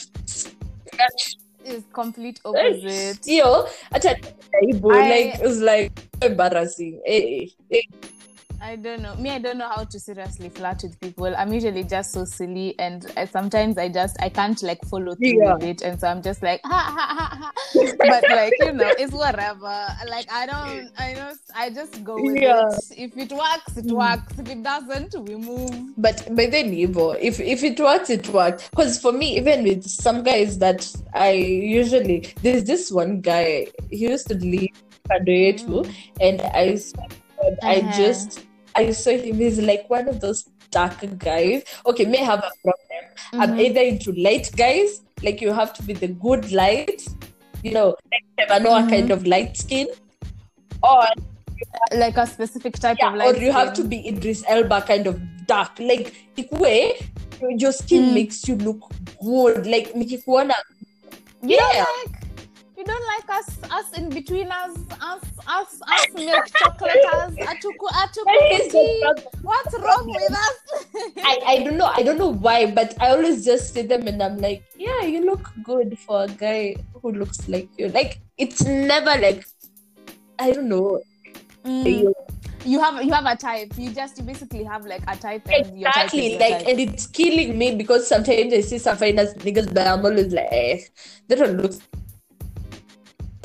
Is 1.64 1.84
complete 1.92 2.40
opposite. 2.44 3.20
Yo, 3.24 3.66
I- 3.92 3.98
like 4.02 5.34
it 5.38 5.42
was 5.42 5.60
like 5.60 5.92
embarrassing. 6.20 7.00
Eh, 7.06 7.46
eh. 7.70 7.80
I 8.62 8.76
don't 8.76 9.00
know. 9.00 9.14
Me, 9.14 9.30
I 9.30 9.38
don't 9.38 9.56
know 9.56 9.68
how 9.68 9.84
to 9.84 9.98
seriously 9.98 10.50
flirt 10.50 10.82
with 10.82 11.00
people. 11.00 11.34
I'm 11.36 11.50
usually 11.52 11.82
just 11.82 12.12
so 12.12 12.24
silly, 12.26 12.78
and 12.78 13.10
I, 13.16 13.24
sometimes 13.24 13.78
I 13.78 13.88
just 13.88 14.16
I 14.20 14.28
can't 14.28 14.62
like 14.62 14.84
follow 14.84 15.14
through 15.14 15.42
Yeah. 15.42 15.54
with 15.54 15.62
it, 15.64 15.82
and 15.82 15.98
so 15.98 16.08
I'm 16.08 16.20
just 16.20 16.42
like 16.42 16.60
ha 16.64 16.94
ha 16.96 17.14
ha 17.16 17.36
ha. 17.40 17.52
But 17.98 18.28
like 18.28 18.52
you 18.60 18.72
know, 18.72 18.92
it's 18.98 19.12
whatever. 19.14 19.86
Like 20.08 20.30
I 20.30 20.46
don't, 20.46 20.90
I 20.98 21.12
know, 21.14 21.32
I 21.54 21.70
just 21.70 22.04
go 22.04 22.20
with 22.20 22.36
Yeah. 22.36 22.68
it. 22.68 22.84
If 22.98 23.16
it 23.16 23.32
works, 23.32 23.76
it 23.78 23.86
Mm. 23.86 23.96
works. 23.96 24.38
If 24.38 24.48
it 24.50 24.62
doesn't, 24.62 25.14
we 25.26 25.36
move. 25.36 25.94
But 25.96 26.28
by 26.36 26.46
then, 26.46 26.74
Ivo, 26.74 27.12
if 27.12 27.40
if 27.40 27.62
it 27.64 27.80
works, 27.80 28.10
it 28.10 28.28
works. 28.28 28.68
Because 28.68 28.98
for 29.00 29.12
me, 29.12 29.38
even 29.38 29.64
with 29.64 29.84
some 29.88 30.22
guys 30.22 30.58
that 30.58 30.86
I 31.14 31.30
usually 31.32 32.34
there's 32.42 32.64
this 32.64 32.92
one 32.92 33.22
guy 33.22 33.68
he 33.90 33.96
used 34.08 34.28
to 34.28 34.34
live 34.34 34.68
Kadoetu, 35.10 35.86
Mm. 35.86 35.94
and 36.20 36.40
I 36.42 36.78
I 37.62 37.76
Uh-huh. 37.76 37.92
just 37.96 38.40
I 38.74 38.90
saw 38.92 39.10
him. 39.10 39.36
He's 39.36 39.58
like 39.60 39.88
one 39.90 40.08
of 40.08 40.20
those 40.20 40.44
dark 40.70 40.96
guys. 41.18 41.64
Okay, 41.86 42.04
may 42.04 42.18
have 42.18 42.38
a 42.40 42.50
problem. 42.62 43.04
I'm 43.32 43.54
Mhm. 43.56 43.60
either 43.66 43.80
into 43.80 44.12
light 44.12 44.50
guys, 44.56 45.02
like 45.22 45.40
you 45.40 45.52
have 45.52 45.72
to 45.74 45.82
be 45.82 45.92
the 45.92 46.08
good 46.08 46.52
light, 46.52 47.02
you 47.62 47.72
know, 47.72 47.96
like 48.12 48.24
Tevanoa 48.38 48.84
Mhm. 48.84 48.90
kind 48.90 49.10
of 49.10 49.26
light 49.26 49.56
skin, 49.56 49.88
or 50.82 51.04
like 51.92 52.16
a 52.16 52.26
specific 52.26 52.74
type 52.78 52.96
yeah, 53.00 53.08
of 53.08 53.14
light 53.16 53.36
or 53.36 53.38
you 53.38 53.52
have 53.52 53.72
to 53.74 53.82
skin. 53.82 53.88
be 53.90 54.08
Idris 54.08 54.44
Elba 54.48 54.80
kind 54.82 55.06
of 55.06 55.20
dark. 55.46 55.78
Like 55.78 56.14
ikue, 56.36 56.94
your 57.58 57.72
skin 57.72 58.04
Mm. 58.10 58.14
makes 58.14 58.48
you 58.48 58.56
look 58.56 58.90
good. 59.22 59.66
Like 59.66 59.92
nikikuona, 59.94 60.54
You 61.42 61.56
Yeah. 61.56 61.72
don't 61.72 62.12
like 62.12 62.19
you 62.80 62.86
don't 62.88 63.06
like 63.12 63.28
us 63.38 63.48
us 63.78 63.88
in 63.98 64.08
between 64.08 64.48
us 64.50 64.74
us 65.08 65.22
us 65.56 65.72
us 65.94 66.06
milk 66.18 66.46
chocolaters 66.60 67.34
atuku 67.52 67.86
atuku 68.02 68.24
that 68.28 68.52
is 68.58 68.72
the 68.72 68.78
tea. 68.78 69.00
problem. 69.02 69.42
What's 69.48 69.74
wrong 69.84 70.06
with 70.06 70.38
us? 70.44 70.56
I, 71.30 71.34
I 71.52 71.56
don't 71.64 71.76
know 71.80 71.90
I 72.00 72.02
don't 72.06 72.16
know 72.22 72.32
why, 72.46 72.58
but 72.78 72.94
I 73.00 73.10
always 73.10 73.44
just 73.44 73.74
see 73.74 73.82
them 73.92 74.06
and 74.12 74.22
I'm 74.22 74.38
like, 74.38 74.64
yeah, 74.86 75.02
you 75.02 75.20
look 75.26 75.50
good 75.62 75.98
for 76.06 76.24
a 76.24 76.28
guy 76.28 76.76
who 77.02 77.12
looks 77.12 77.46
like 77.48 77.68
you. 77.76 77.88
Like 77.88 78.20
it's 78.38 78.64
never 78.64 79.14
like 79.26 79.44
I 80.38 80.52
don't 80.52 80.68
know. 80.74 81.00
Mm. 81.64 81.84
you- 82.64 82.80
have 82.80 83.02
you 83.04 83.12
have 83.12 83.26
a 83.26 83.36
type. 83.36 83.76
You 83.76 83.90
just 84.00 84.18
you 84.18 84.24
basically 84.24 84.64
have 84.64 84.86
like 84.86 85.02
a 85.08 85.16
type 85.16 85.46
and 85.48 85.64
type 85.66 85.74
Exactly, 85.74 86.32
your 86.32 86.40
like, 86.40 86.58
type. 86.58 86.68
and 86.68 86.80
it's 86.80 87.06
killing 87.06 87.58
me 87.58 87.74
because 87.76 88.06
sometimes 88.06 88.52
I 88.54 88.60
see 88.72 88.78
some 88.78 88.96
finance 88.96 89.34
niggas, 89.34 89.72
but 89.74 89.86
I'm 89.86 90.04
always 90.04 90.32
like, 90.32 90.48
eh, 90.50 90.80
that 91.28 91.38
one 91.38 91.56
looks. 91.62 91.80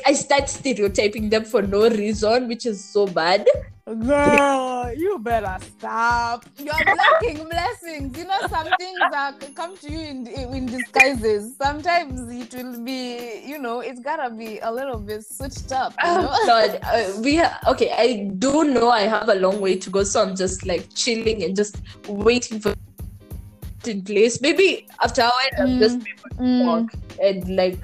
I 0.06 0.12
start 0.12 0.48
stereotyping 0.48 1.28
them 1.30 1.44
for 1.44 1.62
no 1.62 1.88
reason, 1.90 2.46
which 2.48 2.64
is 2.64 2.82
so 2.82 3.06
bad. 3.08 3.44
Girl, 3.86 4.92
you 4.96 5.18
better 5.18 5.56
stop. 5.78 6.44
You're 6.58 6.84
blocking 6.84 7.48
blessings. 7.48 8.16
You 8.18 8.24
know, 8.24 8.38
some 8.48 8.74
things 8.76 9.00
are 9.12 9.32
come 9.54 9.76
to 9.78 9.90
you 9.90 10.00
in 10.00 10.26
in 10.26 10.66
disguises. 10.66 11.56
Sometimes 11.56 12.20
it 12.32 12.52
will 12.54 12.82
be, 12.84 13.42
you 13.44 13.58
know, 13.58 13.80
it's 13.80 14.00
gotta 14.00 14.30
be 14.30 14.58
a 14.60 14.70
little 14.72 14.98
bit 14.98 15.24
switched 15.24 15.70
up. 15.72 15.92
You 16.04 16.08
know? 16.10 16.30
Oh 16.32 16.46
God, 16.46 16.80
uh, 16.82 17.20
we 17.22 17.36
ha- 17.36 17.60
okay. 17.68 17.90
I 17.92 18.30
do 18.38 18.64
know 18.64 18.90
I 18.90 19.02
have 19.02 19.28
a 19.28 19.36
long 19.36 19.60
way 19.60 19.76
to 19.76 19.90
go, 19.90 20.02
so 20.04 20.22
I'm 20.22 20.34
just 20.36 20.66
like 20.66 20.88
chilling 20.94 21.42
and 21.44 21.54
just 21.56 21.76
waiting 22.08 22.58
for 22.60 22.70
it 22.70 23.88
in 23.88 24.02
place. 24.02 24.40
Maybe 24.40 24.86
after 25.02 25.22
a 25.22 25.26
while, 25.26 25.52
I'll 25.60 25.68
Mm. 25.68 25.78
just 25.78 25.98
be 26.04 26.10
able 26.10 26.30
to 26.30 26.42
Mm. 26.42 26.66
walk 26.66 26.90
and 27.22 27.56
like 27.56 27.78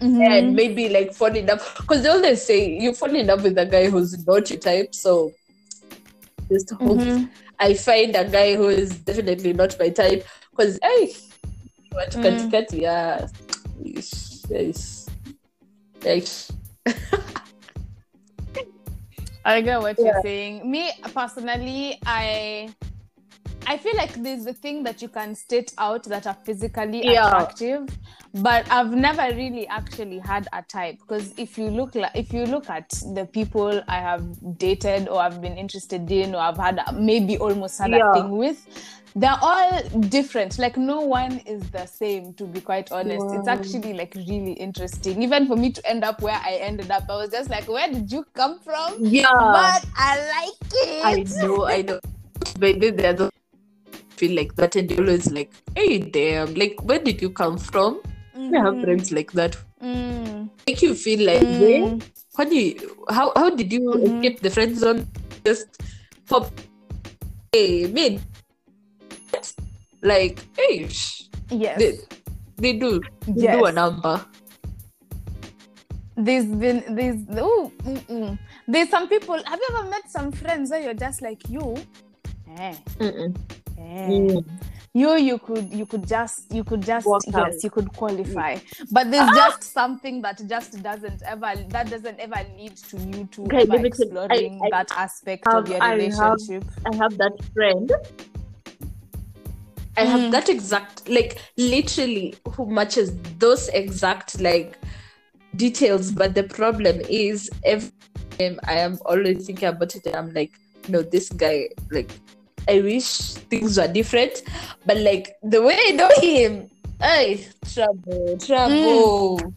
Mhm. 0.00 0.22
and 0.30 0.54
maybe 0.54 0.88
like 0.88 1.12
fall 1.12 1.34
in 1.34 1.46
love 1.46 1.74
because 1.76 2.02
they 2.02 2.08
always 2.08 2.42
say 2.42 2.78
you 2.78 2.92
fall 2.94 3.14
in 3.14 3.26
love 3.26 3.42
with 3.42 3.58
a 3.58 3.66
guy 3.66 3.88
who's 3.90 4.26
not 4.26 4.48
your 4.50 4.58
type. 4.58 4.94
So 4.94 5.32
just 6.50 6.70
hope 6.70 6.98
Mhm. 6.98 7.30
I 7.58 7.74
find 7.74 8.14
a 8.16 8.24
guy 8.24 8.54
who 8.56 8.68
is 8.68 8.90
definitely 9.00 9.52
not 9.52 9.76
my 9.78 9.88
type 9.90 10.26
because 10.50 10.78
hey, 10.82 11.14
what 11.90 12.10
Mm. 12.12 12.22
cut 12.22 12.50
cut 12.50 12.72
yeah, 12.72 13.26
yes, 13.82 14.44
yes, 14.48 15.08
yes. 16.02 16.52
I 19.44 19.60
get 19.62 19.80
what 19.80 19.96
Yeah. 19.98 20.04
you're 20.04 20.22
saying. 20.22 20.70
Me 20.70 20.92
personally, 21.14 21.98
I 22.04 22.68
I 23.68 23.76
feel 23.76 23.94
like 23.98 24.14
there's 24.22 24.46
a 24.46 24.54
thing 24.54 24.82
that 24.84 25.02
you 25.02 25.08
can 25.08 25.34
state 25.34 25.74
out 25.76 26.04
that 26.04 26.26
are 26.26 26.36
physically 26.42 27.02
Yeah. 27.04 27.26
attractive, 27.26 27.86
but 28.32 28.64
I've 28.70 28.92
never 28.94 29.24
really 29.36 29.66
actually 29.68 30.20
had 30.20 30.48
a 30.54 30.62
type 30.62 30.98
because 31.00 31.34
if 31.36 31.58
you 31.58 31.68
look 31.68 31.94
like 31.94 32.12
if 32.14 32.32
you 32.32 32.46
look 32.46 32.70
at 32.70 32.88
the 33.14 33.26
people 33.30 33.82
I 33.86 33.96
have 33.96 34.24
dated 34.56 35.06
or 35.08 35.20
I've 35.20 35.42
been 35.42 35.58
interested 35.58 36.10
in 36.10 36.34
or 36.34 36.38
I've 36.38 36.56
had 36.56 36.80
maybe 36.94 37.36
almost 37.36 37.78
had 37.78 37.90
Yeah. 37.90 38.10
a 38.10 38.14
thing 38.14 38.38
with, 38.38 38.66
they're 39.14 39.38
all 39.42 39.82
different. 40.08 40.58
Like 40.58 40.78
no 40.78 41.00
one 41.02 41.38
is 41.44 41.62
the 41.70 41.84
same. 41.84 42.32
To 42.34 42.44
be 42.46 42.62
quite 42.62 42.90
honest, 42.90 43.26
it's 43.34 43.48
actually 43.48 43.92
like 43.92 44.14
really 44.14 44.52
interesting. 44.52 45.22
Even 45.22 45.46
for 45.46 45.56
me 45.56 45.72
to 45.72 45.86
end 45.86 46.04
up 46.04 46.22
where 46.22 46.40
I 46.42 46.54
ended 46.54 46.90
up, 46.90 47.04
I 47.10 47.16
was 47.16 47.30
just 47.32 47.50
like, 47.50 47.68
where 47.68 47.92
did 47.92 48.10
you 48.10 48.24
come 48.32 48.60
from? 48.60 48.94
Yeah, 48.98 49.28
but 49.36 49.84
I 49.94 50.16
like 50.38 50.72
it. 50.72 51.04
I 51.04 51.46
know, 51.46 51.66
I 51.66 51.82
know. 51.82 52.00
But 52.58 52.80
then 52.80 52.96
the 52.96 53.30
feel 54.18 54.34
like 54.36 54.54
that, 54.56 54.76
and 54.76 54.88
they 54.88 54.96
always 54.98 55.30
like, 55.30 55.52
hey, 55.76 55.98
damn, 55.98 56.54
like 56.54 56.76
where 56.82 56.98
did 56.98 57.22
you 57.22 57.30
come 57.30 57.58
from? 57.58 58.00
I 58.36 58.58
have 58.64 58.80
friends 58.82 59.10
like 59.12 59.32
that. 59.32 59.56
Mm, 59.82 60.48
Make 60.66 60.82
you 60.82 60.94
feel 60.94 61.24
like, 61.26 61.42
mm, 61.42 62.02
What 62.38 62.50
do 62.50 62.56
you, 62.56 63.04
how 63.10 63.32
how 63.34 63.50
did 63.50 63.72
you 63.72 63.80
Mhm. 63.80 64.04
escape 64.18 64.40
the 64.46 64.50
friend 64.50 64.76
zone? 64.78 65.06
Just 65.44 65.66
pop. 66.30 66.50
Hey, 67.52 67.86
man. 67.90 68.20
Like, 70.02 70.38
hey, 70.56 70.86
sh- 70.88 71.26
yes. 71.50 71.78
they, 71.78 71.92
they 72.56 72.72
do. 72.78 73.00
They 73.26 73.42
yes. 73.50 73.56
do 73.58 73.64
a 73.66 73.72
number. 73.72 74.22
There's 76.16 76.46
been 76.46 76.82
there's 76.94 77.18
oh 77.38 77.70
there's 78.66 78.88
some 78.90 79.08
people. 79.08 79.38
Have 79.44 79.58
you 79.58 79.68
ever 79.76 79.88
met 79.90 80.10
some 80.10 80.30
friends 80.32 80.70
where 80.70 80.82
you're 80.82 80.94
just 80.94 81.22
like 81.22 81.42
you? 81.48 81.74
Eh. 82.58 82.74
Mm. 83.78 84.44
You 84.94 85.16
you 85.16 85.38
could 85.38 85.72
you 85.72 85.86
could 85.86 86.06
just 86.08 86.52
you 86.52 86.64
could 86.64 86.82
just 86.82 87.06
Walk 87.06 87.22
yes 87.26 87.34
out. 87.36 87.52
you 87.62 87.70
could 87.70 87.92
qualify, 87.92 88.56
but 88.90 89.10
there's 89.10 89.30
just 89.30 89.62
something 89.72 90.20
that 90.22 90.40
just 90.48 90.82
doesn't 90.82 91.22
ever 91.24 91.52
that 91.68 91.88
doesn't 91.90 92.18
ever 92.18 92.40
lead 92.56 92.76
to 92.76 92.96
you 92.98 93.28
to 93.32 93.42
Okay, 93.44 93.58
ever 93.62 93.72
let 93.72 93.82
me 93.82 93.90
tell- 93.90 94.06
exploring 94.06 94.60
I- 94.62 94.66
I 94.66 94.70
that 94.70 94.90
aspect 94.96 95.44
have- 95.46 95.64
of 95.64 95.68
your 95.68 95.82
I 95.82 95.88
have- 95.90 95.98
relationship. 95.98 96.64
I 96.90 96.96
have 96.96 97.16
that 97.18 97.32
friend. 97.54 97.92
I 99.96 100.04
have 100.04 100.20
Mm. 100.20 100.30
that 100.32 100.48
exact, 100.48 101.08
like 101.08 101.38
literally, 101.56 102.34
who 102.52 102.66
matches 102.66 103.12
those 103.38 103.68
exact 103.68 104.40
like 104.40 104.78
details. 105.56 106.12
But 106.12 106.34
the 106.34 106.44
problem 106.44 107.00
is, 107.08 107.50
every 107.64 107.90
time 108.38 108.58
I 108.64 108.74
am 108.78 108.98
always 109.04 109.46
thinking 109.46 109.68
about 109.68 109.94
it, 109.96 110.06
and 110.06 110.14
I'm 110.16 110.32
like, 110.34 110.52
no, 110.88 111.02
this 111.02 111.28
guy, 111.30 111.68
like, 111.90 112.10
I 112.68 112.80
wish 112.80 113.34
things 113.50 113.78
were 113.78 113.88
different. 113.88 114.42
But 114.86 114.98
like 114.98 115.36
the 115.42 115.62
way 115.62 115.78
I 115.80 115.90
know 115.92 116.10
him, 116.16 116.70
hey, 117.00 117.46
trouble, 117.72 118.36
trouble, 118.38 119.38
mm. 119.38 119.54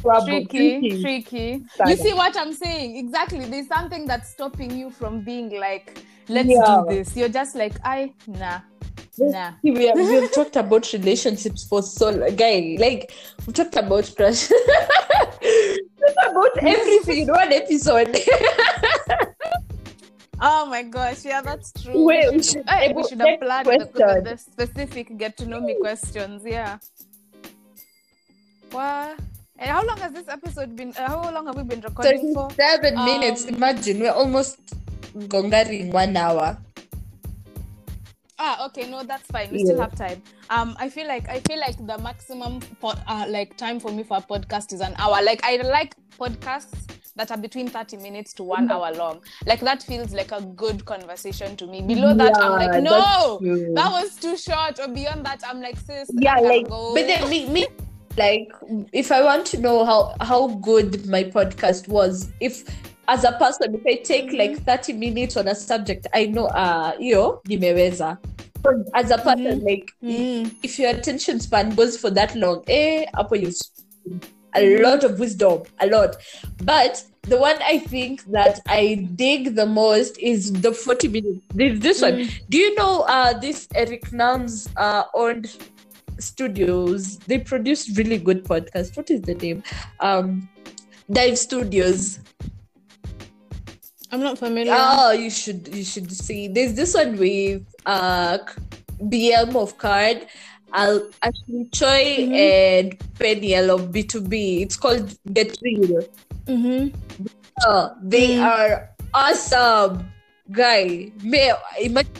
trouble, 0.00 0.26
tricky, 0.26 0.80
tricky. 0.80 1.02
tricky. 1.02 1.64
You 1.86 1.96
see 1.96 2.12
what 2.12 2.36
I'm 2.36 2.52
saying? 2.52 2.96
Exactly. 2.96 3.44
There's 3.44 3.68
something 3.68 4.06
that's 4.06 4.30
stopping 4.30 4.76
you 4.76 4.90
from 4.90 5.20
being 5.24 5.58
like, 5.60 6.02
let's 6.28 6.48
Yeah. 6.48 6.82
do 6.88 6.94
this. 6.94 7.16
You're 7.16 7.28
just 7.28 7.54
like, 7.54 7.74
I 7.84 8.12
nah, 8.26 8.60
nah. 9.18 9.52
we 9.62 9.86
have, 9.86 9.96
we 9.96 10.14
have 10.14 10.32
talked 10.38 10.56
about 10.56 10.92
relationships 10.92 11.64
for 11.64 11.82
so 11.82 12.10
long. 12.10 12.34
Guy, 12.36 12.76
like 12.78 13.12
we 13.46 13.52
talked 13.52 13.76
about 13.76 14.10
crush. 14.16 14.48
talked 16.04 16.30
about 16.30 16.58
everything 16.62 17.22
in 17.22 17.28
one 17.28 17.52
episode. 17.52 18.16
Oh 20.40 20.66
my 20.66 20.82
gosh, 20.82 21.24
yeah, 21.24 21.40
that's 21.42 21.72
true. 21.72 22.04
Wait, 22.04 22.30
we 22.30 22.36
we 22.36 22.42
should- 22.42 22.52
should, 22.66 22.68
hey, 22.68 22.92
we 22.92 23.02
should 23.08 23.20
have 23.20 23.40
planned 23.40 23.66
the, 23.66 23.78
the, 23.78 23.86
question. 23.86 24.24
the 24.24 24.36
specific 24.36 25.16
get 25.16 25.36
to 25.38 25.46
know 25.46 25.60
me 25.60 25.76
questions. 25.80 26.42
Yeah. 26.44 26.78
What? 28.70 29.18
And 29.58 29.70
how 29.70 29.84
long 29.86 29.98
has 29.98 30.12
this 30.12 30.28
episode 30.28 30.74
been? 30.74 30.90
Uh, 30.98 31.08
how 31.08 31.30
long 31.30 31.46
have 31.46 31.56
we 31.56 31.62
been 31.62 31.80
recording 31.80 32.34
for? 32.34 32.50
Thirty-seven 32.50 32.94
minutes. 33.04 33.46
Um, 33.46 33.54
Imagine 33.54 34.00
we're 34.00 34.10
almost 34.10 34.58
gongari 35.14 35.80
in 35.80 35.90
one 35.90 36.16
hour. 36.16 36.58
Ah, 38.36 38.66
okay, 38.66 38.90
no, 38.90 39.04
that's 39.04 39.22
fine. 39.30 39.48
We 39.52 39.58
Yeah. 39.58 39.64
still 39.66 39.80
have 39.80 39.94
time. 39.94 40.20
Um, 40.50 40.74
I 40.80 40.88
feel 40.90 41.06
like 41.06 41.28
I 41.28 41.38
feel 41.46 41.60
like 41.60 41.78
the 41.86 41.96
maximum 41.98 42.58
po- 42.80 42.98
uh, 43.06 43.24
like 43.28 43.56
time 43.56 43.78
for 43.78 43.92
me 43.92 44.02
for 44.02 44.16
a 44.16 44.20
podcast 44.20 44.72
is 44.72 44.80
an 44.80 44.94
hour. 44.98 45.22
Like 45.22 45.40
I 45.44 45.56
like 45.58 45.94
podcasts 46.18 46.82
that 47.16 47.30
are 47.30 47.36
between 47.38 47.68
30 47.68 47.96
minutes 47.98 48.32
to 48.34 48.42
one 48.42 48.70
hour 48.70 48.92
long. 48.92 49.20
Like 49.46 49.60
that 49.60 49.82
feels 49.82 50.12
like 50.12 50.32
a 50.32 50.40
good 50.40 50.84
conversation 50.84 51.56
to 51.56 51.66
me. 51.66 51.80
Below 51.82 52.14
that, 52.14 52.36
I'm 52.36 52.52
like, 52.52 52.82
no, 52.82 53.38
that 53.74 53.90
was 53.92 54.16
too 54.16 54.36
short. 54.36 54.80
Or 54.80 54.88
beyond 54.88 55.24
that, 55.26 55.42
I'm 55.46 55.60
like, 55.60 55.76
sis, 55.78 56.10
yeah 56.14 56.38
like 56.40 56.68
go. 56.68 56.94
but 56.94 57.06
then 57.06 57.28
me, 57.30 57.48
me 57.48 57.66
like 58.16 58.48
if 58.92 59.10
i 59.10 59.20
want 59.22 59.44
to 59.44 59.58
know 59.58 59.84
how 59.84 60.14
how 60.20 60.46
good 60.62 61.04
my 61.08 61.24
podcast 61.24 61.88
was 61.88 62.30
if 62.40 62.62
as 63.08 63.24
a 63.24 63.32
person 63.32 63.74
if 63.74 63.80
i 63.86 64.00
take 64.02 64.30
Mhm. 64.30 64.38
like 64.38 64.58
30 64.64 64.92
minutes 64.92 65.36
on 65.36 65.48
a 65.48 65.54
subject 65.54 66.06
i 66.14 66.24
know 66.26 66.46
uh 66.46 66.92
yo 67.00 67.40
nimeweza 67.48 68.16
as 68.94 69.10
a 69.10 69.18
person 69.18 69.60
Mhm. 69.60 69.64
like 69.64 69.90
Mm. 70.02 70.54
if 70.62 70.78
your 70.78 70.90
attention 70.90 71.40
span 71.40 71.74
goes 71.74 71.96
for 71.96 72.10
that 72.10 72.36
long 72.36 72.62
eh 72.68 73.04
hapo 73.14 73.34
you 73.34 73.50
a 74.56 74.78
lot 74.82 75.04
of 75.04 75.18
wisdom 75.18 75.62
a 75.80 75.86
lot 75.86 76.16
but 76.62 77.02
the 77.22 77.36
one 77.38 77.56
i 77.62 77.78
think 77.78 78.24
that 78.26 78.60
i 78.68 79.06
dig 79.14 79.54
the 79.54 79.66
most 79.66 80.18
is 80.18 80.52
the 80.52 80.72
40 80.72 81.08
minutes 81.08 81.40
this, 81.54 81.78
this 81.80 82.02
one 82.02 82.14
Mm. 82.14 82.30
do 82.48 82.58
you 82.58 82.74
know 82.74 83.00
uh 83.02 83.32
this 83.38 83.68
Eric 83.74 84.12
Nam's 84.12 84.68
uh 84.76 85.04
owned 85.14 85.48
studios? 86.18 87.18
They 87.26 87.38
produce 87.38 87.96
really 87.98 88.18
good 88.18 88.44
podcasts. 88.44 88.96
What 88.96 89.10
is 89.10 89.20
the 89.22 89.34
name? 89.34 89.62
Um 90.00 90.48
Dive 91.10 91.36
Studios. 91.38 92.20
I'm 94.12 94.20
not 94.20 94.38
familiar. 94.38 94.72
Oh, 94.76 95.10
you 95.12 95.30
should 95.30 95.68
you 95.74 95.84
should 95.84 96.12
see. 96.12 96.48
There's 96.48 96.74
this 96.74 96.94
one 96.94 97.16
with 97.16 97.62
uh 97.86 98.38
BM 99.02 99.56
of 99.56 99.76
KARD. 99.78 100.26
I'll 100.74 101.06
actually 101.22 101.68
Choi 101.72 102.02
Mhm. 102.26 102.34
and 102.34 102.98
Peniel 103.18 103.70
of 103.70 103.92
BTOB. 103.92 104.62
It's 104.62 104.76
called 104.76 105.06
Get 105.32 105.56
Real. 105.62 106.02
mm-hmm. 106.46 106.88
Uh, 107.66 107.90
they 108.02 108.34
Mm. 108.36 108.42
are 108.44 108.90
awesome. 109.14 110.10
Guy. 110.50 111.12
May 111.22 111.52
imagine 111.80 112.10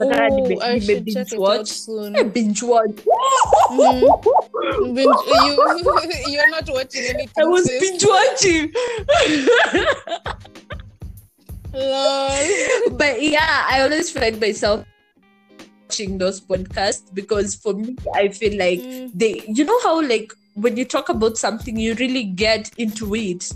Oh, 0.00 0.58
I 0.60 0.78
should 0.80 1.06
check 1.06 1.30
it 1.32 1.38
out 1.40 1.68
soon. 1.68 2.16
I 2.16 2.24
binge 2.24 2.62
watch. 2.64 2.96
Mhm. 3.70 4.02
Binge- 4.96 5.26
you 5.30 5.54
you're 6.34 6.50
not 6.50 6.66
watching 6.68 7.04
anything. 7.12 7.28
I 7.38 7.44
was 7.44 7.64
sis. 7.66 7.78
binge 7.78 8.04
watching. 8.08 8.72
Lol. 11.72 12.90
but 12.98 13.22
yeah, 13.22 13.66
I 13.70 13.82
always 13.82 14.10
find 14.10 14.40
myself 14.40 14.84
watching 15.86 16.18
those 16.18 16.40
podcasts 16.40 17.14
because 17.14 17.54
for 17.54 17.72
me, 17.74 17.96
I 18.14 18.28
feel 18.28 18.58
like 18.58 18.80
Mm. 18.80 19.10
they, 19.14 19.42
you 19.46 19.64
know 19.64 19.78
how 19.82 20.02
like 20.02 20.32
when 20.54 20.76
you 20.76 20.84
talk 20.84 21.08
about 21.08 21.36
something, 21.38 21.76
you 21.78 21.94
really 21.94 22.24
get 22.24 22.70
into 22.78 23.14
it. 23.14 23.52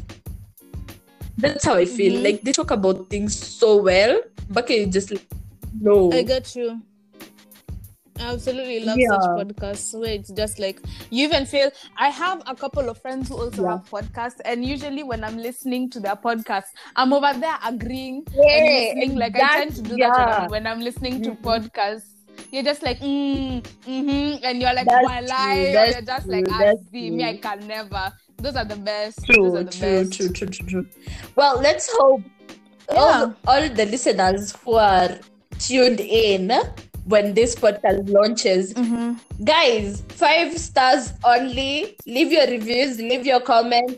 That's 1.39 1.65
how 1.65 1.75
I 1.75 1.87
feel. 1.87 2.13
Mhm. 2.21 2.25
Like 2.25 2.43
they 2.43 2.53
talk 2.53 2.71
about 2.71 3.09
things 3.11 3.35
so 3.35 3.83
well, 3.83 4.21
but 4.51 4.69
you 4.71 4.87
just 4.87 5.11
like, 5.11 5.27
no. 5.81 6.13
I 6.13 6.23
get 6.23 6.55
you. 6.55 6.81
I 8.19 8.33
absolutely 8.35 8.81
love 8.85 8.99
Yeah. 8.99 9.09
such 9.13 9.31
podcasts 9.41 9.99
where 9.99 10.13
it's 10.13 10.31
just 10.31 10.59
like 10.59 10.79
you 11.09 11.25
even 11.27 11.47
feel. 11.47 11.71
I 11.97 12.11
have 12.11 12.43
a 12.47 12.55
couple 12.55 12.91
of 12.91 12.99
friends 13.01 13.31
who 13.31 13.37
also 13.37 13.63
Yeah. 13.63 13.71
have 13.79 13.89
podcasts, 13.89 14.41
and 14.45 14.63
usually 14.63 15.03
when 15.03 15.25
I'm 15.25 15.39
listening 15.39 15.89
to 15.91 16.01
their 16.01 16.17
podcasts, 16.17 16.69
I'm 16.97 17.15
over 17.15 17.33
there 17.41 17.57
agreeing 17.65 18.23
and 18.29 18.65
listening. 18.77 19.17
Like 19.17 19.37
I 19.37 19.65
tend 19.65 19.77
to 19.77 19.83
do 19.83 19.97
that 19.97 20.51
when. 20.51 20.67
I'm, 20.67 20.81
listening 20.83 21.23
to 21.23 21.31
podcasts. 21.31 22.10
You're 22.51 22.63
just 22.63 22.83
like, 22.83 22.99
mm, 23.01 23.63
mm-hmm, 23.63 24.45
and 24.45 24.61
you're 24.61 24.75
like, 24.75 24.87
That's 24.87 25.07
lie? 25.29 25.71
true, 25.73 25.93
you're 25.93 26.03
just 26.03 26.29
like, 26.29 26.45
true, 26.47 26.55
I 26.55 26.59
that's 26.59 26.91
see, 26.91 27.11
me, 27.11 27.25
I 27.25 27.37
can 27.37 27.67
never. 27.67 28.13
Those 28.39 28.57
are 28.57 28.65
the 28.65 28.77
best. 28.77 29.19
Those 29.27 29.37
True, 29.37 29.57
are 29.57 29.65
the 29.65 29.71
true, 29.71 30.05
best. 30.05 30.13
true, 30.15 30.29
true, 30.31 30.47
true, 30.49 30.67
true. 30.67 30.87
Well, 31.37 31.61
let's 31.61 31.89
hope 31.93 32.23
all, 32.89 33.35
all 33.47 33.69
the 33.69 33.87
listeners 33.87 34.55
who 34.65 34.75
are 34.75 35.19
tuned 35.59 36.01
in 36.01 36.51
when 37.05 37.35
this 37.35 37.55
podcast 37.55 38.09
launches, 38.09 38.73
Mhm. 38.75 39.19
guys, 39.45 40.03
five 40.09 40.59
stars 40.59 41.13
only. 41.25 41.97
Leave 42.07 42.33
your 42.33 42.47
reviews, 42.47 42.99
leave 42.99 43.27
your 43.27 43.41
comments. 43.41 43.95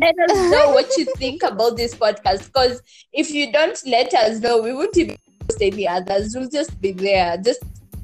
Let 0.00 0.14
us 0.30 0.50
know 0.50 0.70
what 0.70 0.96
you 0.96 1.04
think 1.16 1.42
about 1.42 1.76
this 1.76 1.94
podcast. 1.94 2.46
Because 2.46 2.80
if 3.12 3.30
you 3.30 3.52
don't 3.52 3.78
let 3.86 4.12
us 4.14 4.38
know, 4.40 4.62
we 4.62 4.72
won't 4.72 4.96
even 4.96 5.16
post 5.40 5.60
any 5.60 5.86
others. 5.86 6.34
We'll 6.34 6.48
just 6.48 6.80
be 6.80 6.92
there, 6.92 7.36
just 7.36 7.62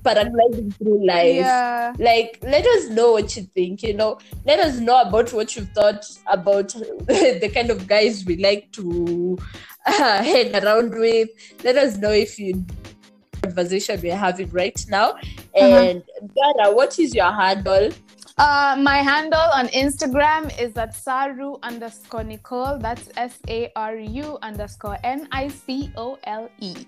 paragliding 0.08 0.74
through 0.78 0.98
life 1.06 1.36
Yeah. 1.36 1.92
like 1.98 2.38
let 2.42 2.66
us 2.74 2.88
know 2.90 3.12
what 3.12 3.36
you 3.36 3.42
think 3.58 3.82
you 3.82 3.94
know 3.94 4.18
let 4.50 4.58
us 4.66 4.78
know 4.78 5.00
about 5.02 5.32
what 5.32 5.56
you 5.56 5.64
thought 5.78 6.04
about 6.26 6.68
the 7.44 7.50
kind 7.54 7.70
of 7.70 7.86
guys 7.86 8.24
we 8.24 8.36
like 8.48 8.70
to 8.72 9.38
uh, 9.86 10.22
hang 10.32 10.54
around 10.62 10.90
with 11.04 11.28
let 11.64 11.76
us 11.76 11.96
know 11.96 12.10
if 12.10 12.38
you 12.38 12.64
conversation 13.42 14.00
we're 14.02 14.16
having 14.16 14.50
right 14.50 14.84
now 14.88 15.14
and 15.54 16.02
Dara, 16.36 16.74
what 16.74 16.98
is 16.98 17.14
your 17.14 17.32
handle 17.32 17.90
Uh, 18.38 18.76
my 18.78 18.98
handle 19.02 19.48
on 19.52 19.66
Instagram 19.74 20.46
is 20.62 20.76
at 20.78 20.94
saru 20.94 21.58
underscore 21.68 22.22
Nicole. 22.22 22.78
That's 22.78 23.10
S 23.16 23.34
A 23.48 23.66
R 23.74 23.96
U 23.96 24.38
underscore 24.42 24.96
N 25.02 25.26
I 25.32 25.48
C 25.48 25.90
O 25.96 26.16
L 26.22 26.48
E. 26.60 26.86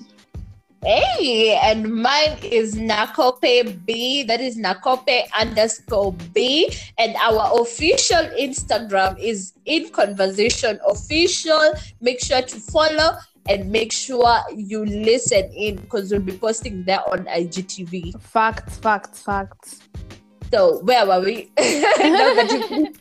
Hey, 0.83 1.61
and 1.63 1.95
mine 1.95 2.39
is 2.43 2.75
Nakope 2.75 3.85
B. 3.85 4.23
That 4.23 4.41
is 4.41 4.57
Nakope 4.57 5.31
underscore 5.39 6.15
B. 6.33 6.73
And 6.97 7.15
our 7.17 7.61
official 7.61 8.25
Instagram 8.41 9.19
is 9.21 9.53
in 9.67 9.91
conversation 9.91 10.81
official. 10.89 11.75
Make 12.01 12.25
sure 12.25 12.41
to 12.41 12.57
follow 12.57 13.19
and 13.47 13.71
make 13.71 13.93
sure 13.93 14.41
you 14.57 14.87
listen 14.87 15.53
in 15.53 15.77
because 15.77 16.13
we'll 16.13 16.23
be 16.23 16.39
posting 16.39 16.85
there 16.85 17.07
on 17.11 17.27
IGTV. 17.27 18.19
Facts, 18.23 18.79
facts, 18.79 19.21
facts. 19.21 19.81
So 20.51 20.81
where 20.83 21.07
were 21.07 21.21
we? 21.21 21.53
now 21.59 22.35
that 22.35 22.49
you 22.51 22.63
finished 22.69 23.01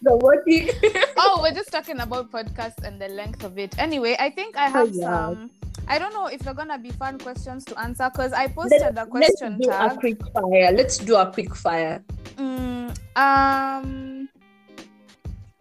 oh, 1.15 1.39
we're 1.41 1.53
just 1.53 1.71
talking 1.71 2.01
about 2.01 2.29
podcasts 2.29 2.83
and 2.83 2.99
the 2.99 3.07
length 3.07 3.45
of 3.45 3.57
it. 3.57 3.79
Anyway, 3.79 4.17
I 4.19 4.29
think 4.29 4.57
I 4.57 4.67
oh, 4.67 4.71
have 4.71 4.89
yeah. 4.93 5.05
some. 5.05 5.51
I 5.89 5.97
don't 5.97 6.13
know 6.13 6.27
if 6.27 6.39
they're 6.41 6.53
gonna 6.53 6.77
be 6.77 6.91
fun 6.91 7.17
questions 7.17 7.65
to 7.65 7.79
answer 7.79 8.09
because 8.11 8.31
I 8.31 8.47
posted 8.47 8.81
a 8.81 8.91
let's 8.93 9.09
question 9.09 9.57
do 9.57 9.69
a 9.71 9.95
quick 9.97 10.19
fire. 10.33 10.71
Let's 10.71 10.97
do 10.99 11.15
a 11.15 11.31
quick 11.31 11.55
fire. 11.55 12.03
Mm, 12.37 12.95
um, 13.15 14.29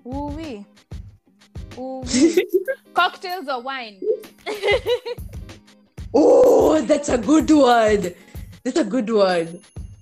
wee, 0.04 0.64
ooh 1.78 2.02
wee. 2.02 2.46
cocktails 2.94 3.48
or 3.48 3.62
wine? 3.62 4.00
Oh, 6.14 6.80
that's 6.80 7.08
a 7.10 7.18
good 7.18 7.50
one. 7.50 8.14
That's 8.64 8.78
a 8.78 8.84
good 8.84 9.10
one. 9.10 9.60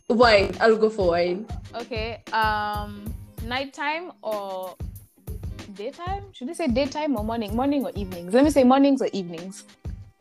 Wine. 0.09 0.57
I'll 0.61 0.77
go 0.77 0.89
for 0.89 1.09
wine. 1.09 1.47
Okay. 1.75 2.23
Um, 2.33 3.13
nighttime 3.45 4.13
or 4.23 4.77
daytime? 5.75 6.33
Should 6.33 6.51
I 6.51 6.53
say 6.53 6.69
daytime 6.69 7.17
or 7.17 7.25
morning? 7.25 7.57
Morning 7.57 7.85
or 7.85 7.91
evenings? 7.97 8.33
Let 8.33 8.45
me 8.45 8.51
say 8.51 8.63
mornings 8.63 9.03
or 9.03 9.09
evenings. 9.13 9.65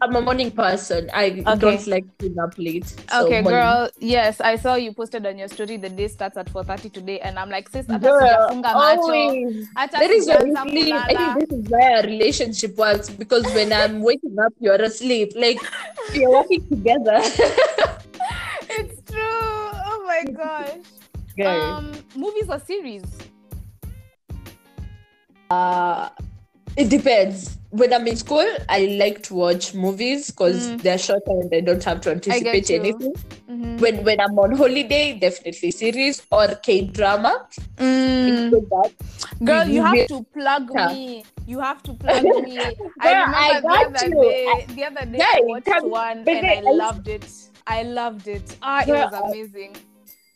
I'm 0.02 0.16
a 0.16 0.22
morning 0.22 0.52
person. 0.52 1.10
I 1.14 1.40
Okay. 1.48 1.56
don't 1.56 1.88
like 1.88 2.04
being 2.20 2.38
up 2.38 2.54
late. 2.58 2.86
so 3.10 3.26
okay, 3.26 3.42
morning. 3.42 3.60
girl. 3.62 3.90
Yes, 4.00 4.42
I 4.42 4.58
saw 4.58 4.76
you 4.76 4.92
posted 4.94 5.26
on 5.26 5.38
your 5.40 5.48
story. 5.48 5.78
The 5.78 5.90
day 5.90 6.08
starts 6.10 6.36
at 6.38 6.48
4:30 6.52 6.92
today, 6.92 7.20
and 7.24 7.40
I'm 7.40 7.50
like, 7.50 7.70
sis, 7.70 7.86
Girl, 7.88 8.20
sijafunga 8.20 8.74
macho. 8.76 9.02
always. 9.02 9.68
Hata 9.76 9.98
That 10.00 10.12
is 10.12 10.28
sijaanza 10.28 10.64
really, 10.68 10.92
I 10.92 11.16
think 11.16 11.32
this 11.40 11.52
is 11.60 11.66
why 11.72 11.92
a 12.00 12.02
relationship 12.04 12.76
works 12.76 13.10
because 13.10 13.46
when 13.56 13.72
I'm 13.72 14.04
waking 14.10 14.36
up, 14.38 14.52
you're 14.60 14.82
asleep. 14.84 15.32
Like 15.36 15.60
you're 16.14 16.32
working 16.32 16.68
together. 16.70 17.20
It's 18.78 19.00
true. 19.10 19.72
Oh 19.88 20.04
my 20.06 20.24
gosh. 20.28 20.84
Guys. 21.38 21.62
Um, 21.64 21.92
movies 22.16 22.50
or 22.50 22.60
series? 22.60 23.04
Uh, 25.50 26.10
it 26.78 26.90
depends. 26.90 27.58
When 27.70 27.94
I'm 27.94 28.08
in 28.08 28.16
school, 28.16 28.46
I 28.70 28.86
like 29.00 29.22
to 29.24 29.34
watch 29.36 29.74
movies 29.74 30.32
because 30.32 30.68
Mm. 30.68 30.82
they're 30.82 30.98
shorter 30.98 31.32
and 31.32 31.54
I 31.54 31.60
don't 31.60 31.84
have 31.84 32.00
to 32.02 32.12
anticipate 32.12 32.70
anything. 32.72 33.14
Mhm. 33.50 33.80
When 33.82 34.04
when 34.06 34.20
I'm 34.22 34.38
on 34.40 34.56
holiday, 34.56 35.14
definitely 35.20 35.72
series 35.72 36.22
or 36.32 36.48
K 36.56 36.82
drama. 36.84 37.48
Mm. 37.78 38.52
Girl, 39.44 39.68
you 39.68 39.82
have 39.84 40.08
to 40.08 40.24
plug 40.34 40.70
Yeah. 40.74 40.88
me. 40.94 41.24
You 41.48 41.60
have 41.60 41.84
to 41.84 41.94
plug 42.04 42.24
me. 42.24 42.58
I 42.60 43.10
remember 43.12 43.38
I 43.38 43.60
the 43.62 43.68
other 43.68 44.08
you. 44.08 44.22
day. 44.24 44.66
The 44.76 44.84
other 44.86 45.06
day, 45.06 45.20
I 45.22 45.42
watched 45.44 45.84
one 45.84 46.18
and 46.28 46.46
I 46.48 46.56
I- 46.66 46.72
loved 46.72 47.08
it. 47.08 47.26
I 47.68 47.84
loved 47.84 48.28
it. 48.28 48.56
Ah, 48.62 48.84
it 48.84 48.88
was 48.88 49.14
amazing. 49.14 49.76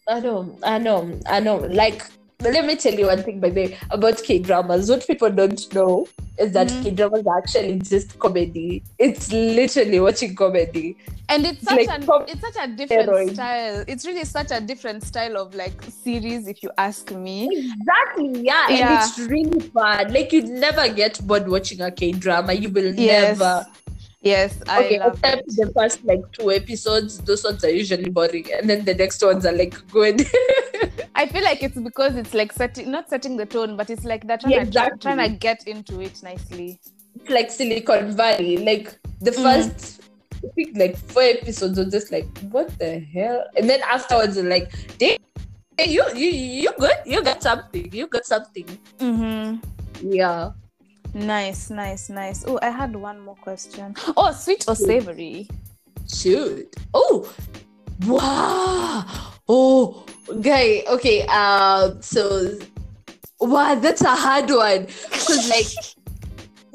I 0.07 0.19
know, 0.19 0.57
I 0.63 0.77
know, 0.79 1.19
I 1.27 1.39
know. 1.39 1.57
Like, 1.57 2.03
but 2.39 2.53
let 2.53 2.65
me 2.65 2.75
tell 2.77 2.93
you 2.93 3.07
one 3.07 3.21
thing 3.21 3.39
by 3.41 3.49
the 3.49 3.65
way 3.65 3.77
about 3.89 4.23
K 4.23 4.39
dramas. 4.39 4.89
What 4.89 5.05
people 5.05 5.29
don't 5.29 5.73
know 5.73 6.07
is 6.37 6.53
that 6.53 6.67
Mhm. 6.67 6.83
K 6.83 6.91
dramas 6.91 7.27
are 7.27 7.37
actually 7.37 7.79
just 7.79 8.17
comedy. 8.17 8.81
It's 8.97 9.31
literally 9.33 9.99
watching 9.99 10.35
comedy. 10.35 10.95
And 11.27 11.45
it's 11.45 11.63
such 11.63 11.75
like 11.75 11.89
an 11.89 12.07
it's 12.29 12.39
such 12.41 12.55
a 12.63 12.67
different 12.67 13.33
style. 13.35 13.83
It's 13.87 14.05
really 14.05 14.23
such 14.23 14.51
a 14.51 14.61
different 14.61 15.03
style 15.03 15.35
of 15.37 15.53
like 15.53 15.73
series, 16.03 16.47
if 16.47 16.63
you 16.63 16.71
ask 16.77 17.11
me. 17.11 17.49
Exactly, 17.51 18.41
yeah. 18.45 18.69
Yeah. 18.69 18.93
And 18.93 19.01
it's 19.01 19.19
really 19.29 19.59
fun. 19.71 20.13
Like 20.13 20.31
you'd 20.31 20.47
never 20.47 20.87
get 20.87 21.19
bored 21.27 21.49
watching 21.49 21.81
a 21.81 21.91
K 21.91 22.13
drama. 22.13 22.53
You 22.53 22.69
will 22.69 22.93
Yes. 22.95 23.37
never. 23.37 23.65
Yes, 24.21 24.61
I 24.67 24.85
Okay, 24.85 24.99
love 24.99 25.13
except 25.23 25.43
it. 25.47 25.55
the 25.57 25.71
first 25.73 26.03
like 26.05 26.19
two 26.33 26.51
episodes, 26.51 27.19
those 27.19 27.43
ones 27.43 27.63
are 27.63 27.69
usually 27.69 28.09
boring, 28.09 28.47
and 28.53 28.69
then 28.69 28.83
the 28.85 28.93
next 28.93 29.21
ones 29.23 29.45
are 29.45 29.53
like 29.53 29.75
good. 29.91 30.25
I 31.20 31.26
feel 31.28 31.43
like 31.43 31.61
it's 31.63 31.78
because 31.78 32.15
it's 32.15 32.34
like 32.34 32.53
setting 32.53 32.89
not 32.89 33.09
setting 33.09 33.36
the 33.36 33.45
tone, 33.45 33.76
but 33.76 33.89
it's 33.89 34.05
like 34.05 34.26
they're 34.26 34.38
trying, 34.38 34.53
Yeah, 34.72 34.89
to, 34.89 34.97
trying 35.01 35.17
to 35.17 35.30
get 35.38 35.67
into 35.67 35.99
it 35.99 36.24
nicely. 36.24 36.80
it's 37.20 37.30
like 37.30 37.51
Silicon 37.51 38.15
Valley. 38.15 38.55
Like 38.57 38.97
the 39.20 39.32
Mm. 39.32 39.43
first, 39.43 40.01
I 40.43 40.47
think 40.55 40.78
like 40.78 40.95
four 40.95 41.24
episodes 41.24 41.78
were 41.78 41.91
just 41.91 42.09
like, 42.13 42.26
what 42.55 42.70
the 42.80 42.99
hell? 42.99 43.43
And 43.57 43.70
then 43.70 43.82
afterwards, 43.84 44.38
like, 44.38 44.72
"Damn, 44.97 45.17
you 45.86 46.03
you 46.15 46.30
you 46.63 46.72
good? 46.80 46.95
You 47.05 47.22
got 47.22 47.43
something. 47.43 47.91
You 47.91 48.07
got 48.07 48.26
something. 48.26 48.65
Mm-hmm. 48.99 49.59
Yeah. 50.13 50.51
Nice, 51.13 51.70
nice, 51.70 52.07
nice. 52.09 52.45
Oh, 52.47 52.59
I 52.61 52.70
had 52.70 52.95
one 52.95 53.20
more 53.20 53.36
question. 53.36 53.93
Oh, 54.15 54.32
sweet 54.32 54.63
or 54.70 54.76
savory? 54.76 55.49
Shoot. 56.07 56.74
Oh, 56.93 57.28
wow. 58.07 59.05
Oh, 59.47 60.05
guy. 60.41 60.83
Okay. 60.89 61.25
uh 61.29 61.91
So, 62.01 62.57
wow, 63.39 63.75
that's 63.75 64.01
a 64.01 64.15
hard 64.15 64.49
one 64.49 64.85
because 65.11 65.49
like. 65.49 65.67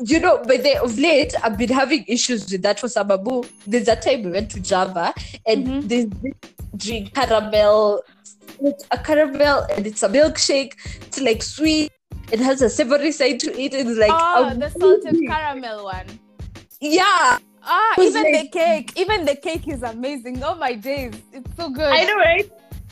You 0.05 0.19
know, 0.19 0.43
but 0.45 0.65
they, 0.65 0.77
of 0.77 0.99
late, 0.99 1.35
I've 1.45 1.57
been 1.57 1.71
having 1.71 2.05
issues 2.09 2.51
with 2.51 2.63
that 2.63 2.81
for 2.81 2.89
Sababu. 2.89 3.49
There's 3.67 3.87
a 3.89 3.95
time 3.97 4.25
we 4.25 4.33
went 4.33 4.51
to 4.51 4.61
Java 4.61 5.15
and 5.47 5.67
Mhm. 5.67 5.89
this 5.89 6.07
drink 6.77 7.15
caramel. 7.15 8.03
It's 8.61 8.85
a 8.91 8.99
caramel 8.99 9.67
and 9.71 9.87
it's 9.87 10.03
a 10.03 10.09
milkshake. 10.09 10.73
It's 11.07 11.21
like 11.21 11.43
sweet. 11.45 11.93
It 12.33 12.41
has 12.41 12.61
a 12.61 12.69
savory 12.69 13.13
side 13.13 13.39
to 13.41 13.53
it. 13.59 13.73
It's 13.73 13.97
like 13.99 14.11
oh, 14.13 14.53
the 14.55 14.69
salted 14.71 15.17
caramel 15.29 15.85
one. 15.85 16.07
Yeah, 16.81 17.39
Ah, 17.67 17.95
It 17.97 18.01
was 18.01 18.17
even 18.17 18.33
the 18.33 18.49
cake. 18.49 18.93
Even 18.97 19.25
the 19.25 19.37
cake 19.37 19.67
is 19.69 19.83
amazing. 19.83 20.43
Oh 20.43 20.55
my 20.55 20.75
days. 20.75 21.15
It's 21.33 21.51
so 21.57 21.71
good. 21.71 21.93
I 21.93 22.05
know, 22.05 22.17
right? 22.17 22.51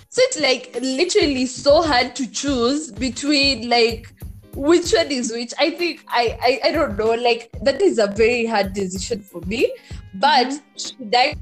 So 0.09 0.21
it's 0.25 0.41
like 0.41 0.77
literally 0.83 1.47
so 1.47 1.83
hard 1.83 2.15
to 2.17 2.27
choose 2.31 2.91
between 2.91 3.69
like 3.69 4.09
which 4.55 4.93
one 4.93 5.11
is 5.11 5.33
which. 5.33 5.53
I 5.59 5.71
think 5.71 6.05
I 6.09 6.39
I, 6.43 6.69
I 6.69 6.73
don't 6.73 6.97
know. 6.99 7.13
Like 7.15 7.51
that 7.63 7.81
is 7.83 7.99
a 7.99 8.07
very 8.07 8.45
hard 8.47 8.73
decision 8.75 9.23
for 9.23 9.41
me. 9.43 9.73
But 10.15 10.49
Mm-hmm. 10.49 10.79
should 10.79 11.15
I 11.15 11.35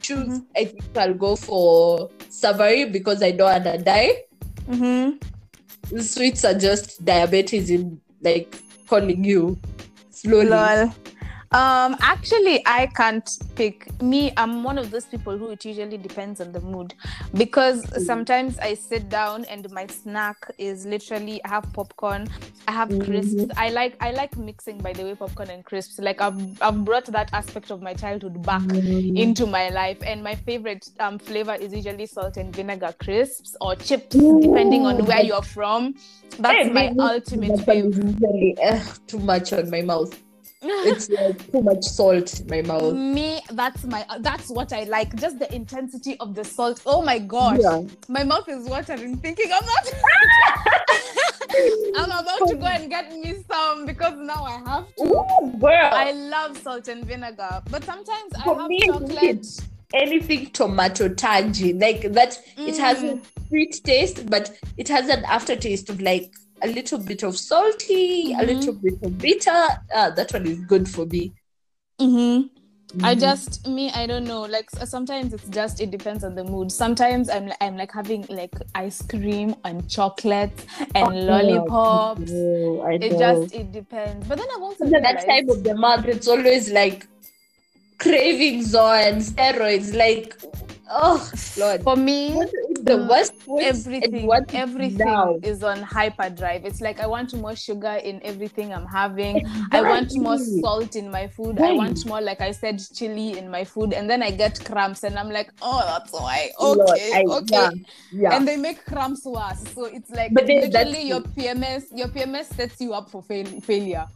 choose, 0.00 0.28
Mhm. 0.38 0.44
I 0.56 0.64
think 0.64 0.96
I'll 0.96 1.14
go 1.14 1.36
for 1.36 2.10
savory 2.28 2.84
because 2.86 3.22
I 3.22 3.30
don't 3.32 3.52
wanna 3.64 3.78
die. 3.78 4.22
Mm-hmm. 4.70 5.98
Sweets 6.00 6.44
are 6.44 6.54
just 6.58 7.04
diabetes 7.04 7.70
in 7.70 8.00
like 8.22 8.56
calling 8.88 9.24
you 9.24 9.58
slowly. 10.10 10.48
Lol. 10.50 10.92
Um, 11.50 11.96
actually, 12.02 12.62
I 12.66 12.88
can't 12.94 13.28
pick. 13.54 13.88
Me, 14.02 14.32
I'm 14.36 14.62
one 14.62 14.76
of 14.76 14.90
those 14.90 15.06
people 15.06 15.38
who 15.38 15.50
it 15.50 15.64
usually 15.64 15.96
depends 15.96 16.42
on 16.42 16.52
the 16.52 16.60
mood 16.60 16.94
because 17.34 17.86
Mm. 17.86 18.00
sometimes 18.02 18.58
I 18.58 18.74
sit 18.74 19.08
down 19.08 19.46
and 19.46 19.70
my 19.70 19.86
snack 19.86 20.36
is 20.58 20.84
literally 20.84 21.42
I 21.44 21.48
have 21.48 21.72
popcorn, 21.72 22.28
I 22.66 22.72
have 22.72 22.90
Mhm. 22.90 23.04
crisps. 23.06 23.44
I 23.56 23.70
like 23.70 23.96
I 24.00 24.10
like 24.10 24.36
mixing 24.36 24.76
by 24.76 24.92
the 24.92 25.04
way 25.04 25.14
popcorn 25.14 25.48
and 25.48 25.64
crisps. 25.64 25.98
Like 25.98 26.20
I've 26.20 26.36
I've 26.60 26.84
brought 26.84 27.06
that 27.06 27.30
aspect 27.32 27.70
of 27.70 27.80
my 27.80 27.94
childhood 27.94 28.42
back 28.42 28.62
Mm. 28.62 29.16
into 29.16 29.46
my 29.46 29.70
life, 29.70 29.98
and 30.04 30.22
my 30.22 30.34
favorite 30.34 30.86
um 31.00 31.18
flavor 31.18 31.54
is 31.54 31.72
usually 31.72 32.04
salt 32.06 32.36
and 32.36 32.54
vinegar 32.54 32.94
crisps 33.00 33.56
or 33.62 33.74
chips, 33.74 34.14
Ooh, 34.16 34.38
depending 34.42 34.84
on 34.84 35.06
where 35.06 35.22
you're 35.22 35.42
from. 35.42 35.94
That's 36.38 36.66
Hey, 36.66 36.70
my 36.70 36.92
ultimate 36.98 37.58
favorite. 37.64 38.58
eh, 38.60 38.84
too 39.06 39.18
much 39.18 39.54
on 39.54 39.70
my 39.70 39.80
mouth. 39.80 40.14
It's 40.62 41.08
like 41.10 41.52
too 41.52 41.62
much 41.62 41.84
salt 41.84 42.40
in 42.40 42.46
my 42.48 42.62
mouth. 42.62 42.94
me 43.18 43.40
that's 43.52 43.84
my 43.84 44.04
that's 44.20 44.48
what 44.50 44.72
i 44.72 44.84
like 44.84 45.14
just 45.16 45.38
the 45.38 45.52
intensity 45.54 46.16
of 46.18 46.34
the 46.34 46.44
salt 46.44 46.80
oh 46.86 47.02
my 47.02 47.18
gosh 47.18 47.58
Yeah. 47.62 47.82
my 48.08 48.24
mouth 48.24 48.48
is 48.48 48.68
watering 48.68 49.16
thinking 49.18 49.50
i'm 49.52 49.64
not 49.64 49.92
i'm 51.96 52.10
about 52.24 52.48
to 52.48 52.56
go 52.56 52.66
and 52.66 52.90
get 52.90 53.10
me 53.12 53.36
some 53.50 53.86
because 53.86 54.14
now 54.18 54.44
i 54.44 54.58
have 54.70 54.94
to 54.96 55.02
Ooh, 55.04 55.58
girl. 55.58 55.90
i 55.92 56.12
love 56.12 56.56
salt 56.58 56.88
and 56.88 57.04
vinegar 57.04 57.62
but 57.70 57.84
sometimes 57.84 58.32
i 58.38 58.44
For 58.44 58.58
have 58.60 58.68
me, 58.68 58.80
chocolate 58.86 59.46
anything 59.94 60.46
tomato 60.50 61.08
tangy 61.08 61.72
like 61.72 62.12
that 62.12 62.38
it 62.58 62.76
has 62.76 63.02
a 63.02 63.06
Mm. 63.14 63.22
sweet 63.48 63.80
taste 63.84 64.28
but 64.28 64.52
it 64.76 64.88
has 64.88 65.08
an 65.08 65.24
aftertaste 65.24 65.88
of 65.88 66.00
like 66.02 66.34
a 66.62 66.66
little 66.68 66.98
bit 66.98 67.22
of 67.22 67.36
salty 67.38 68.32
a 68.32 68.36
Mhm. 68.38 68.46
little 68.46 68.72
bit 68.74 68.94
of 69.02 69.18
bitter 69.18 69.62
uh, 69.94 70.10
that 70.10 70.32
one 70.32 70.46
is 70.46 70.58
good 70.66 70.88
for 70.88 71.06
me 71.06 71.32
Mhm. 72.00 72.50
I 73.02 73.14
Mhm. 73.14 73.20
just 73.20 73.66
me 73.68 73.90
I 73.90 74.06
don't 74.06 74.24
know 74.24 74.42
like 74.42 74.70
sometimes 74.70 75.34
it's 75.34 75.48
just 75.50 75.80
it 75.80 75.90
depends 75.90 76.24
on 76.24 76.34
the 76.34 76.42
mood. 76.44 76.72
Sometimes 76.72 77.28
I'm 77.28 77.52
I'm 77.60 77.76
like 77.76 77.92
having 77.92 78.24
like 78.30 78.54
ice 78.74 79.02
cream 79.02 79.54
and 79.64 79.86
chocolate 79.90 80.64
and 80.94 81.06
Oh, 81.06 81.26
lollipops. 81.30 82.30
I 82.90 82.94
It 82.94 83.12
know. 83.12 83.18
just 83.18 83.54
it 83.54 83.72
depends. 83.72 84.26
But 84.26 84.38
then 84.38 84.48
I've 84.56 84.62
also 84.62 84.86
At 84.86 85.02
that 85.02 85.26
time 85.28 85.50
of 85.50 85.62
the 85.64 85.74
month 85.76 86.06
it's 86.06 86.26
always 86.28 86.70
like 86.70 87.06
cravings 87.98 88.74
on 88.74 89.18
steroids 89.18 89.94
like 89.94 90.34
oh 90.90 91.30
lord 91.58 91.82
for 91.82 91.96
me 91.96 92.32
what 92.32 92.48
the 92.88 92.96
mm, 92.98 93.08
worst 93.08 93.32
everything 93.60 94.28
everything 94.52 95.06
now? 95.06 95.38
is 95.42 95.62
on 95.62 95.78
hyperdrive. 95.82 96.64
It's 96.64 96.80
like 96.80 97.00
i 97.00 97.06
want 97.06 97.34
more 97.34 97.54
sugar 97.56 97.94
in 98.02 98.20
everything 98.24 98.72
i'm 98.74 98.86
having. 98.86 99.46
I 99.72 99.82
want 99.82 100.10
more 100.16 100.38
salt 100.38 100.96
in 100.96 101.10
my 101.10 101.28
food. 101.28 101.60
I 101.60 101.72
want 101.72 102.04
more 102.06 102.20
like 102.20 102.40
i 102.40 102.50
said 102.50 102.80
chili 102.94 103.38
in 103.38 103.50
my 103.50 103.64
food. 103.64 103.92
And 103.92 104.08
then 104.10 104.22
i 104.22 104.30
get 104.30 104.58
cramps 104.64 105.04
and 105.04 105.18
i'm 105.18 105.30
like 105.30 105.50
oh 105.62 105.82
that's 105.86 106.12
why. 106.12 106.50
Lord, 106.60 106.80
okay 106.90 107.12
I- 107.14 107.24
okay. 107.38 107.46
yeah, 107.52 107.70
yeah. 108.12 108.36
and 108.36 108.46
they 108.48 108.56
make 108.56 108.84
cramps 108.84 109.24
worse. 109.24 109.62
So 109.74 109.84
it's 109.84 110.10
like 110.10 110.32
But 110.34 110.46
then 110.46 110.60
literally 110.62 111.02
your 111.02 111.20
pms 111.20 111.84
your 111.96 112.08
pms 112.08 112.46
sets 112.54 112.80
you 112.80 112.92
up 112.94 113.10
for 113.10 113.22
fail- 113.22 113.60
failure. 113.60 114.06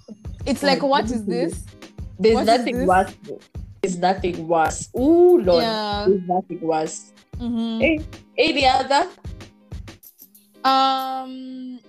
It's 0.47 0.63
like 0.63 0.81
Right, 0.83 0.89
what 0.89 1.05
is 1.05 1.25
this? 1.25 1.65
There's 2.19 2.35
What 2.35 2.47
nothing 2.47 2.79
this? 2.79 2.89
worse. 2.89 3.15
There's 3.83 3.99
nothing 3.99 4.47
worse. 4.47 4.89
Ooh, 4.97 5.39
Lord. 5.41 5.63
yeah. 5.63 6.05
There's 6.09 6.23
nothing 6.29 6.61
worse. 6.61 7.13
Mhm. 7.43 7.81
Hey, 7.81 8.01
any 8.39 8.67
other? 8.67 9.09
Um, 10.65 11.81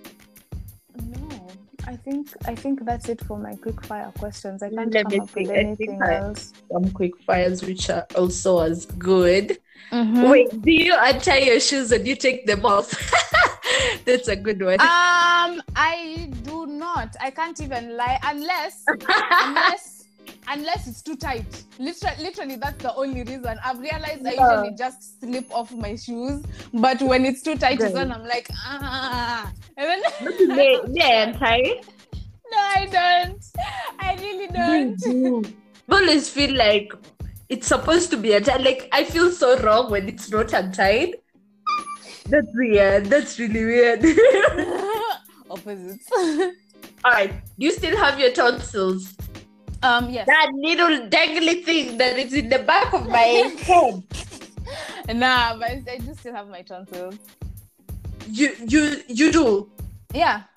no, 0.96 1.46
I 1.86 1.94
think 1.94 2.28
I 2.44 2.56
think 2.56 2.84
that's 2.84 3.08
it 3.08 3.20
for 3.24 3.38
my 3.38 3.54
quick 3.54 3.84
fire 3.84 4.10
questions. 4.18 4.64
I 4.64 4.70
can't 4.70 4.92
Let 4.92 5.04
come 5.04 5.12
me 5.12 5.18
up 5.20 5.22
with 5.22 5.32
think. 5.32 5.48
Think 5.48 5.58
anything 5.66 6.02
else. 6.02 6.52
Some 6.72 6.90
quick 6.90 7.16
fires 7.22 7.62
which 7.62 7.88
are 7.88 8.04
also 8.16 8.58
as 8.60 8.86
good. 8.98 9.58
Mhm. 9.92 10.28
Wait, 10.28 10.62
do 10.62 10.72
you 10.72 10.94
untie 10.98 11.38
your 11.38 11.60
shoes 11.60 11.92
and 11.92 12.04
you 12.04 12.16
take 12.16 12.46
them 12.46 12.66
off? 12.66 12.90
That's 14.04 14.26
a 14.26 14.34
good 14.34 14.60
one. 14.60 14.80
Um, 14.80 15.62
I 15.76 16.30
do 16.42 16.66
not. 16.66 17.14
I 17.20 17.30
can't 17.30 17.60
even 17.60 17.96
lie 17.96 18.18
unless 18.24 18.82
unless 18.88 19.93
unless 20.48 20.86
it's 20.86 21.02
too 21.02 21.16
tight. 21.16 21.64
Literally, 21.78 22.22
literally, 22.22 22.56
that's 22.56 22.82
the 22.82 22.94
only 22.94 23.22
reason. 23.22 23.58
I've 23.64 23.78
realized 23.78 24.26
I 24.26 24.32
Yeah. 24.32 24.60
usually 24.62 24.76
just 24.76 25.20
slip 25.20 25.52
off 25.54 25.72
my 25.72 25.96
shoes, 25.96 26.42
but 26.72 27.00
when 27.02 27.24
it's 27.24 27.42
too 27.42 27.56
tight, 27.56 27.80
when 27.80 28.12
I'm 28.12 28.24
like 28.24 28.48
ah. 28.52 29.52
And 29.76 30.02
then 30.18 30.54
may 30.54 30.78
I 31.02 31.22
untie? 31.24 31.80
no, 32.50 32.58
I 32.58 32.86
don't. 32.90 33.44
I 33.98 34.14
really 34.20 34.46
don't. 34.48 35.46
I 35.90 35.94
always 36.00 36.28
feel 36.30 36.54
like 36.56 36.92
it's 37.48 37.66
supposed 37.66 38.10
to 38.10 38.16
be 38.16 38.32
untied. 38.32 38.62
Like 38.62 38.88
I 38.92 39.04
feel 39.04 39.30
so 39.30 39.58
wrong 39.60 39.90
when 39.90 40.08
it's 40.08 40.30
not 40.30 40.52
untied. 40.52 41.14
That's 42.26 42.46
weird. 42.54 43.06
That's 43.06 43.38
really 43.38 43.64
weird. 43.64 44.02
Opposites. 45.50 46.08
All 47.04 47.12
right. 47.12 47.32
Do 47.58 47.66
you 47.66 47.70
still 47.70 47.96
have 47.98 48.18
your 48.18 48.30
tonsils? 48.30 49.14
Um, 49.84 50.10
yes. 50.10 50.26
That 50.26 50.50
little 50.54 51.08
dangly 51.08 51.62
thing 51.64 51.98
that 51.98 52.18
is 52.18 52.32
in 52.32 52.48
the 52.48 52.58
back 52.58 52.92
of 52.92 53.06
my 53.08 53.18
head. 53.18 54.02
Nah, 55.12 55.58
but 55.58 55.84
I 55.86 55.98
do 56.00 56.14
still 56.14 56.32
have 56.32 56.48
my 56.48 56.62
tonsils. 56.62 57.18
You 58.26 58.56
you 58.66 59.02
you 59.08 59.30
do. 59.30 59.68
Yeah. 60.14 60.48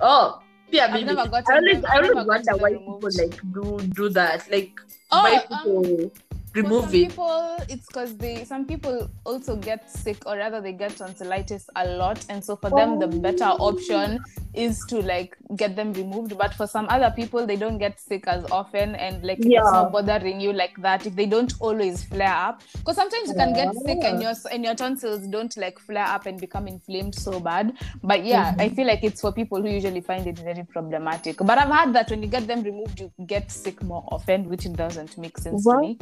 Oh. 0.00 0.40
Yeah, 0.70 0.86
I've 0.86 0.92
maybe. 0.92 1.12
never 1.12 1.28
gotten 1.28 1.52
I 1.52 1.56
always, 1.58 1.84
I 1.84 1.96
always 1.96 2.26
wonder 2.26 2.56
why 2.56 2.70
people 2.70 3.00
like 3.02 3.36
do 3.52 3.80
do 3.92 4.08
that. 4.10 4.48
Like 4.50 4.78
Oh, 5.10 5.22
why 5.22 5.36
um, 5.36 5.42
people 5.42 6.10
For 6.10 6.31
remove 6.54 6.84
some 6.84 6.94
it. 6.94 7.08
people, 7.08 7.56
it's 7.68 7.86
because 7.86 8.16
they 8.16 8.44
some 8.44 8.66
people 8.66 9.08
also 9.24 9.56
get 9.56 9.90
sick 9.90 10.18
or 10.26 10.36
rather 10.36 10.60
they 10.60 10.72
get 10.72 10.96
tonsillitis 10.96 11.68
a 11.76 11.86
lot, 11.86 12.24
and 12.28 12.44
so 12.44 12.56
for 12.56 12.70
them 12.70 12.98
the 12.98 13.06
better 13.08 13.44
Oh. 13.58 13.68
option 13.68 14.22
is 14.54 14.84
to 14.86 15.00
like 15.00 15.36
get 15.56 15.76
them 15.76 15.92
removed. 15.94 16.36
But 16.36 16.52
for 16.54 16.66
some 16.66 16.86
other 16.90 17.10
people, 17.14 17.46
they 17.46 17.56
don't 17.56 17.78
get 17.78 17.98
sick 17.98 18.26
as 18.28 18.44
often, 18.50 18.94
and 18.96 19.22
like 19.24 19.38
Yeah. 19.42 19.60
it's 19.62 19.72
not 19.72 19.92
bothering 19.92 20.40
you 20.40 20.52
like 20.52 20.76
that 20.82 21.06
if 21.06 21.14
they 21.16 21.26
don't 21.26 21.52
always 21.60 22.04
flare 22.04 22.34
up. 22.34 22.62
Because 22.78 22.96
sometimes 22.96 23.28
you 23.28 23.34
can 23.34 23.52
get 23.54 23.74
sick 23.86 23.98
and 24.04 24.20
your 24.20 24.34
and 24.50 24.64
your 24.64 24.74
tonsils 24.74 25.26
don't 25.28 25.56
like 25.56 25.78
flare 25.78 26.06
up 26.06 26.26
and 26.26 26.38
become 26.40 26.68
inflamed 26.68 27.14
so 27.14 27.40
bad. 27.40 27.72
But 28.02 28.24
yeah, 28.24 28.52
Mhm. 28.54 28.60
I 28.60 28.68
feel 28.68 28.86
like 28.86 29.02
it's 29.02 29.20
for 29.20 29.32
people 29.32 29.62
who 29.62 29.68
usually 29.68 30.00
find 30.02 30.26
it 30.26 30.38
very 30.38 30.64
problematic. 30.64 31.38
But 31.38 31.58
I've 31.58 31.70
heard 31.74 31.94
that 31.94 32.10
when 32.10 32.22
you 32.22 32.28
get 32.28 32.46
them 32.46 32.62
removed, 32.62 33.00
you 33.00 33.10
get 33.26 33.50
sick 33.50 33.82
more 33.82 34.04
often, 34.12 34.48
which 34.48 34.66
it 34.66 34.74
doesn't 34.74 35.16
make 35.18 35.38
sense 35.38 35.64
What? 35.64 35.76
to 35.76 35.80
me. 35.88 35.98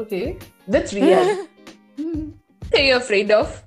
Okay. 0.00 0.38
That's 0.66 0.94
real. 0.98 1.46
What 1.96 2.80
are 2.80 2.82
you 2.82 2.96
afraid 2.96 3.30
of? 3.30 3.62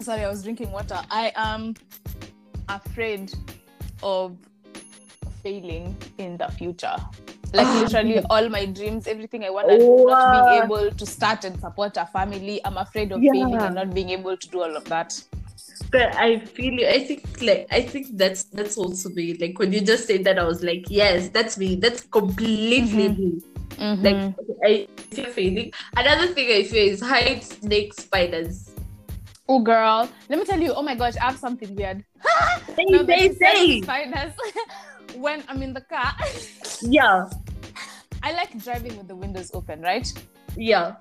Sorry, 0.00 0.22
I 0.24 0.28
was 0.28 0.42
drinking 0.42 0.70
water. 0.72 0.98
I 1.10 1.32
am 1.36 1.74
afraid 2.68 3.32
of 4.02 4.36
failing 5.42 5.94
in 6.18 6.36
the 6.38 6.48
future. 6.48 6.96
Like 7.52 7.66
Ah, 7.66 7.80
literally 7.82 8.20
all 8.30 8.48
my 8.48 8.64
dreams, 8.66 9.06
everything 9.06 9.44
I 9.44 9.50
want 9.50 9.68
to 9.68 9.78
do, 9.78 10.04
not 10.06 10.32
being 10.32 10.62
able 10.64 10.90
to 10.90 11.06
start 11.06 11.44
and 11.44 11.60
support 11.60 11.96
a 11.96 12.06
family. 12.06 12.60
I'm 12.64 12.76
afraid 12.78 13.12
of 13.12 13.22
Yeah. 13.22 13.32
failing 13.32 13.56
and 13.56 13.74
not 13.74 13.92
being 13.94 14.10
able 14.10 14.36
to 14.36 14.48
do 14.48 14.62
all 14.62 14.76
of 14.76 14.84
that. 14.86 15.20
But 15.90 16.14
I 16.16 16.38
feel 16.40 16.74
you. 16.74 16.86
I 16.88 17.04
think 17.04 17.22
like 17.42 17.66
I 17.70 17.82
think 17.82 18.16
that's 18.18 18.44
that's 18.44 18.76
also 18.76 19.08
me. 19.10 19.34
Like 19.34 19.58
when 19.58 19.72
you 19.72 19.80
just 19.80 20.06
said 20.06 20.24
that, 20.24 20.38
I 20.38 20.44
was 20.44 20.62
like, 20.62 20.86
yes, 20.88 21.28
that's 21.30 21.56
me. 21.58 21.76
That's 21.76 22.02
completely 22.02 22.80
Mhm. 23.08 23.18
me. 23.18 23.42
Mhm. 23.78 24.02
Like 24.02 24.22
I 24.64 24.88
fear 25.14 25.26
failing. 25.30 25.72
Another 25.96 26.26
thing 26.34 26.48
I 26.50 26.64
fear 26.64 26.90
is 26.92 27.00
heights, 27.00 27.58
snakes, 27.60 27.98
spiders. 28.02 28.70
oh 29.48 29.60
girl, 29.62 30.08
let 30.28 30.38
me 30.40 30.44
tell 30.44 30.58
you, 30.58 30.74
oh 30.74 30.82
my 30.82 30.96
gosh, 30.98 31.14
I 31.22 31.30
have 31.30 31.38
something 31.38 31.70
weird. 31.76 32.02
Say, 32.74 32.84
that 32.90 33.06
say, 33.06 33.30
say. 33.38 33.80
spiders, 33.82 34.32
when 35.14 35.44
I'm 35.46 35.62
in 35.62 35.72
the 35.72 35.82
car, 35.86 36.12
Yeah, 36.82 37.30
I 38.26 38.32
like 38.34 38.58
driving 38.58 38.98
with 38.98 39.06
the 39.06 39.14
windows 39.14 39.50
open, 39.54 39.80
right? 39.82 40.06
yeah. 40.58 40.96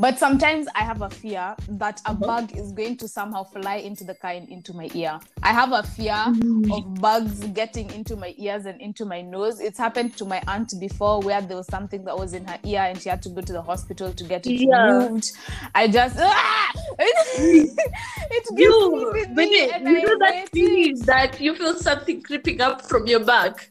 But 0.00 0.16
sometimes 0.16 0.68
I 0.76 0.84
have 0.84 1.02
a 1.02 1.10
fear 1.10 1.56
that 1.70 2.00
a 2.06 2.10
Uh-huh. 2.10 2.24
bug 2.24 2.56
is 2.56 2.70
going 2.70 2.96
to 2.98 3.08
somehow 3.08 3.42
fly 3.42 3.76
into 3.76 4.04
the 4.04 4.14
car 4.14 4.30
and 4.30 4.48
into 4.48 4.72
my 4.72 4.88
ear. 4.94 5.18
I 5.42 5.52
have 5.52 5.72
a 5.72 5.82
fear 5.82 6.14
Mm. 6.14 6.70
of 6.72 7.00
bugs 7.00 7.40
getting 7.48 7.90
into 7.90 8.14
my 8.14 8.32
ears 8.38 8.64
and 8.66 8.80
into 8.80 9.04
my 9.04 9.22
nose. 9.22 9.58
It's 9.60 9.76
happened 9.78 10.16
to 10.18 10.24
my 10.24 10.40
aunt 10.46 10.72
before 10.78 11.20
where 11.20 11.40
there 11.40 11.56
was 11.56 11.66
something 11.66 12.04
that 12.04 12.16
was 12.16 12.32
in 12.32 12.44
her 12.46 12.58
ear 12.64 12.82
and 12.82 13.00
she 13.02 13.08
had 13.08 13.22
to 13.22 13.28
go 13.28 13.40
to 13.40 13.52
the 13.52 13.60
hospital 13.62 14.12
to 14.12 14.24
get 14.24 14.46
it 14.46 14.52
Yeah. 14.60 14.98
removed. 14.98 15.32
I 15.74 15.88
just 15.88 16.16
ah! 16.20 16.70
it, 17.00 18.46
gives 18.56 18.56
me 18.56 18.62
You, 18.64 19.12
it, 19.14 19.70
and 19.74 19.88
you 19.88 20.02
know 20.02 20.18
that 20.20 20.48
feeling 20.50 20.98
that 21.06 21.40
you 21.40 21.56
feel 21.56 21.74
something 21.74 22.22
creeping 22.22 22.60
up 22.60 22.82
from 22.82 23.06
your 23.08 23.24
back. 23.24 23.68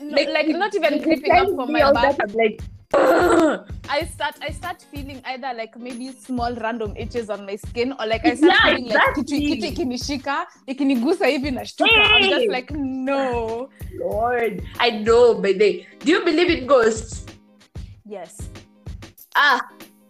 No, 0.00 0.20
like, 0.32 0.48
not 0.48 0.74
even 0.74 1.00
creeping 1.02 1.30
up 1.32 1.48
from 1.54 1.72
me 1.72 1.80
my 1.80 1.92
back. 1.92 2.16
that, 2.16 2.34
like, 2.34 2.60
I 2.92 4.04
start 4.12 4.34
I 4.42 4.50
start 4.50 4.82
feeling 4.90 5.22
either 5.24 5.52
like 5.54 5.76
maybe 5.78 6.10
small 6.12 6.54
random 6.54 6.94
itches 6.96 7.30
on 7.30 7.46
my 7.46 7.56
skin 7.56 7.92
or 7.98 8.06
like 8.06 8.26
I 8.26 8.34
start 8.34 8.52
Yeah, 8.52 8.64
feeling 8.74 8.88
like 8.88 9.14
kitu 9.14 9.34
exactly. 9.34 9.56
kitu 9.56 9.66
ikinishika 9.66 10.46
ikinigusa 10.66 11.26
hivi 11.26 11.50
nashtuka. 11.50 11.90
I'm 11.90 12.28
just 12.30 12.48
like 12.48 12.70
no. 12.74 13.68
Lord, 13.98 14.62
I 14.78 14.90
know, 14.90 15.34
but 15.34 15.58
they. 15.58 15.86
Do 16.04 16.12
you 16.12 16.24
believe 16.24 16.50
in 16.50 16.66
ghosts? 16.66 17.26
Yes. 18.06 18.38
Ah, 19.36 19.60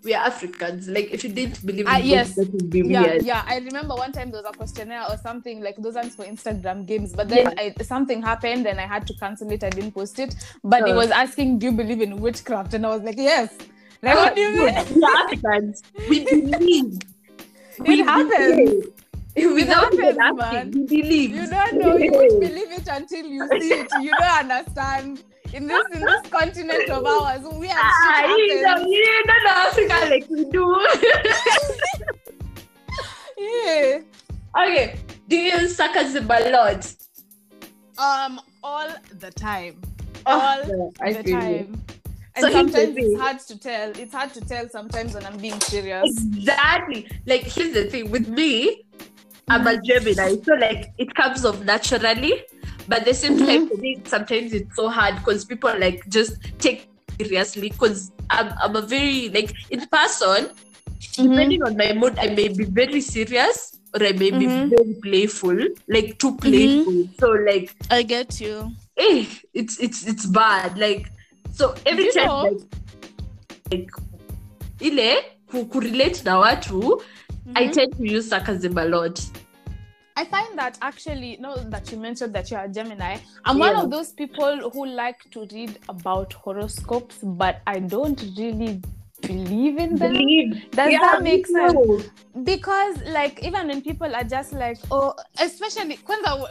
we 0.03 0.15
are 0.15 0.25
Africans. 0.27 0.89
Like, 0.89 1.11
if 1.13 1.25
you 1.25 1.31
didn't 1.31 1.65
believe 1.65 1.87
in 1.87 1.89
Ah, 1.89 1.97
ghosts, 1.99 2.07
yes. 2.09 2.35
that 2.37 2.51
would 2.53 2.71
be 2.71 2.81
Yeah, 2.81 3.03
weird. 3.03 3.23
yeah. 3.25 3.43
I 3.47 3.59
remember 3.59 3.95
one 3.95 4.13
time 4.13 4.31
there 4.31 4.41
was 4.43 4.51
a 4.53 4.57
questionnaire 4.57 5.05
or 5.11 5.17
something 5.19 5.61
like 5.63 5.77
those 5.77 5.95
ones 5.95 6.15
for 6.15 6.25
Instagram 6.25 6.87
games, 6.87 7.13
but 7.13 7.29
then 7.29 7.53
I, 7.59 7.75
something 7.83 8.23
happened 8.23 8.67
and 8.67 8.81
I 8.81 8.87
had 8.87 9.07
to 9.09 9.15
cancel 9.15 9.51
it. 9.53 9.63
I 9.65 9.71
didn't 9.71 9.93
post 9.93 10.19
it, 10.19 10.35
but 10.65 10.89
it 10.89 10.93
Uh. 10.93 10.97
was 10.97 11.11
asking, 11.11 11.59
"Do 11.59 11.67
you 11.67 11.73
believe 11.73 12.01
in 12.01 12.17
witchcraft?" 12.21 12.75
And 12.75 12.87
I 12.87 12.91
was 12.91 13.03
like, 13.03 13.19
"Yes." 13.19 13.51
Like, 14.03 14.15
what 14.17 14.35
do 14.35 14.41
you 14.41 14.53
mean? 14.53 14.75
We 14.95 15.03
are 15.05 15.17
Africans. 15.25 15.83
We 16.09 16.25
believe. 16.51 16.99
It 17.85 18.05
happens. 18.05 18.87
believe. 19.35 19.55
Without 19.55 19.93
happens, 19.95 20.01
even 20.03 20.37
man. 20.37 20.71
we 20.73 20.85
believe. 21.03 21.31
You 21.37 21.47
don't 21.51 21.75
know. 21.81 21.97
You 21.97 22.11
won't 22.13 22.41
believe 22.41 22.73
it 22.73 22.89
until 22.89 23.27
you 23.27 23.47
see 23.61 23.73
it. 23.75 23.89
You 24.01 24.11
don't 24.19 24.51
understand. 24.51 25.23
In 25.53 25.67
this 25.67 25.85
in 25.93 26.01
this 26.01 26.23
continent 26.31 26.89
of 26.91 27.05
ours, 27.05 27.41
we 27.59 27.67
have 27.69 27.79
Ah, 27.83 28.37
shit 28.37 28.65
happens. 28.65 28.87
Know, 29.77 29.83
you 29.83 29.89
don't 29.89 29.93
Africa 29.93 30.11
like 30.11 30.29
we 30.31 30.45
do. 30.47 30.87
Yeah. 33.39 34.01
okay. 34.57 34.99
Do 35.29 35.37
you 35.37 35.59
use 35.61 35.77
sarcasm 35.77 36.27
a 36.31 36.51
lot? 36.51 36.95
Um, 37.99 38.41
all 38.63 38.89
the 39.19 39.31
time. 39.31 39.81
Oh, 40.27 40.39
All 40.41 40.67
no, 40.67 40.93
I 41.01 41.13
the 41.15 41.23
feel 41.25 41.35
you. 41.35 41.41
time. 41.41 41.85
And 42.37 42.45
So 42.45 42.51
sometimes 42.53 42.95
it's 42.97 43.21
hard 43.21 43.39
to 43.41 43.59
tell. 43.59 43.91
It's 43.91 44.13
hard 44.15 44.33
to 44.35 44.41
tell 44.41 44.69
sometimes 44.69 45.15
when 45.15 45.25
I'm 45.27 45.39
being 45.39 45.59
serious. 45.61 46.05
Exactly. 46.37 47.09
Like 47.27 47.43
here's 47.43 47.73
the 47.75 47.85
thing 47.85 48.11
with 48.11 48.29
me, 48.29 48.85
I'm 49.49 49.67
a 49.67 49.81
Gemini, 49.81 50.37
so 50.45 50.55
like 50.55 50.93
it 50.99 51.15
comes 51.15 51.45
off 51.45 51.63
naturally. 51.65 52.45
But 52.89 53.01
at 53.01 53.05
the 53.07 53.15
same 53.15 53.39
time, 53.39 53.69
for 53.69 53.77
me, 53.77 54.01
sometimes 54.05 54.53
it's 54.53 54.75
so 54.77 54.89
hard 54.89 55.17
because 55.17 55.45
people 55.45 55.73
like 55.79 56.09
just 56.09 56.37
take 56.59 56.83
it 56.83 56.89
seriously. 57.25 57.69
Because 57.69 58.11
I'm 58.31 58.53
I'm 58.63 58.77
a 58.77 58.83
very 58.83 59.29
like 59.29 59.53
in 59.71 59.87
person, 59.87 60.49
depending 61.17 61.63
on 61.63 61.77
my 61.77 61.93
mood, 61.93 62.19
I 62.19 62.29
may 62.35 62.49
be 62.49 62.65
very 62.65 63.01
serious 63.01 63.77
or 63.95 64.03
I 64.07 64.13
may 64.13 64.31
be 64.31 64.47
Mhm. 64.47 64.71
very 64.71 64.95
playful, 65.03 65.59
like 65.89 66.19
too 66.19 66.37
playful. 66.37 67.09
So 67.21 67.31
like 67.51 67.75
I 67.91 68.03
get 68.03 68.41
you. 68.41 68.73
eh, 68.97 69.25
it's 69.55 69.79
it's 69.81 70.07
it's 70.07 70.27
bad. 70.27 70.79
Like 70.79 71.11
so 71.53 71.75
every 71.87 72.05
You 72.09 72.13
time 72.13 72.27
know- 72.27 72.43
like, 72.49 72.63
like 73.73 73.91
ile 74.81 75.11
ku, 75.51 75.65
kurelate 75.67 76.25
na 76.25 76.39
watu 76.41 77.01
I 77.57 77.67
Mhm. 77.67 77.73
tend 77.75 77.97
to 77.99 78.05
use 78.17 78.29
sarcasm 78.29 78.79
a 78.79 78.85
lot. 78.85 79.21
I 80.21 80.25
find 80.27 80.59
that 80.59 80.77
actually, 80.83 81.39
now 81.41 81.55
that 81.55 81.91
you 81.91 81.97
mentioned 81.97 82.35
that 82.35 82.51
you're 82.51 82.61
a 82.61 82.69
Gemini, 82.69 83.17
I'm 83.47 83.59
one 83.59 83.75
of 83.75 83.91
those 83.91 84.13
people 84.13 84.69
who 84.71 84.85
like 84.85 85.19
to 85.31 85.47
read 85.51 85.79
about 85.89 86.35
horoscopes, 86.35 87.17
but 87.23 87.63
I 87.67 87.79
don't 87.79 88.23
really 88.37 88.83
believe 89.23 89.79
in 89.79 89.99
them. 89.99 90.13
Believe. 90.13 90.71
Does 90.73 90.93
Yeah, 90.93 91.01
that 91.01 91.23
make 91.23 91.47
sense? 91.47 92.11
Because, 92.45 93.03
like, 93.09 93.45
even 93.45 93.69
when 93.69 93.83
people 93.83 94.15
are 94.15 94.25
just 94.25 94.53
like, 94.53 94.79
oh, 94.91 95.15
especially 95.41 95.99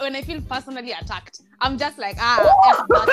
when 0.02 0.16
I 0.16 0.22
feel 0.24 0.42
personally 0.42 0.92
attacked, 0.92 1.42
I'm 1.62 1.78
just 1.78 1.98
like, 1.98 2.18
ah, 2.20 2.54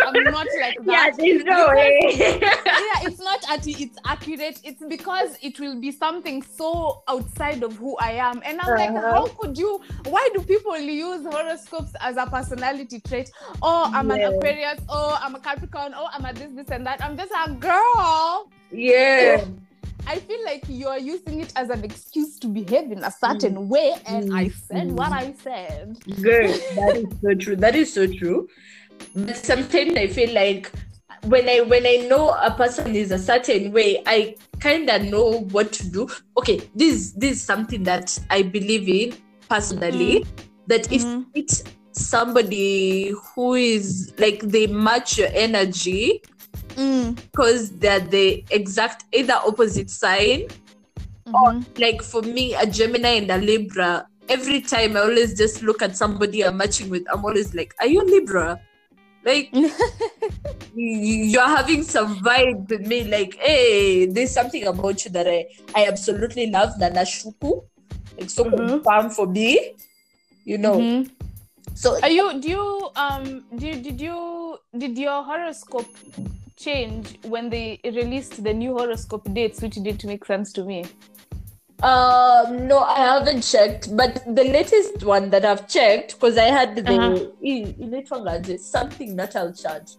I'm 0.05 0.25
not 0.31 0.55
like 0.55 0.77
that. 0.87 1.09
Yeah, 1.09 1.11
there's 1.17 1.45
no 1.45 1.69
way. 1.75 2.41
yeah, 2.77 3.03
it's 3.03 3.21
not 3.21 3.41
at 3.51 3.67
it's 3.67 3.99
accurate. 4.07 4.61
It's 4.65 4.83
because 4.89 5.37
it 5.43 5.59
will 5.61 5.81
be 5.81 5.93
something 5.93 6.43
so 6.43 7.03
outside 7.09 7.63
of 7.63 7.77
who 7.77 7.97
I 7.99 8.13
am. 8.13 8.43
And 8.45 8.61
I'm 8.61 8.75
like, 8.75 8.95
Uh-huh. 8.97 9.01
how 9.11 9.29
could 9.39 9.59
you 9.59 9.81
why 10.05 10.29
do 10.35 10.43
people 10.43 10.77
use 10.79 11.25
horoscopes 11.25 11.93
as 12.01 12.17
a 12.17 12.27
personality 12.27 13.01
trait? 13.01 13.31
Oh, 13.63 13.91
I'm 13.95 14.11
Yeah. 14.11 14.17
an 14.17 14.25
Aquarius, 14.25 14.81
oh, 14.89 15.19
I'm 15.23 15.35
a 15.35 15.41
Capricorn, 15.41 15.95
oh, 15.97 16.09
I'm 16.13 16.25
a 16.25 16.33
this, 16.35 16.51
this, 16.55 16.71
and 16.71 16.87
that. 16.87 17.03
I'm 17.05 17.17
just 17.17 17.33
a 17.33 17.53
girl. 17.53 18.51
Yeah. 18.71 19.43
Um, 19.43 19.67
I 20.07 20.17
feel 20.21 20.45
like 20.45 20.65
you're 20.69 20.99
using 20.99 21.41
it 21.41 21.53
as 21.57 21.69
an 21.69 21.83
excuse 21.83 22.39
to 22.39 22.47
behave 22.47 22.93
in 22.93 23.03
a 23.03 23.11
certain 23.11 23.57
mm. 23.57 23.69
way, 23.69 23.95
and 24.07 24.35
I 24.37 24.49
said 24.49 24.93
what 24.93 25.11
mm. 25.11 25.17
I 25.17 25.33
said. 25.33 25.99
Good. 26.23 26.61
That 26.77 26.97
is 26.97 27.21
so 27.21 27.35
true. 27.35 27.57
That 27.57 27.75
is 27.75 27.93
so 27.93 28.07
true. 28.07 28.49
But 29.15 29.37
sometimes 29.37 29.97
I 29.97 30.07
feel 30.07 30.33
like 30.33 30.71
when 31.25 31.49
I 31.49 31.61
when 31.63 31.87
I 31.87 32.07
know 32.09 32.31
a 32.31 32.53
person 32.53 32.95
is 32.95 33.11
a 33.11 33.19
certain 33.19 33.73
way, 33.73 34.03
I 34.07 34.37
kind 34.61 34.89
of 34.89 35.03
know 35.03 35.41
what 35.51 35.73
to 35.73 35.89
do. 35.89 36.09
Okay, 36.39 36.61
this 36.75 37.13
this 37.13 37.33
is 37.33 37.43
something 37.43 37.83
that 37.85 38.17
I 38.31 38.43
believe 38.43 38.89
in 38.89 39.19
personally. 39.49 40.21
Mm. 40.21 40.27
That 40.69 40.93
if 40.93 41.03
Mhm. 41.03 41.27
it's 41.35 41.63
somebody 41.93 43.11
who 43.11 43.55
is 43.55 44.13
like 44.19 44.41
they 44.41 44.67
match 44.67 45.19
your 45.19 45.31
energy 45.33 46.23
because 46.77 47.71
they're 47.79 48.01
the 48.01 48.45
exact 48.51 49.05
either 49.13 49.35
opposite 49.35 49.91
sign 49.91 50.49
Mhm. 51.27 51.67
like 51.79 52.03
for 52.03 52.23
me, 52.23 52.55
a 52.55 52.67
Gemini 52.67 53.19
and 53.19 53.31
a 53.31 53.39
Libra, 53.39 54.07
every 54.29 54.61
time 54.61 54.97
I 54.97 55.01
always 55.01 55.37
just 55.37 55.63
look 55.63 55.83
at 55.83 55.97
somebody 55.97 56.43
I'm 56.45 56.57
matching 56.57 56.89
with, 56.89 57.05
I'm 57.13 57.25
always 57.25 57.55
like, 57.55 57.75
Are 57.81 57.87
you 57.87 58.03
Libra? 58.05 58.61
Like, 59.25 59.51
you're 60.75 61.47
having 61.49 61.83
some 61.83 62.21
vibe 62.23 62.69
with 62.71 62.87
me, 62.87 63.05
like, 63.05 63.35
Hey, 63.41 64.07
there's 64.07 64.31
something 64.31 64.65
about 64.67 65.05
you 65.05 65.11
that 65.13 65.27
I, 65.27 65.47
I 65.75 65.87
absolutely 65.87 66.51
love, 66.51 66.79
Nana 66.79 67.03
Shuku. 67.03 67.65
Like, 68.19 68.31
so 68.31 68.45
Mhm. 68.45 68.83
confirmed 68.85 69.13
for 69.15 69.27
me, 69.27 69.75
you 70.45 70.59
know. 70.59 70.79
Mhm. 70.81 71.11
So, 71.75 71.99
Are 72.03 72.09
you 72.09 72.41
do 72.41 72.49
you 72.49 72.91
um 72.97 73.45
do 73.57 73.67
you, 73.67 73.77
did 73.83 74.01
you 74.01 74.59
did 74.79 74.97
your 74.97 75.23
horoscope 75.25 75.91
change 76.57 77.19
when 77.25 77.51
they 77.51 77.81
released 77.85 78.43
the 78.43 78.53
new 78.53 78.73
horoscope 78.77 79.33
dates, 79.33 79.61
which 79.63 79.75
didn't 79.75 80.05
make 80.05 80.25
sense 80.25 80.53
to 80.55 80.65
me? 80.65 80.85
Um, 81.83 82.67
no, 82.67 82.79
I 82.79 83.01
haven't 83.01 83.43
checked, 83.43 83.95
but 83.95 84.23
the 84.35 84.45
latest 84.45 85.05
one 85.05 85.29
that 85.31 85.45
I've 85.45 85.69
checked, 85.69 86.15
because 86.15 86.39
I 86.39 86.45
had 86.45 86.75
the 86.77 86.95
Uh-huh. 86.95 87.27
in 87.43 87.75
in 88.49 88.59
something 88.59 89.15
natal 89.15 89.53
chart. 89.53 89.91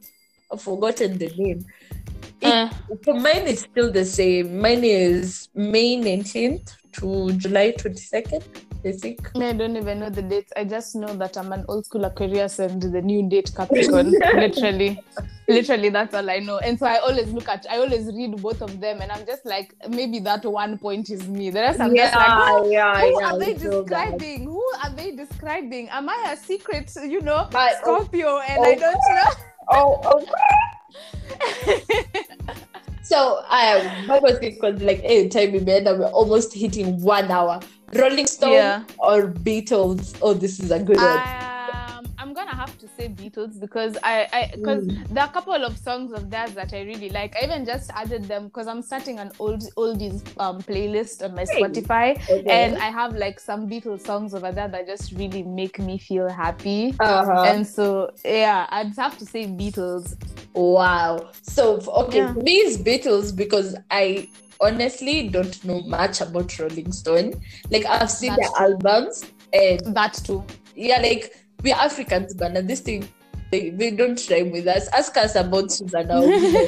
I've 0.51 0.61
forgotten 0.61 1.17
the 1.17 1.29
name. 1.37 1.65
It- 2.41 2.53
Uh, 2.53 2.69
For 3.03 3.13
mine, 3.13 3.45
it's 3.47 3.61
still 3.61 3.91
the 3.91 4.05
same. 4.05 4.59
Mine 4.59 4.83
is 4.83 5.49
May 5.53 5.97
19th 5.97 6.75
to 6.93 7.31
July 7.33 7.71
22nd, 7.73 8.43
I. 8.83 9.17
I 9.35 9.53
don't 9.53 9.75
even 9.75 9.99
know 9.99 10.09
the 10.09 10.21
dates. 10.21 10.53
I 10.55 10.63
just 10.63 10.95
know 10.95 11.13
that 11.15 11.37
I'm 11.37 11.51
an 11.51 11.65
old 11.67 11.85
school 11.85 12.05
Aquarius 12.05 12.59
and 12.59 12.81
the 12.81 13.01
new 13.01 13.27
date 13.29 13.51
Capricorn. 13.55 14.11
literally, 14.35 14.99
literally, 15.47 15.89
that's 15.89 16.13
all 16.13 16.29
I 16.29 16.39
know. 16.39 16.57
And 16.59 16.77
so 16.77 16.85
I 16.85 16.97
always 16.97 17.31
look 17.31 17.49
at, 17.49 17.65
I 17.69 17.77
always 17.77 18.05
read 18.07 18.41
both 18.41 18.61
of 18.61 18.79
them, 18.79 19.01
and 19.01 19.11
I'm 19.11 19.25
just 19.25 19.45
like, 19.45 19.73
maybe 19.89 20.19
that 20.19 20.45
one 20.45 20.77
point 20.77 21.09
is 21.09 21.27
me. 21.27 21.49
The 21.49 21.61
rest, 21.61 21.79
I'm 21.79 21.95
just 21.95 22.13
like, 22.13 22.27
who, 22.27 22.71
yeah, 22.71 23.01
who 23.01 23.19
yeah. 23.19 23.27
are 23.27 23.39
they 23.39 23.51
I 23.51 23.57
describing? 23.57 24.43
Who 24.45 24.63
are 24.83 24.89
they 24.91 25.11
describing? 25.11 25.89
Am 25.89 26.09
I 26.09 26.33
a 26.33 26.37
secret, 26.37 26.91
you 27.03 27.21
know, 27.21 27.47
But- 27.51 27.73
oh, 27.85 27.99
Scorpio, 27.99 28.39
and 28.39 28.65
I 28.65 28.73
oh. 28.73 28.79
don't 28.79 29.01
know? 29.15 29.31
Oh, 29.69 30.01
oh. 30.03 30.25
oh. 31.39 32.23
So 33.07 33.37
um, 33.37 34.11
I 34.11 34.19
was 34.21 34.37
because 34.37 34.81
like 34.81 34.99
hey, 34.99 35.29
time 35.29 35.53
we 35.53 35.59
made 35.59 35.85
we're 35.85 36.07
almost 36.07 36.53
hitting 36.53 37.01
one 37.01 37.31
hour. 37.31 37.61
Rolling 37.93 38.27
Stone 38.27 38.53
Yeah. 38.53 38.83
or 38.99 39.27
Beatles? 39.27 40.17
Oh, 40.21 40.33
this 40.33 40.59
is 40.59 40.71
a 40.71 40.79
good 40.79 40.97
one. 40.97 41.05
Um, 41.07 42.05
I'm 42.19 42.33
gonna 42.33 42.55
have 42.55 42.77
to 42.79 42.87
say 42.97 43.07
Beatles 43.07 43.59
because 43.59 43.97
I, 44.03 44.27
I, 44.33 44.51
because 44.53 44.83
Mm. 44.85 45.07
there 45.09 45.23
are 45.23 45.29
a 45.29 45.31
couple 45.31 45.53
of 45.53 45.77
songs 45.77 46.11
of 46.11 46.29
theirs 46.29 46.51
that 46.51 46.73
I 46.73 46.81
really 46.81 47.09
like. 47.09 47.35
I 47.41 47.45
even 47.45 47.65
just 47.65 47.89
added 47.93 48.25
them 48.25 48.45
because 48.45 48.67
I'm 48.67 48.81
starting 48.81 49.19
an 49.19 49.31
old 49.39 49.61
oldies 49.77 50.21
um 50.39 50.61
playlist 50.61 51.23
on 51.23 51.35
my 51.35 51.45
Hey. 51.49 51.61
Spotify, 51.61 52.19
Okay. 52.29 52.49
and 52.49 52.75
I 52.77 52.89
have 52.91 53.15
like 53.15 53.39
some 53.39 53.69
Beatles 53.69 54.01
songs 54.01 54.33
over 54.33 54.51
there 54.51 54.67
that 54.67 54.85
just 54.85 55.13
really 55.13 55.43
make 55.43 55.79
me 55.79 55.97
feel 55.97 56.27
happy. 56.27 56.93
uh-huh. 56.99 57.43
And 57.45 57.65
so, 57.65 58.11
yeah, 58.25 58.67
I'd 58.69 58.95
have 58.97 59.17
to 59.19 59.25
say 59.25 59.45
Beatles. 59.45 60.15
Wow. 60.53 61.29
So 61.43 61.79
okay, 62.03 62.17
Yeah. 62.19 62.33
for 62.33 62.39
me 62.41 62.53
it's 62.57 62.77
Beatles 62.77 63.33
because 63.35 63.75
I 63.91 64.27
honestly 64.61 65.27
don't 65.29 65.63
know 65.65 65.81
much 65.81 66.21
about 66.21 66.57
Rolling 66.59 66.91
Stone. 66.91 67.33
Like 67.69 67.85
I've 67.85 68.11
seen 68.11 68.35
That's 68.35 68.51
their 68.51 68.69
albums 68.69 69.25
and 69.53 69.95
That 69.95 70.13
too. 70.13 70.43
yeah, 70.75 71.01
like 71.01 71.33
we're 71.63 71.75
Africans, 71.75 72.33
but 72.33 72.67
this 72.67 72.81
thing 72.81 73.07
they, 73.51 73.69
they 73.69 73.91
don't 73.91 74.19
rhyme 74.29 74.51
with 74.51 74.67
us. 74.67 74.87
Ask 74.89 75.15
us 75.17 75.35
about 75.35 75.71
Susanna. 75.71 76.19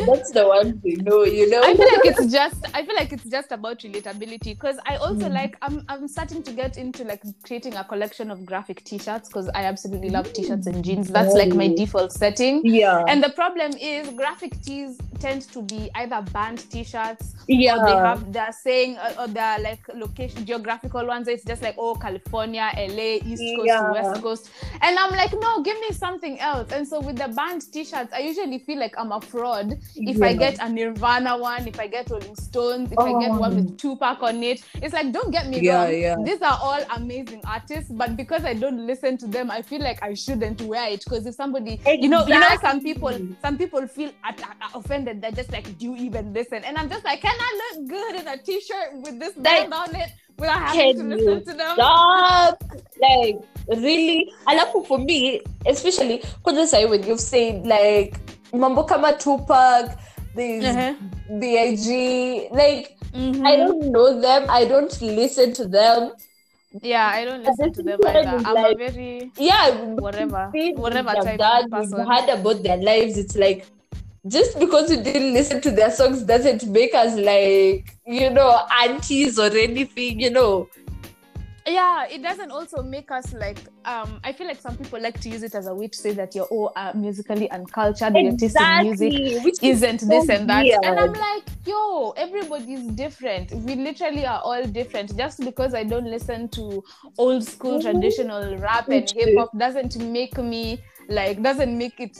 That's 0.05 0.31
the 0.31 0.45
one 0.47 0.79
we 0.83 0.95
know, 0.95 1.23
you 1.25 1.49
know. 1.49 1.61
I 1.63 1.75
feel 1.75 1.85
like 1.85 2.05
it's 2.05 2.31
just 2.31 2.65
I 2.73 2.85
feel 2.85 2.95
like 2.95 3.11
it's 3.11 3.25
just 3.25 3.51
about 3.51 3.79
relatability 3.79 4.45
because 4.55 4.77
I 4.85 4.95
also 4.97 5.19
Mm. 5.29 5.33
like 5.33 5.57
I'm 5.61 5.83
I'm 5.89 6.07
starting 6.07 6.41
to 6.43 6.51
get 6.53 6.77
into 6.77 7.03
like 7.03 7.21
creating 7.43 7.75
a 7.75 7.83
collection 7.83 8.31
of 8.31 8.45
graphic 8.45 8.83
t-shirts 8.85 9.27
because 9.27 9.49
I 9.49 9.63
absolutely 9.65 10.09
love 10.09 10.31
t-shirts 10.31 10.67
and 10.67 10.83
jeans. 10.83 11.09
That's 11.09 11.33
like 11.33 11.53
my 11.53 11.67
default 11.67 12.11
setting. 12.13 12.61
yeah. 12.63 13.03
And 13.07 13.21
the 13.23 13.29
problem 13.31 13.73
is 13.73 14.09
graphic 14.11 14.59
tees 14.61 14.97
tend 15.19 15.41
to 15.53 15.61
be 15.63 15.89
either 15.95 16.21
band 16.31 16.69
t-shirts 16.71 17.33
yeah. 17.47 17.75
or 17.75 17.85
they 17.85 17.95
have 17.95 18.31
they're 18.31 18.53
saying 18.53 18.97
uh, 18.97 19.13
or 19.19 19.27
they're 19.27 19.59
like 19.59 19.81
location 19.93 20.45
geographical 20.45 21.05
ones. 21.05 21.27
It's 21.27 21.43
just 21.43 21.61
like 21.61 21.75
oh 21.77 21.95
California, 21.95 22.71
LA, 22.77 23.19
East 23.25 23.49
Coast 23.55 23.65
Yeah. 23.65 23.91
West 23.91 24.21
Coast. 24.21 24.49
And 24.81 24.97
I'm 24.97 25.11
like, 25.11 25.33
no, 25.33 25.61
give 25.63 25.77
me 25.81 25.91
something 25.91 26.39
else. 26.39 26.68
And 26.71 26.87
so 26.87 26.99
with 26.99 27.17
the 27.17 27.27
band 27.27 27.71
t-shirts, 27.71 28.13
I 28.13 28.19
usually 28.19 28.59
feel 28.59 28.79
like 28.79 28.95
I'm 28.97 29.11
a 29.11 29.21
fraud 29.21 29.79
if 29.95 30.21
I 30.21 30.33
get 30.33 30.57
a 30.61 30.69
Nirvana 30.69 31.37
one, 31.37 31.67
if 31.67 31.79
I 31.79 31.87
get 31.87 32.09
Rolling 32.09 32.35
Stones, 32.35 32.91
if 32.91 32.99
I 32.99 33.19
get 33.19 33.31
one 33.31 33.55
with 33.55 33.71
oh. 33.71 33.75
Tupac 33.75 34.21
on 34.23 34.43
it. 34.43 34.63
It's 34.75 34.93
like 34.93 35.11
don't 35.11 35.31
get 35.31 35.47
me 35.47 35.59
Yeah, 35.61 35.83
wrong. 35.83 35.93
yeah. 35.93 36.15
These 36.23 36.41
are 36.41 36.57
all 36.61 36.81
amazing 36.95 37.41
artists, 37.45 37.91
but 37.91 38.15
because 38.15 38.45
I 38.45 38.53
don't 38.53 38.85
listen 38.85 39.17
to 39.19 39.27
them, 39.27 39.51
I 39.51 39.61
feel 39.61 39.81
like 39.81 40.01
I 40.03 40.13
shouldn't 40.13 40.61
wear 40.61 40.89
it. 40.89 41.03
Because 41.03 41.25
if 41.25 41.35
somebody 41.35 41.79
you 41.85 42.09
know, 42.09 42.25
you 42.25 42.39
know, 42.39 42.57
some 42.61 42.81
people 42.81 43.17
some 43.41 43.57
people 43.57 43.85
feel 43.87 44.11
at, 44.23 44.39
at- 44.41 44.57
offended. 44.73 45.21
They're 45.21 45.31
just 45.31 45.51
like, 45.51 45.77
do 45.77 45.85
you 45.85 45.95
even 45.95 46.33
listen? 46.33 46.63
And 46.63 46.77
I'm 46.77 46.89
just 46.89 47.03
like, 47.03 47.21
can 47.21 47.35
I 47.37 47.73
look 47.75 47.89
good 47.89 48.15
in 48.15 48.27
a 48.27 48.37
t-shirt 48.37 48.93
with 48.93 49.19
this 49.19 49.33
band 49.33 49.73
on 49.73 49.95
it 49.95 50.09
without 50.39 50.59
having 50.61 50.79
to 50.79 50.93
can 50.99 51.09
listen 51.09 51.33
you 51.33 51.45
to 51.45 51.53
them? 51.53 51.73
Stop. 51.75 52.63
Like 53.01 53.37
really. 53.67 54.31
Alafu 54.47 54.85
for 54.85 54.97
me, 54.97 55.41
especially 55.65 56.19
sahi 56.45 56.89
when 56.89 57.03
you've 57.03 57.19
said 57.19 57.65
like 57.65 58.17
mambo 58.53 58.83
kama 58.83 59.13
Tupac, 59.17 59.97
these 60.35 60.63
Uh-huh. 60.65 60.93
BIG, 61.39 62.49
like 62.51 62.95
Mhm. 63.13 63.45
I 63.45 63.55
don't 63.57 63.81
know 63.91 64.19
them. 64.21 64.45
I 64.49 64.65
don't 64.65 64.93
listen 65.01 65.53
to 65.53 65.65
them. 65.65 66.11
Yeah, 66.81 67.07
I 67.09 67.25
don't 67.25 67.43
listen 67.43 67.73
to 67.73 67.81
them 67.83 67.99
either. 68.05 68.29
I'm 68.45 68.53
like- 68.55 68.75
a 68.75 68.77
very 68.77 69.31
Yeah, 69.37 69.71
whatever, 69.97 70.51
whatever 70.77 71.13
type 71.17 71.41
of 71.41 71.71
person. 71.71 72.05
heard 72.05 72.29
about 72.29 72.61
their 72.63 72.77
lives. 72.77 73.17
It's 73.17 73.35
like 73.35 73.65
just 74.29 74.57
because 74.59 74.89
you 74.91 75.01
didn't 75.03 75.33
listen 75.33 75.59
to 75.61 75.71
their 75.71 75.91
songs 75.91 76.23
doesn't 76.23 76.65
make 76.67 76.93
us 76.93 77.15
like 77.17 77.95
you 78.05 78.29
know 78.29 78.65
aunties 78.81 79.37
or 79.39 79.47
anything. 79.67 80.19
You 80.19 80.29
know. 80.31 80.69
yeah, 81.67 82.05
it 82.07 82.23
doesn't 82.23 82.51
also 82.51 82.81
make 82.81 83.11
us 83.11 83.31
like. 83.33 83.59
Um, 83.85 84.19
I 84.23 84.31
feel 84.33 84.47
like 84.47 84.59
some 84.59 84.75
people 84.77 84.99
like 85.01 85.19
to 85.21 85.29
use 85.29 85.43
it 85.43 85.53
as 85.55 85.67
a 85.67 85.73
way 85.75 85.87
to 85.87 85.97
say 85.97 86.13
that 86.13 86.33
you're 86.35 86.45
all 86.45 86.71
uh, 86.75 86.91
musically 86.95 87.49
uncultured. 87.51 88.15
Your 88.15 88.35
taste 88.37 88.57
in 88.59 88.83
music 88.83 89.43
which 89.43 89.61
is 89.61 89.83
isn't 89.83 89.99
so 90.01 90.07
this 90.07 90.29
and 90.29 90.49
that. 90.49 90.63
weird. 90.63 90.79
And 90.83 90.99
I'm 90.99 91.13
like, 91.13 91.43
yo, 91.65 92.11
everybody's 92.11 92.85
different. 92.93 93.51
We 93.51 93.75
literally 93.75 94.25
are 94.25 94.41
all 94.41 94.63
different. 94.65 95.15
Just 95.17 95.41
because 95.41 95.73
I 95.75 95.83
don't 95.83 96.05
listen 96.05 96.49
to 96.49 96.83
old 97.17 97.43
school 97.43 97.79
Mhm. 97.79 97.83
traditional 97.83 98.57
rap 98.57 98.89
and 98.89 99.09
hip 99.09 99.37
hop 99.37 99.55
doesn't 99.57 99.97
make 99.99 100.37
me 100.37 100.81
like 101.07 101.41
doesn't 101.43 101.75
make 101.77 101.99
it 101.99 102.19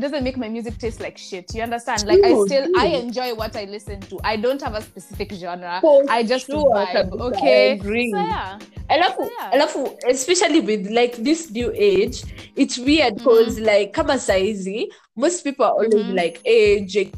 doesn't 0.00 0.22
make 0.24 0.36
my 0.36 0.48
music 0.48 0.78
taste 0.78 1.00
like 1.00 1.16
shit. 1.18 1.54
You 1.54 1.62
understand? 1.62 2.04
Like 2.06 2.20
I 2.24 2.34
still 2.44 2.68
I 2.76 2.86
enjoy 2.86 3.34
what 3.34 3.56
I 3.56 3.64
listen 3.64 4.00
to. 4.02 4.20
I 4.24 4.36
don't 4.36 4.60
have 4.62 4.74
a 4.74 4.82
specific 4.82 5.32
genre. 5.32 5.78
For 5.80 6.04
I 6.08 6.22
just 6.22 6.46
sure, 6.46 6.70
vibe. 6.74 7.12
Okay. 7.20 7.70
I 7.70 7.72
agree. 7.74 8.10
So 8.10 8.18
yeah. 8.18 8.58
alafu 8.90 9.22
Yeah. 9.30 9.50
alafu 9.54 9.80
especially 10.08 10.60
with 10.60 10.90
like 10.90 11.16
this 11.22 11.50
new 11.50 11.70
age 11.74 12.24
it's 12.56 12.76
weird 12.78 13.14
because 13.18 13.60
like 13.60 13.92
kama 13.92 14.18
saizi 14.18 14.88
most 15.16 15.44
people 15.44 15.64
are 15.64 15.72
always 15.78 15.94
Mhm. 15.94 16.16
like 16.16 16.40
hey 16.44 16.80
J- 16.80 17.12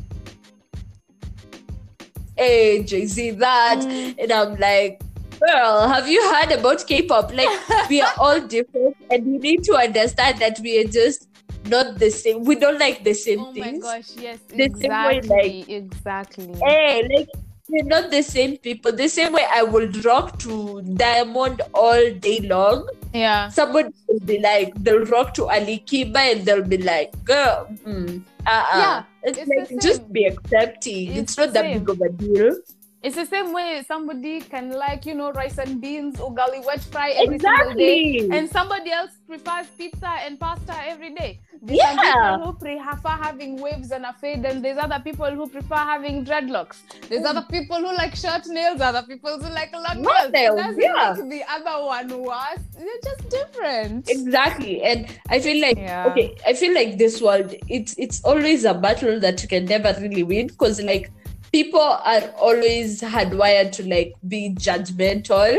hey 2.36 2.82
jay-z 2.82 3.30
that 3.44 3.80
Mm. 3.80 4.14
and 4.22 4.32
i'm 4.32 4.52
like 4.56 5.00
girl 5.40 5.88
have 5.88 6.06
you 6.08 6.20
heard 6.34 6.52
about 6.58 6.84
k-pop 6.86 7.32
like 7.40 7.48
we 7.88 8.00
are 8.02 8.12
all 8.18 8.40
different 8.56 8.96
and 9.10 9.26
you 9.26 9.38
need 9.38 9.64
to 9.64 9.74
understand 9.74 10.38
that 10.44 10.60
we 10.60 10.78
are 10.80 10.88
just 11.00 11.28
not 11.66 11.98
the 11.98 12.10
same 12.10 12.44
we 12.44 12.54
don't 12.54 12.78
like 12.78 13.04
the 13.04 13.14
same 13.14 13.40
Oh 13.40 13.52
my 13.52 13.78
gosh, 13.78 14.10
yes. 14.16 14.38
The 14.48 14.70
same 14.80 14.90
way, 14.90 15.20
like, 15.20 15.68
exactly. 15.68 16.54
Hey, 16.62 17.08
like 17.14 17.28
we're 17.68 17.84
not 17.84 18.10
the 18.10 18.22
same 18.22 18.58
people. 18.58 18.92
The 18.92 19.08
same 19.08 19.32
way 19.32 19.46
I 19.48 19.62
will 19.62 19.88
rock 20.04 20.38
to 20.40 20.82
Diamond 20.94 21.62
all 21.72 22.12
day 22.20 22.40
long. 22.40 22.88
Yeah. 23.14 23.48
Somebody 23.48 23.88
will 24.08 24.20
be 24.20 24.38
like, 24.40 24.74
they'll 24.76 25.06
rock 25.06 25.32
to 25.34 25.46
Ali 25.48 25.82
Kiba 25.86 26.16
and 26.16 26.44
they'll 26.44 26.66
be 26.66 26.78
like, 26.78 27.12
girl, 27.24 27.68
mm, 27.86 28.22
uh-uh. 28.46 28.78
Yeah, 28.78 29.02
It's, 29.22 29.38
it's 29.38 29.48
like 29.48 29.80
just 29.80 30.12
be 30.12 30.24
accepting. 30.26 31.08
It's, 31.12 31.18
It's 31.18 31.38
not 31.38 31.52
that 31.54 31.72
big 31.72 31.88
of 31.88 32.00
a 32.00 32.08
deal. 32.10 32.56
It's 33.02 33.16
the 33.16 33.26
same 33.26 33.52
way 33.52 33.82
somebody 33.86 34.40
can 34.40 34.70
like, 34.70 35.04
you 35.06 35.14
know, 35.14 35.32
rice 35.32 35.58
and 35.58 35.80
beans, 35.80 36.16
ugali 36.18 36.64
wet 36.64 36.80
fry 36.82 37.10
every 37.10 37.38
single 37.38 37.74
day. 37.74 38.28
And 38.30 38.48
somebody 38.48 38.92
else 38.92 39.10
prefers 39.26 39.66
pizza 39.76 40.08
and 40.24 40.38
pasta 40.38 40.74
every 40.86 41.12
day. 41.14 41.40
There's 41.60 41.78
Yeah. 41.80 41.96
people 41.96 42.46
who 42.46 42.52
prefer 42.52 43.08
having 43.08 43.60
waves 43.60 43.90
and 43.90 44.04
a 44.04 44.12
fade, 44.12 44.44
and 44.44 44.64
there's 44.64 44.78
other 44.78 45.00
people 45.02 45.30
who 45.30 45.48
prefer 45.48 45.74
having 45.76 46.24
dreadlocks. 46.24 46.76
There's 47.08 47.24
other 47.24 47.44
people 47.50 47.76
who 47.76 47.92
like 47.96 48.14
short 48.14 48.46
nails, 48.46 48.80
other 48.80 49.02
people 49.02 49.36
who 49.38 49.48
like 49.52 49.72
long 49.72 50.02
Long 50.02 50.30
nails. 50.30 50.32
Nails, 50.32 50.56
doesn't 50.56 50.80
yeah. 50.80 51.14
make 51.18 51.30
the 51.30 51.52
other 51.52 51.84
one 51.84 52.22
worse. 52.22 52.62
They're 52.78 53.02
just 53.04 53.28
different. 53.30 54.08
Exactly. 54.08 54.82
And 54.82 55.06
I 55.28 55.40
feel 55.40 55.60
like 55.60 55.76
Yeah. 55.76 56.06
okay, 56.08 56.36
I 56.46 56.52
feel 56.54 56.72
like 56.74 56.98
this 56.98 57.20
world 57.20 57.54
it's 57.68 57.94
it's 57.98 58.22
always 58.24 58.64
a 58.64 58.74
battle 58.74 59.18
that 59.20 59.42
you 59.42 59.48
can 59.48 59.64
never 59.64 59.92
really 60.00 60.22
win 60.22 60.46
because 60.48 60.80
like 60.82 61.10
people 61.52 61.80
are 61.80 62.22
always 62.38 63.00
hardwired 63.02 63.72
to 63.72 63.86
like 63.88 64.14
be 64.26 64.54
judgmental. 64.54 65.58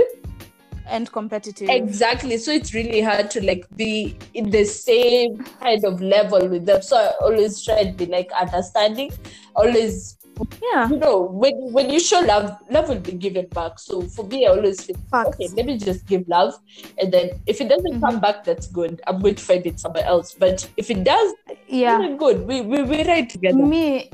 And 0.86 1.10
competitive. 1.12 1.70
Exactly. 1.70 2.38
So 2.38 2.52
it's 2.52 2.74
really 2.74 3.00
hard 3.02 3.32
to 3.32 3.46
like 3.46 3.66
be 3.78 4.18
in 4.34 4.50
the 4.50 4.66
same 4.66 5.44
kind 5.62 5.86
of 5.86 6.02
level 6.02 6.48
with 6.50 6.66
them. 6.66 6.82
So 6.82 6.98
I 6.98 7.14
always 7.24 7.64
try 7.64 7.76
and 7.80 7.96
be 7.96 8.06
like 8.08 8.30
understanding. 8.34 9.12
Always, 9.56 10.18
Yeah. 10.62 10.90
you 10.90 10.98
know, 10.98 11.22
when 11.22 11.54
when 11.72 11.90
you 11.90 12.00
show 12.02 12.20
love, 12.20 12.58
love 12.70 12.90
will 12.90 13.00
be 13.00 13.14
given 13.14 13.46
back. 13.48 13.80
So 13.80 14.02
for 14.02 14.26
me, 14.26 14.46
I 14.46 14.50
always 14.50 14.84
feel 14.84 14.98
Facts. 15.10 15.30
okay. 15.38 15.48
Let 15.56 15.68
me 15.68 15.78
just 15.78 16.06
give 16.06 16.28
love, 16.28 16.54
and 17.00 17.14
then 17.14 17.30
if 17.46 17.62
it 17.62 17.70
doesn't 17.70 18.02
come 18.02 18.16
mm-hmm. 18.16 18.20
back, 18.20 18.44
that's 18.44 18.68
good. 18.68 19.00
I'm 19.08 19.22
going 19.22 19.36
to 19.36 19.44
find 19.44 19.66
it 19.66 19.80
somewhere 19.80 20.04
else. 20.04 20.34
But 20.34 20.68
if 20.76 20.90
it 20.92 21.04
does, 21.06 21.34
Yeah. 21.68 22.16
good. 22.18 22.46
We 22.46 22.60
we 22.62 22.82
we 22.84 23.04
ride 23.06 23.30
together. 23.30 23.64
me 23.76 24.10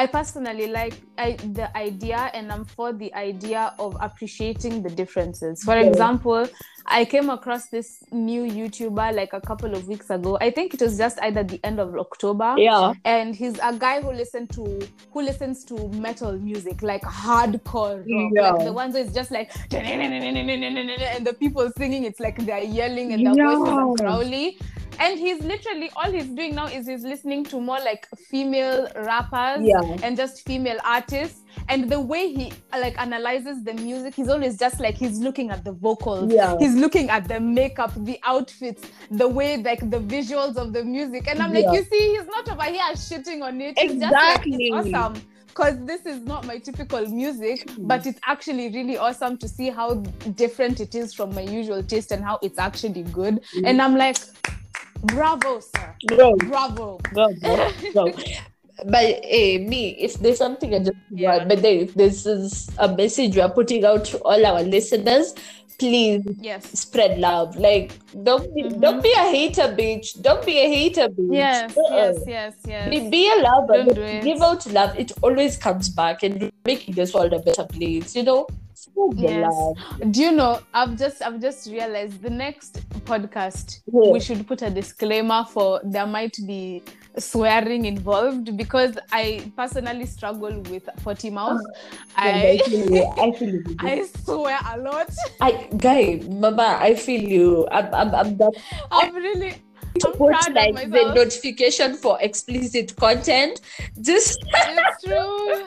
i 0.00 0.06
personally 0.06 0.66
like 0.66 0.96
I, 1.16 1.32
the 1.52 1.74
idea 1.76 2.30
and 2.34 2.50
i'm 2.50 2.64
for 2.64 2.92
the 2.92 3.12
idea 3.14 3.72
of 3.78 3.96
appreciating 4.00 4.82
the 4.82 4.90
differences 4.90 5.62
for 5.62 5.74
Yeah. 5.76 5.86
example 5.88 6.48
i 6.86 7.04
came 7.04 7.30
across 7.30 7.68
this 7.68 8.02
new 8.10 8.42
youtuber 8.42 9.14
like 9.14 9.32
a 9.32 9.40
couple 9.40 9.74
of 9.74 9.86
weeks 9.88 10.10
ago 10.10 10.36
i 10.40 10.50
think 10.50 10.74
it 10.74 10.80
was 10.82 10.98
just 10.98 11.18
either 11.22 11.42
the 11.44 11.60
end 11.64 11.78
of 11.80 11.94
october 11.96 12.54
Yeah. 12.58 12.94
and 13.04 13.34
he's 13.34 13.58
a 13.62 13.72
guy 13.78 14.00
who 14.00 14.12
listen 14.12 14.46
to 14.48 14.80
who 15.12 15.22
listens 15.22 15.64
to 15.66 15.88
metal 15.88 16.32
music 16.32 16.82
like 16.82 17.02
hardcore 17.02 17.98
rock 17.98 18.30
Yeah. 18.32 18.50
like 18.52 18.64
the 18.64 18.72
ones 18.72 18.94
where 18.94 19.04
it's 19.04 19.14
just 19.14 19.30
like 19.30 19.52
and 19.72 21.26
the 21.26 21.32
people 21.38 21.70
singing 21.76 22.04
it's 22.04 22.20
like 22.20 22.44
they're 22.44 22.62
yelling 22.62 23.12
and 23.12 23.24
their 23.26 23.34
voices 23.34 23.68
are 23.68 23.94
growly 23.96 24.58
and 25.00 25.18
he's 25.18 25.42
literally 25.42 25.90
all 25.96 26.10
he's 26.10 26.26
doing 26.26 26.54
now 26.54 26.66
is 26.66 26.86
he's 26.86 27.02
listening 27.02 27.42
to 27.44 27.60
more 27.60 27.78
like 27.80 28.06
female 28.30 28.88
rappers 28.94 29.58
Yeah. 29.62 29.80
and 30.04 30.16
just 30.16 30.46
female 30.46 30.78
artists 30.84 31.03
and 31.68 31.90
the 31.90 32.00
way 32.00 32.32
he 32.32 32.52
like 32.72 32.98
analyzes 33.00 33.62
the 33.64 33.74
music 33.74 34.14
he's 34.14 34.28
always 34.28 34.58
just 34.58 34.80
like 34.80 34.94
he's 34.94 35.18
looking 35.18 35.50
at 35.50 35.64
the 35.64 35.72
vocals. 35.72 36.32
Yeah. 36.32 36.56
he's 36.58 36.74
looking 36.74 37.10
at 37.10 37.28
the 37.28 37.40
makeup 37.40 37.92
the 38.04 38.18
outfits 38.24 38.82
the 39.10 39.26
way 39.26 39.56
like 39.56 39.80
the 39.90 40.00
visuals 40.00 40.56
of 40.56 40.72
the 40.72 40.84
music. 40.84 41.28
And 41.28 41.40
i'm 41.40 41.52
like 41.52 41.66
you 41.72 41.84
see 41.84 42.16
he's 42.16 42.26
not 42.26 42.48
over 42.48 42.64
here 42.64 42.82
shitting 42.94 43.42
on 43.42 43.60
it. 43.60 43.74
Exactly. 43.78 44.70
just 44.70 44.88
like, 44.88 44.94
awesome. 44.94 45.22
Because 45.46 45.86
this 45.86 46.04
is 46.04 46.20
not 46.22 46.46
my 46.46 46.58
typical 46.58 47.06
music 47.06 47.70
but 47.78 48.06
it's 48.06 48.20
actually 48.26 48.70
really 48.70 48.98
awesome 48.98 49.36
to 49.38 49.48
see 49.48 49.70
how 49.70 49.94
different 50.34 50.80
it 50.80 50.94
is 50.94 51.14
from 51.14 51.34
my 51.34 51.42
usual 51.42 51.82
taste 51.82 52.10
and 52.10 52.24
how 52.24 52.38
it's 52.42 52.58
actually 52.58 53.04
good. 53.04 53.40
Mm. 53.56 53.68
and 53.68 53.82
i'm 53.82 53.96
like 53.96 54.18
bravo 55.04 55.60
sir. 55.60 55.96
Bravo. 56.06 56.98
Go, 57.12 57.28
go, 57.92 58.12
But 58.84 59.20
eh, 59.24 59.58
me, 59.58 59.90
if 60.00 60.14
there's 60.14 60.38
something 60.38 60.74
I 60.74 60.78
just 60.80 60.92
Yeah. 61.10 61.36
want, 61.36 61.48
but 61.48 61.62
then 61.62 61.78
if 61.78 61.94
this 61.94 62.26
is 62.26 62.68
a 62.78 62.88
message 62.94 63.36
we 63.36 63.40
are 63.42 63.50
putting 63.50 63.84
out 63.84 64.04
to 64.06 64.18
all 64.22 64.44
our 64.44 64.62
listeners, 64.62 65.34
please 65.78 66.22
yes 66.40 66.64
spread 66.78 67.18
love. 67.18 67.56
Like 67.56 67.92
don't 68.24 68.52
be, 68.54 68.62
Mhm. 68.64 68.80
don't 68.80 69.02
be 69.02 69.12
a 69.12 69.24
hater, 69.30 69.68
bitch. 69.78 70.20
Don't 70.22 70.44
be 70.44 70.58
a 70.58 70.68
hater, 70.68 71.08
bitch. 71.08 71.34
yes 71.34 71.76
Uh-uh. 71.76 71.94
yes 71.96 72.18
yes 72.26 72.54
yes 72.66 72.90
Be, 72.90 73.08
be 73.10 73.30
a 73.30 73.36
lover. 73.42 73.84
Don't 73.84 73.94
do 73.94 74.02
it. 74.02 74.22
Give 74.24 74.42
out 74.42 74.66
love. 74.72 74.98
It 74.98 75.12
always 75.22 75.56
comes 75.56 75.88
back 75.88 76.22
and 76.22 76.50
making 76.64 76.94
this 76.94 77.14
world 77.14 77.32
a 77.32 77.38
better 77.38 77.64
place. 77.64 78.14
You 78.16 78.24
know. 78.24 78.46
Spread 78.74 79.18
Yes. 79.18 79.52
love. 79.52 80.12
Do 80.12 80.20
you 80.20 80.32
know? 80.32 80.58
I've 80.74 80.96
just 80.98 81.22
I've 81.22 81.40
just 81.40 81.70
realized 81.70 82.22
the 82.22 82.30
next 82.30 82.80
podcast 83.04 83.80
Yeah. 83.92 84.10
we 84.10 84.20
should 84.20 84.46
put 84.46 84.62
a 84.62 84.70
disclaimer 84.70 85.44
for 85.44 85.80
there 85.84 86.06
might 86.06 86.36
be 86.46 86.82
swearing 87.18 87.84
involved 87.84 88.56
because 88.56 88.98
I 89.12 89.50
personally 89.56 90.06
struggle 90.06 90.60
with 90.70 90.88
potty 91.02 91.30
mouth. 91.30 91.60
Oh, 91.62 91.72
I 92.16 92.28
I 92.50 92.58
feel 92.58 92.90
you. 92.90 93.04
I 93.04 93.32
feel 93.32 93.48
you. 93.54 93.64
I 93.80 94.06
swear 94.24 94.58
a 94.72 94.78
lot. 94.78 95.10
I 95.40 95.68
guy, 95.76 96.20
mama, 96.28 96.78
I 96.80 96.94
feel 96.94 97.22
you. 97.22 97.68
I'm 97.70 97.94
I'm 97.94 98.14
I'm 98.14 98.36
that 98.38 98.52
I'm 98.90 99.14
really 99.14 99.54
to 100.00 100.08
I'm 100.08 100.12
put 100.18 100.32
proud 100.32 100.48
of 100.48 100.74
like 100.74 100.90
the 100.90 101.14
notification 101.14 101.94
for 101.94 102.18
explicit 102.20 102.96
content. 102.96 103.60
Just 104.00 104.38
it's 104.44 105.04
true. 105.04 105.64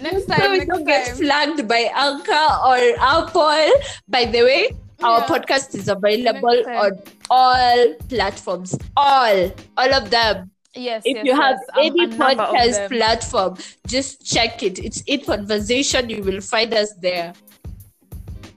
Next 0.02 0.26
so 0.26 0.34
time, 0.34 0.52
we 0.52 0.58
next 0.58 0.68
don't 0.68 0.84
get 0.84 1.16
flagged 1.16 1.66
by 1.66 1.90
Anchor 1.94 2.48
or 2.64 2.78
Apple. 3.00 3.70
By 4.08 4.26
the 4.26 4.42
way, 4.42 4.70
our 5.02 5.20
Yeah. 5.20 5.26
podcast 5.26 5.74
is 5.74 5.88
available 5.88 6.62
on 6.70 6.92
all 7.30 7.94
platforms. 8.08 8.76
All, 8.96 9.50
all 9.76 9.94
of 9.94 10.10
them. 10.10 10.50
Yes. 10.78 11.02
If 11.04 11.16
yes, 11.16 11.26
you 11.26 11.34
have 11.34 11.56
yes. 11.76 11.86
Any 11.92 12.06
podcast 12.06 12.88
platform, 12.88 13.56
just 13.86 14.24
check 14.24 14.62
it. 14.62 14.78
It's 14.78 15.00
in 15.02 15.20
conversation. 15.20 16.08
You 16.08 16.22
will 16.22 16.40
find 16.40 16.72
us 16.72 16.94
there. 17.00 17.32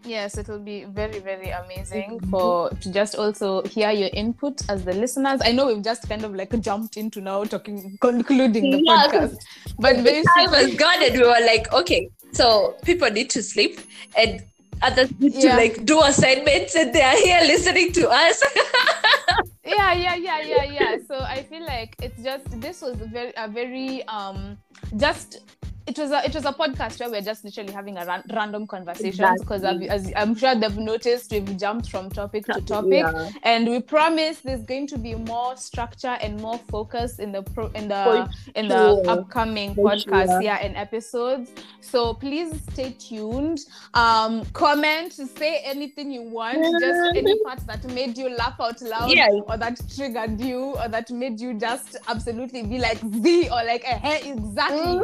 Yes, 0.03 0.37
it 0.37 0.47
will 0.47 0.59
be 0.59 0.83
very, 0.85 1.19
very 1.19 1.49
amazing 1.51 2.19
Mhm. 2.19 2.29
for 2.31 2.69
to 2.81 2.91
just 2.91 3.15
also 3.15 3.61
hear 3.63 3.91
your 3.91 4.09
input 4.13 4.61
as 4.69 4.83
the 4.83 4.93
listeners. 4.93 5.41
I 5.43 5.51
know 5.51 5.67
we've 5.67 5.83
just 5.83 6.07
kind 6.09 6.23
of 6.23 6.33
like 6.35 6.59
jumped 6.61 6.97
into 6.97 7.21
now 7.21 7.43
talking, 7.43 7.97
concluding 8.01 8.71
the 8.71 8.81
Yeah, 8.83 9.07
podcast, 9.07 9.37
but 9.79 10.03
the 10.03 10.23
time 10.35 10.51
was 10.51 10.73
gone 10.75 11.03
and 11.03 11.13
we 11.13 11.23
were 11.23 11.45
like, 11.45 11.71
okay, 11.73 12.09
so 12.33 12.75
people 12.83 13.09
need 13.11 13.29
to 13.31 13.43
sleep 13.43 13.79
and 14.17 14.41
others 14.81 15.09
need 15.19 15.33
Yeah. 15.35 15.51
to 15.51 15.57
like 15.57 15.85
do 15.85 16.01
assignments 16.01 16.75
and 16.75 16.93
they 16.93 17.01
are 17.03 17.17
here 17.17 17.41
listening 17.45 17.91
to 17.93 18.09
us. 18.09 18.41
yeah, 19.75 19.93
yeah, 19.93 20.15
yeah, 20.15 20.41
yeah, 20.41 20.63
yeah. 20.63 20.97
So 21.07 21.19
I 21.19 21.43
feel 21.43 21.65
like 21.65 21.95
it's 22.01 22.21
just 22.23 22.59
this 22.59 22.81
was 22.81 22.99
a 23.01 23.05
very, 23.05 23.33
a 23.37 23.47
very 23.47 24.03
um, 24.07 24.57
just. 24.97 25.41
It 25.87 25.97
was 25.97 26.11
a 26.11 26.23
it 26.23 26.33
was 26.35 26.45
a 26.45 26.53
podcast 26.53 26.99
where 26.99 27.09
we're 27.09 27.21
just 27.21 27.43
literally 27.43 27.73
having 27.73 27.97
a 27.97 28.05
ran- 28.05 28.23
random 28.33 28.67
conversations 28.67 29.39
because 29.41 29.63
Exactly. 29.63 29.89
as 29.89 30.13
I'm 30.15 30.35
sure 30.35 30.53
they've 30.55 30.77
noticed 30.77 31.31
we've 31.31 31.57
jumped 31.57 31.89
from 31.89 32.09
topic 32.11 32.45
to 32.45 32.61
topic 32.61 33.03
Yeah. 33.03 33.29
and 33.43 33.67
we 33.67 33.79
promise 33.81 34.39
there's 34.41 34.61
going 34.61 34.85
to 34.87 34.97
be 34.99 35.15
more 35.15 35.57
structure 35.57 36.15
and 36.21 36.39
more 36.39 36.59
focus 36.69 37.17
in 37.17 37.31
the 37.31 37.41
pro 37.41 37.67
in 37.69 37.87
the 37.87 38.03
For 38.03 38.51
in 38.59 38.69
sure. 38.69 39.01
the 39.03 39.09
upcoming 39.09 39.73
For 39.73 39.89
podcast 39.91 40.27
sure. 40.27 40.41
yeah 40.43 40.57
and 40.61 40.75
episodes 40.77 41.51
so 41.81 42.13
please 42.13 42.61
stay 42.71 42.91
tuned 42.99 43.61
um 43.95 44.45
comment 44.53 45.13
say 45.13 45.61
anything 45.65 46.11
you 46.11 46.21
want 46.21 46.59
just 46.79 47.17
any 47.17 47.39
part 47.43 47.59
that 47.65 47.83
made 47.85 48.17
you 48.19 48.29
laugh 48.37 48.55
out 48.59 48.79
loud 48.83 49.09
Yeah. 49.11 49.29
or 49.47 49.57
that 49.57 49.79
triggered 49.95 50.39
you 50.39 50.75
or 50.77 50.87
that 50.89 51.09
made 51.09 51.39
you 51.41 51.55
just 51.55 51.97
absolutely 52.07 52.61
be 52.63 52.77
like 52.77 52.99
z 53.23 53.49
or 53.49 53.63
like 53.65 53.83
eh, 53.85 54.19
exactly 54.25 55.01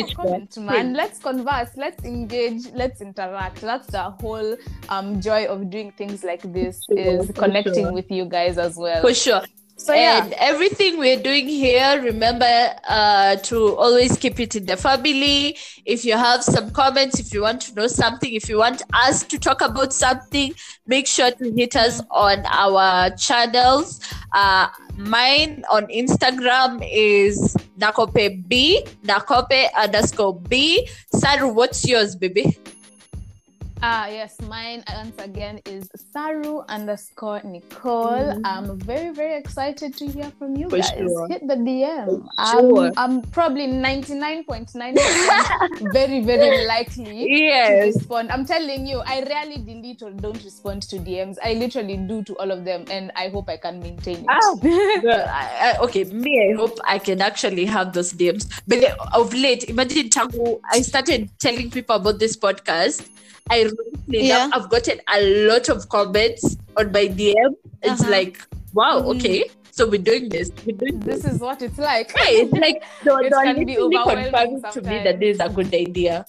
Drop 0.00 0.08
Preach, 0.08 0.12
a 0.12 0.16
comment, 0.16 0.56
man. 0.58 0.86
Preach. 0.86 0.96
Let's 0.96 1.18
converse. 1.18 1.70
Let's 1.76 2.04
engage. 2.04 2.72
Let's 2.72 3.00
interact. 3.00 3.60
That's 3.60 3.86
the 3.88 4.10
whole 4.10 4.56
um, 4.88 5.20
joy 5.20 5.46
of 5.46 5.70
doing 5.70 5.92
things 5.92 6.24
like 6.24 6.42
this 6.52 6.84
Sure, 6.84 6.98
is 6.98 7.26
for 7.26 7.32
connecting 7.32 7.84
sure. 7.86 7.92
with 7.92 8.10
you 8.10 8.24
guys 8.24 8.58
as 8.58 8.76
well. 8.76 9.00
For 9.02 9.14
sure. 9.14 9.42
So 9.80 9.94
yeah, 9.94 10.24
And 10.24 10.34
everything 10.34 10.98
we're 10.98 11.22
doing 11.22 11.48
here, 11.48 12.02
remember 12.02 12.74
uh, 12.86 13.36
to 13.36 13.76
always 13.76 14.18
keep 14.18 14.38
it 14.38 14.54
in 14.54 14.66
the 14.66 14.76
family. 14.76 15.56
If 15.86 16.04
you 16.04 16.18
have 16.18 16.44
some 16.44 16.70
comments, 16.70 17.18
if 17.18 17.32
you 17.32 17.40
want 17.40 17.62
to 17.62 17.74
know 17.74 17.86
something, 17.86 18.34
if 18.34 18.46
you 18.50 18.58
want 18.58 18.82
us 18.92 19.22
to 19.22 19.38
talk 19.38 19.62
about 19.62 19.94
something, 19.94 20.54
make 20.86 21.06
sure 21.06 21.30
to 21.30 21.52
hit 21.56 21.76
us 21.76 22.02
on 22.10 22.44
our 22.44 23.08
channels. 23.16 24.00
Uh, 24.32 24.68
mine 24.98 25.64
on 25.72 25.86
Instagram 25.86 26.86
is 26.92 27.56
Nakope 27.78 28.46
B, 28.48 28.84
Nakope 29.04 29.72
underscore 29.74 30.38
B. 30.40 30.86
Saru, 31.14 31.48
what's 31.48 31.88
yours, 31.88 32.16
baby? 32.16 32.58
Ah 33.82 34.06
yes, 34.08 34.36
mine 34.42 34.84
once 34.92 35.16
again 35.18 35.60
is 35.64 35.88
Saru 36.12 36.60
underscore 36.68 37.40
Nicole. 37.44 38.36
Mhm. 38.36 38.42
I'm 38.44 38.78
very 38.80 39.10
very 39.10 39.36
excited 39.40 39.96
to 39.96 40.04
hear 40.06 40.30
from 40.38 40.56
you 40.56 40.68
For 40.68 40.76
guys. 40.78 40.90
sure. 40.92 41.28
Hit 41.28 41.46
the 41.48 41.56
DM. 41.56 42.28
Sure. 42.52 42.92
I'm, 42.92 42.92
I'm 42.96 43.22
probably 43.32 43.66
99.9 43.66 44.96
very 45.92 46.20
very 46.20 46.66
likely. 46.66 47.24
to 47.24 47.30
Yes. 47.30 47.94
respond. 47.96 48.30
I'm 48.30 48.44
telling 48.44 48.86
you, 48.86 49.00
I 49.06 49.22
rarely 49.24 49.56
delete 49.56 50.02
or 50.02 50.10
don't 50.10 50.42
respond 50.44 50.82
to 50.92 50.96
DMs. 50.98 51.38
I 51.42 51.54
literally 51.54 51.96
do 51.96 52.22
to 52.24 52.36
all 52.38 52.50
of 52.50 52.64
them, 52.64 52.84
and 52.90 53.10
I 53.16 53.28
hope 53.28 53.48
I 53.48 53.56
can 53.56 53.80
maintain 53.80 54.18
it. 54.24 54.26
Ah, 54.28 54.54
Girl, 55.00 55.24
I, 55.28 55.72
I, 55.74 55.78
okay, 55.88 56.04
me, 56.04 56.36
I 56.50 56.56
hope 56.56 56.78
I 56.84 56.98
can 56.98 57.20
actually 57.22 57.64
have 57.64 57.92
those 57.92 58.12
DMs. 58.12 58.44
But 58.68 58.84
uh, 58.84 58.94
of 59.14 59.32
late, 59.32 59.64
imagine 59.70 60.08
Tangu, 60.10 60.60
I 60.70 60.82
started 60.82 61.30
telling 61.38 61.70
people 61.70 61.96
about 61.96 62.18
this 62.18 62.36
podcast. 62.36 63.08
I 63.50 63.62
really 63.62 64.28
Yeah. 64.28 64.48
I've 64.52 64.68
gotten 64.70 65.00
a 65.12 65.20
lot 65.48 65.68
of 65.68 65.88
comments 65.88 66.56
on 66.76 66.92
my 66.92 67.06
DM. 67.08 67.54
It's 67.82 68.00
Uh-huh. 68.02 68.10
like, 68.10 68.38
wow, 68.74 69.00
Mhm. 69.02 69.16
okay, 69.16 69.44
so 69.70 69.88
we're 69.88 70.00
doing 70.02 70.28
this. 70.28 70.50
We're 70.66 70.76
doing 70.76 71.00
this. 71.00 71.22
this 71.22 71.34
is 71.34 71.40
what 71.40 71.62
it's 71.62 71.78
like. 71.78 72.14
Right, 72.14 72.36
it's 72.46 72.52
like 72.52 72.82
they 73.04 73.10
were 73.10 73.22
It 73.24 73.30
they 73.30 73.36
were 73.36 73.54
can 73.54 73.64
be 73.66 73.78
overwhelming 73.78 74.30
confirming 74.32 74.62
to 74.72 74.80
me 74.82 74.96
that 75.04 75.20
this 75.20 75.34
is 75.36 75.40
a 75.40 75.48
good 75.48 75.74
idea. 75.74 76.26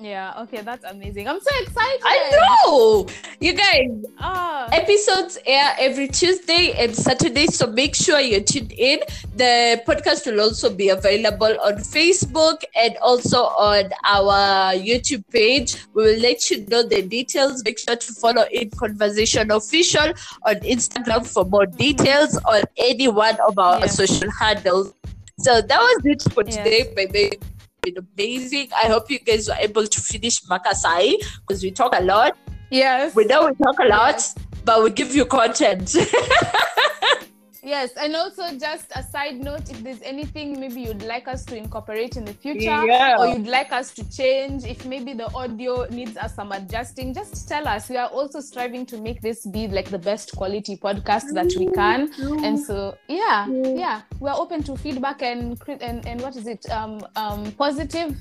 Yeah, 0.00 0.32
okay, 0.44 0.62
that's 0.62 0.82
amazing. 0.84 1.28
I'm 1.28 1.38
so 1.40 1.50
excited. 1.62 2.00
I 2.02 2.30
know, 2.64 3.06
you 3.38 3.52
guys. 3.52 3.90
Ah, 4.18 4.66
Episodes 4.72 5.36
air 5.44 5.74
every 5.78 6.08
Tuesday 6.08 6.72
and 6.72 6.96
Saturday, 6.96 7.46
so 7.48 7.66
make 7.66 7.94
sure 7.94 8.18
you're 8.18 8.40
tuned 8.40 8.72
in. 8.72 9.00
The 9.36 9.82
podcast 9.86 10.24
will 10.24 10.40
also 10.40 10.70
be 10.74 10.88
available 10.88 11.54
on 11.60 11.74
Facebook 11.84 12.62
and 12.74 12.96
also 13.02 13.40
on 13.42 13.90
our 14.04 14.72
YouTube 14.72 15.22
page. 15.30 15.76
We 15.92 16.04
will 16.04 16.18
let 16.20 16.48
you 16.50 16.64
know 16.66 16.82
the 16.82 17.02
details. 17.02 17.62
Make 17.62 17.78
sure 17.78 17.96
to 17.96 18.12
follow 18.14 18.44
In 18.50 18.70
Conversation 18.70 19.50
Official 19.50 20.14
on 20.46 20.54
Instagram 20.60 21.26
for 21.30 21.44
more 21.44 21.66
details 21.66 22.38
on 22.46 22.62
any 22.78 23.08
one 23.08 23.36
of 23.46 23.58
our 23.58 23.80
Yeah. 23.80 23.86
social 23.86 24.30
handles. 24.30 24.94
So 25.40 25.60
that 25.60 25.78
was 25.78 26.00
it 26.06 26.22
for 26.32 26.42
today. 26.44 26.90
By 26.96 27.04
the 27.04 27.38
been 27.82 27.96
amazing. 27.98 28.68
I 28.76 28.86
hope 28.88 29.10
you 29.10 29.18
guys 29.18 29.48
were 29.48 29.54
able 29.58 29.86
to 29.86 30.00
finish 30.00 30.42
Makasai 30.44 31.14
because 31.46 31.62
we 31.62 31.70
talk 31.70 31.94
a 31.96 32.02
lot. 32.02 32.36
yes. 32.70 33.14
We 33.14 33.24
know 33.24 33.46
we 33.46 33.54
talk 33.64 33.78
a 33.80 33.88
lot, 33.88 34.14
Yes. 34.16 34.34
but 34.64 34.82
we 34.82 34.90
give 34.90 35.14
you 35.14 35.24
content. 35.24 35.96
Yes, 37.62 37.90
and 37.96 38.16
also 38.16 38.56
just 38.58 38.86
a 38.94 39.02
side 39.02 39.36
note, 39.40 39.70
if 39.70 39.82
there's 39.82 40.00
anything 40.02 40.58
maybe 40.58 40.80
you'd 40.80 41.02
like 41.02 41.28
us 41.28 41.44
to 41.46 41.56
incorporate 41.56 42.16
in 42.16 42.24
the 42.24 42.32
future, 42.32 42.84
Yeah. 42.86 43.16
or 43.18 43.26
you'd 43.28 43.46
like 43.46 43.70
us 43.72 43.92
to 43.94 44.10
change, 44.10 44.64
if 44.64 44.86
maybe 44.86 45.12
the 45.12 45.32
audio 45.34 45.84
needs 45.90 46.16
us 46.16 46.34
some 46.34 46.52
adjusting, 46.52 47.12
just 47.12 47.48
tell 47.48 47.68
us. 47.68 47.88
We 47.90 47.96
are 47.98 48.08
also 48.08 48.40
striving 48.40 48.86
to 48.86 48.98
make 48.98 49.20
this 49.20 49.44
be 49.46 49.68
like 49.68 49.90
the 49.90 49.98
best 49.98 50.34
quality 50.36 50.76
podcast 50.76 51.34
that 51.34 51.52
we 51.58 51.66
can. 51.72 52.10
And 52.44 52.58
so, 52.58 52.96
yeah, 53.08 53.46
Mm. 53.48 53.78
yeah, 53.78 54.02
we're 54.20 54.32
open 54.34 54.62
to 54.64 54.76
feedback 54.76 55.22
and 55.22 55.60
and, 55.80 56.06
and 56.06 56.20
what 56.22 56.36
is 56.36 56.46
it? 56.46 56.68
Um, 56.70 57.00
um, 57.16 57.52
positive 57.52 58.16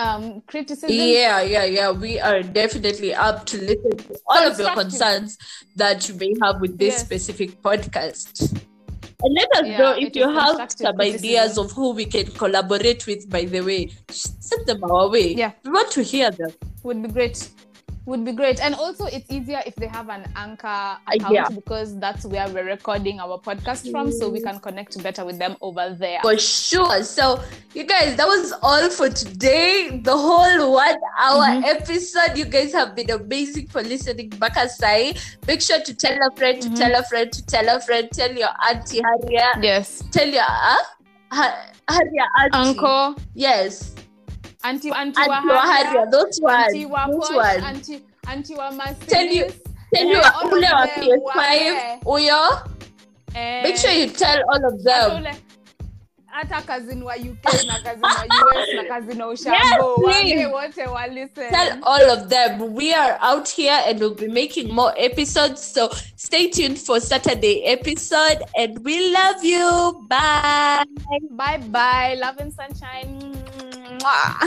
um 0.00 0.40
criticism. 0.46 0.90
yeah, 0.90 1.42
yeah, 1.42 1.64
yeah. 1.64 1.90
We 1.90 2.18
are 2.20 2.42
definitely 2.42 3.12
up 3.14 3.44
to 3.46 3.56
listen 3.70 3.96
to 4.06 4.18
all 4.26 4.42
of 4.50 4.58
your 4.58 4.74
concerns 4.74 5.36
that 5.76 6.08
you 6.08 6.14
may 6.22 6.32
have 6.42 6.60
with 6.60 6.78
this 6.78 6.94
Yes. 6.94 7.04
specific 7.08 7.50
podcast. 7.62 8.32
And 9.22 9.34
let 9.38 9.50
us 9.58 9.66
Yeah, 9.68 9.78
know 9.80 9.92
if 10.06 10.16
you 10.16 10.28
have 10.40 10.56
some 10.72 10.98
ideas 11.00 11.58
of 11.58 11.72
who 11.72 11.90
we 11.92 12.06
can 12.06 12.26
collaborate 12.42 13.06
with, 13.06 13.28
by 13.28 13.44
the 13.44 13.60
way. 13.60 13.90
Send 14.48 14.66
them 14.66 14.82
our 14.84 15.08
way. 15.10 15.34
Yeah. 15.34 15.52
We 15.64 15.70
want 15.78 15.90
to 15.98 16.02
hear 16.02 16.30
them. 16.30 16.52
would 16.82 17.02
be 17.02 17.08
great 17.10 17.50
would 18.06 18.24
be 18.24 18.32
great 18.32 18.60
and 18.60 18.74
also 18.74 19.04
it's 19.04 19.30
easier 19.30 19.60
if 19.66 19.74
they 19.76 19.86
have 19.86 20.08
an 20.08 20.24
anchor 20.34 20.96
account 21.06 21.24
Uh, 21.24 21.32
yeah. 21.32 21.48
because 21.48 21.98
that's 21.98 22.24
where 22.24 22.48
we're 22.48 22.64
recording 22.64 23.20
our 23.20 23.38
podcast 23.38 23.90
from 23.90 24.10
so 24.10 24.28
we 24.28 24.40
can 24.40 24.58
connect 24.58 25.00
better 25.02 25.24
with 25.24 25.38
them 25.38 25.56
over 25.60 25.94
there 25.98 26.18
For 26.22 26.38
sure. 26.38 27.04
So, 27.04 27.40
you 27.74 27.84
guys, 27.84 28.16
that 28.16 28.26
was 28.26 28.52
all 28.62 28.88
for 28.90 29.10
today. 29.10 30.00
The 30.02 30.16
whole 30.16 30.72
one 30.72 30.96
hour 31.18 31.44
Mhm. 31.44 31.64
episode. 31.64 32.36
You 32.36 32.46
guys 32.46 32.72
have 32.72 32.94
been 32.96 33.10
amazing 33.10 33.68
for 33.68 33.82
listening. 33.82 34.30
Bakasai. 34.30 35.18
Make 35.46 35.60
sure 35.60 35.80
to 35.80 35.94
tell 35.94 36.16
a 36.26 36.34
friend, 36.36 36.60
to 36.62 36.68
Mhm. 36.70 36.76
tell 36.78 36.94
a 36.98 37.02
friend, 37.04 37.30
to 37.32 37.46
tell 37.46 37.68
a 37.68 37.80
friend. 37.80 38.08
Tell 38.12 38.32
your 38.32 38.48
auntie 38.68 39.02
Haria. 39.04 39.52
yes 39.62 40.02
Tell 40.10 40.28
your 40.28 40.42
uh, 40.48 40.76
Haria 41.30 42.26
auntie. 42.40 42.58
uncle 42.70 43.14
Yes. 43.34 43.94
Auntie 44.62 44.90
auntie 44.92 45.22
Auntie 45.22 45.48
wa 45.48 45.60
Haria. 45.60 45.84
Haria, 45.90 46.06
Those 46.10 46.40
auntie 46.44 46.86
wa 46.86 47.06
Those 47.06 47.28
Posh, 47.28 47.36
ones. 47.36 47.64
auntie 47.64 48.02
auntie 48.28 48.54
wa 48.56 48.70
Tell 49.06 49.26
you- 49.26 49.44
Mercedes, 49.44 49.62
Tell 49.94 50.06
you 50.08 50.16
all 50.20 50.46
of 50.46 50.52
ule 50.52 50.68
wa 50.72 50.86
them 50.86 51.04
PS5. 51.04 52.00
were- 52.04 52.20
Uyo. 52.20 52.62
eh, 53.34 53.62
Make 53.62 53.76
sure 53.76 53.90
you 53.92 54.06
tell 54.10 54.42
all 54.48 54.64
of 54.66 54.82
them. 54.82 55.24
hata 56.26 56.62
kazini 56.62 57.02
wa 57.02 57.14
uk 57.14 57.44
na 57.66 57.78
kazini 57.82 58.02
wa 58.02 58.62
us 58.62 58.68
na 58.76 58.84
kazini 58.84 59.22
wa 59.22 59.28
ushambo 59.34 59.94
please. 59.96 60.06
waambie 60.06 60.46
wote 60.46 60.86
walisten 60.86 61.50
Tell 61.50 61.78
all 61.82 62.10
of 62.10 62.28
them 62.28 62.74
we 62.74 62.94
are 62.94 63.18
out 63.20 63.48
here 63.48 63.74
and 63.86 64.00
we'll 64.00 64.14
be 64.14 64.28
making 64.28 64.72
more 64.72 64.92
episodes. 64.96 65.60
So 65.74 65.90
stay 66.16 66.48
tuned 66.48 66.78
for 66.78 67.00
Saturday 67.00 67.64
episode 67.66 68.38
and 68.56 68.78
we 68.84 69.10
love 69.10 69.42
you. 69.44 70.06
Bye. 70.08 70.84
bye 71.30 71.58
bye 71.58 72.14
love 72.14 72.38
and 72.38 72.52
sunshine 72.54 73.34
哇 74.02 74.40